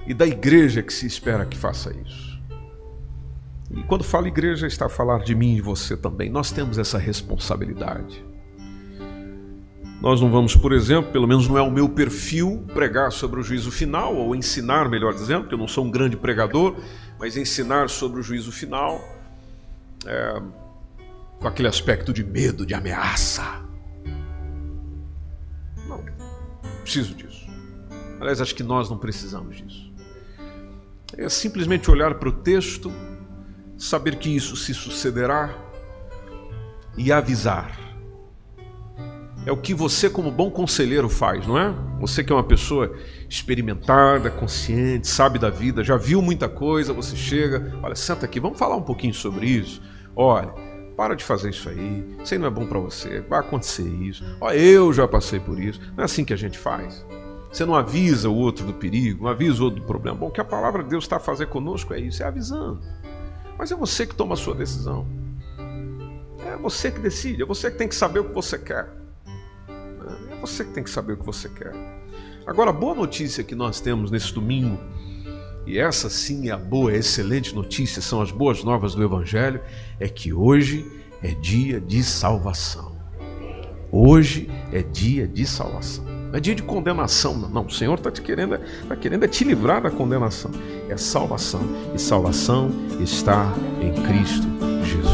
E 0.08 0.14
da 0.14 0.26
igreja 0.26 0.82
que 0.82 0.92
se 0.92 1.06
espera 1.06 1.46
que 1.46 1.56
faça 1.56 1.96
isso. 2.06 2.31
E 3.74 3.84
quando 3.84 4.04
fala 4.04 4.28
igreja, 4.28 4.68
está 4.68 4.88
a 4.88 4.90
falar 4.90 5.20
de 5.20 5.34
mim 5.34 5.56
e 5.56 5.62
você 5.62 5.96
também. 5.96 6.30
Nós 6.30 6.52
temos 6.52 6.78
essa 6.78 6.98
responsabilidade. 6.98 8.24
Nós 10.02 10.20
não 10.20 10.32
vamos, 10.32 10.56
por 10.56 10.74
exemplo, 10.74 11.12
pelo 11.12 11.28
menos 11.28 11.48
não 11.48 11.58
é 11.58 11.62
o 11.62 11.70
meu 11.70 11.88
perfil, 11.88 12.66
pregar 12.74 13.12
sobre 13.12 13.40
o 13.40 13.44
juízo 13.44 13.72
final, 13.72 14.16
ou 14.16 14.36
ensinar, 14.36 14.90
melhor 14.90 15.14
dizendo, 15.14 15.42
porque 15.42 15.54
eu 15.54 15.60
não 15.60 15.68
sou 15.68 15.86
um 15.86 15.92
grande 15.92 16.18
pregador, 16.18 16.76
mas 17.20 17.38
ensinar 17.38 17.88
sobre 17.88 18.20
o 18.20 18.24
juízo 18.24 18.52
final 18.52 19.00
é, 20.08 20.42
com 21.40 21.48
aquele 21.48 21.68
aspecto 21.68 22.12
de 22.12 22.24
medo, 22.24 22.66
de 22.66 22.74
ameaça. 22.74 23.62
Não, 25.88 26.04
preciso 26.82 27.14
disso. 27.14 27.46
Aliás, 28.20 28.42
acho 28.42 28.56
que 28.56 28.64
nós 28.64 28.90
não 28.90 28.98
precisamos 28.98 29.58
disso. 29.58 29.94
É 31.16 31.30
simplesmente 31.30 31.92
olhar 31.92 32.16
para 32.16 32.30
o 32.30 32.32
texto 32.32 32.92
saber 33.82 34.18
que 34.18 34.30
isso 34.30 34.56
se 34.56 34.74
sucederá 34.74 35.54
e 36.96 37.12
avisar. 37.12 37.80
É 39.44 39.52
o 39.52 39.58
que 39.58 39.74
você, 39.74 40.08
como 40.08 40.30
bom 40.30 40.52
conselheiro, 40.52 41.10
faz, 41.10 41.48
não 41.48 41.58
é? 41.58 41.74
Você 42.00 42.24
que 42.24 42.32
é 42.32 42.36
uma 42.36 42.44
pessoa 42.44 42.96
experimentada, 43.28 44.30
consciente, 44.30 45.08
sabe 45.08 45.40
da 45.40 45.50
vida, 45.50 45.84
já 45.84 45.98
viu 45.98 46.22
muita 46.22 46.48
coisa, 46.48 46.94
você 46.94 47.16
chega, 47.16 47.76
olha, 47.82 47.96
senta 47.96 48.26
aqui, 48.26 48.40
vamos 48.40 48.60
falar 48.60 48.76
um 48.76 48.84
pouquinho 48.84 49.16
sobre 49.16 49.48
isso. 49.48 49.82
Olha, 50.16 50.54
para 50.96 51.16
de 51.16 51.24
fazer 51.24 51.50
isso 51.50 51.68
aí, 51.68 52.18
isso 52.24 52.36
aí 52.36 52.40
não 52.40 52.48
é 52.48 52.52
bom 52.52 52.68
para 52.68 52.78
você, 52.78 53.22
vai 53.22 53.40
acontecer 53.40 53.88
isso. 53.88 54.24
Olha, 54.40 54.58
eu 54.58 54.94
já 54.94 55.08
passei 55.08 55.40
por 55.40 55.60
isso. 55.60 55.82
Não 55.98 56.04
é 56.04 56.06
assim 56.06 56.24
que 56.24 56.34
a 56.34 56.38
gente 56.38 56.60
faz. 56.60 57.04
Você 57.52 57.66
não 57.66 57.74
avisa 57.74 58.30
o 58.30 58.36
outro 58.36 58.64
do 58.64 58.74
perigo, 58.74 59.24
não 59.24 59.32
avisa 59.32 59.60
o 59.60 59.66
outro 59.66 59.82
do 59.82 59.88
problema. 59.88 60.20
Bom, 60.20 60.28
o 60.28 60.32
que 60.32 60.40
a 60.40 60.46
palavra 60.46 60.84
de 60.84 60.90
Deus 60.90 61.04
está 61.04 61.16
a 61.16 61.20
fazer 61.20 61.48
conosco 61.48 61.96
é 61.96 62.00
isso, 62.00 62.22
é 62.22 62.28
avisando. 62.28 62.80
Mas 63.62 63.72
é 63.72 63.76
você 63.76 64.08
que 64.08 64.16
toma 64.16 64.34
a 64.34 64.38
sua 64.38 64.56
decisão. 64.56 65.06
É 66.44 66.58
você 66.58 66.90
que 66.90 67.00
decide, 67.00 67.44
é 67.44 67.46
você 67.46 67.70
que 67.70 67.78
tem 67.78 67.88
que 67.88 67.94
saber 67.94 68.18
o 68.18 68.24
que 68.24 68.34
você 68.34 68.58
quer. 68.58 68.90
É 70.32 70.36
você 70.42 70.66
que 70.66 70.72
tem 70.72 70.84
que 70.84 70.90
saber 70.90 71.14
o 71.14 71.18
que 71.18 71.26
você 71.28 71.48
quer. 71.48 71.72
Agora, 72.48 72.72
a 72.72 72.74
boa 72.74 72.96
notícia 72.96 73.44
que 73.44 73.54
nós 73.54 73.80
temos 73.80 74.10
nesse 74.10 74.34
domingo, 74.34 74.80
e 75.68 75.78
essa 75.78 76.10
sim 76.10 76.50
é 76.50 76.52
a 76.54 76.58
boa, 76.58 76.92
é 76.92 76.96
a 76.96 76.98
excelente 76.98 77.54
notícia, 77.54 78.02
são 78.02 78.20
as 78.20 78.32
boas 78.32 78.64
novas 78.64 78.96
do 78.96 79.04
Evangelho, 79.04 79.62
é 80.00 80.10
que 80.10 80.34
hoje 80.34 80.84
é 81.22 81.30
dia 81.36 81.80
de 81.80 82.04
salvação. 82.04 82.98
Hoje 83.92 84.50
é 84.74 84.82
dia 84.82 85.28
de 85.28 85.46
salvação. 85.46 86.21
Não 86.32 86.38
é 86.38 86.40
dia 86.40 86.56
de 86.56 86.64
condenação, 86.64 87.38
não. 87.38 87.66
O 87.66 87.70
Senhor 87.70 87.96
está 87.96 88.10
te 88.10 88.22
querendo, 88.22 88.56
está 88.56 88.96
querendo 88.96 89.26
é 89.26 89.28
te 89.28 89.44
livrar 89.44 89.82
da 89.82 89.92
condenação. 89.92 90.50
É 90.88 90.96
salvação. 90.96 91.60
E 91.94 92.00
salvação 92.00 92.72
está 93.02 93.54
em 93.82 93.92
Cristo 94.04 94.48
Jesus. 94.86 95.12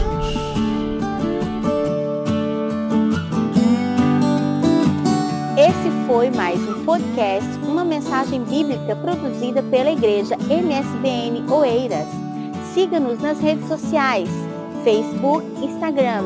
Esse 5.57 6.05
foi 6.05 6.30
mais 6.30 6.59
um 6.61 6.86
podcast, 6.86 7.49
uma 7.63 7.84
mensagem 7.84 8.43
bíblica 8.43 8.95
produzida 8.95 9.63
pela 9.63 9.89
Igreja 9.89 10.38
MSBN 10.38 11.51
Oeiras. 11.51 12.07
Siga-nos 12.76 13.20
nas 13.20 13.39
redes 13.39 13.68
sociais, 13.68 14.30
Facebook, 14.84 15.43
Instagram. 15.65 16.24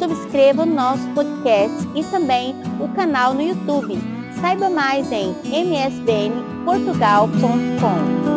Subscreva 0.00 0.62
o 0.62 0.66
nosso 0.66 1.06
podcast 1.10 1.88
e 1.94 2.02
também 2.02 2.56
o 2.80 2.88
canal 2.88 3.34
no 3.34 3.42
YouTube. 3.42 4.21
Saiba 4.42 4.68
mais 4.68 5.10
em 5.12 5.34
msbnportugal.com. 5.46 8.31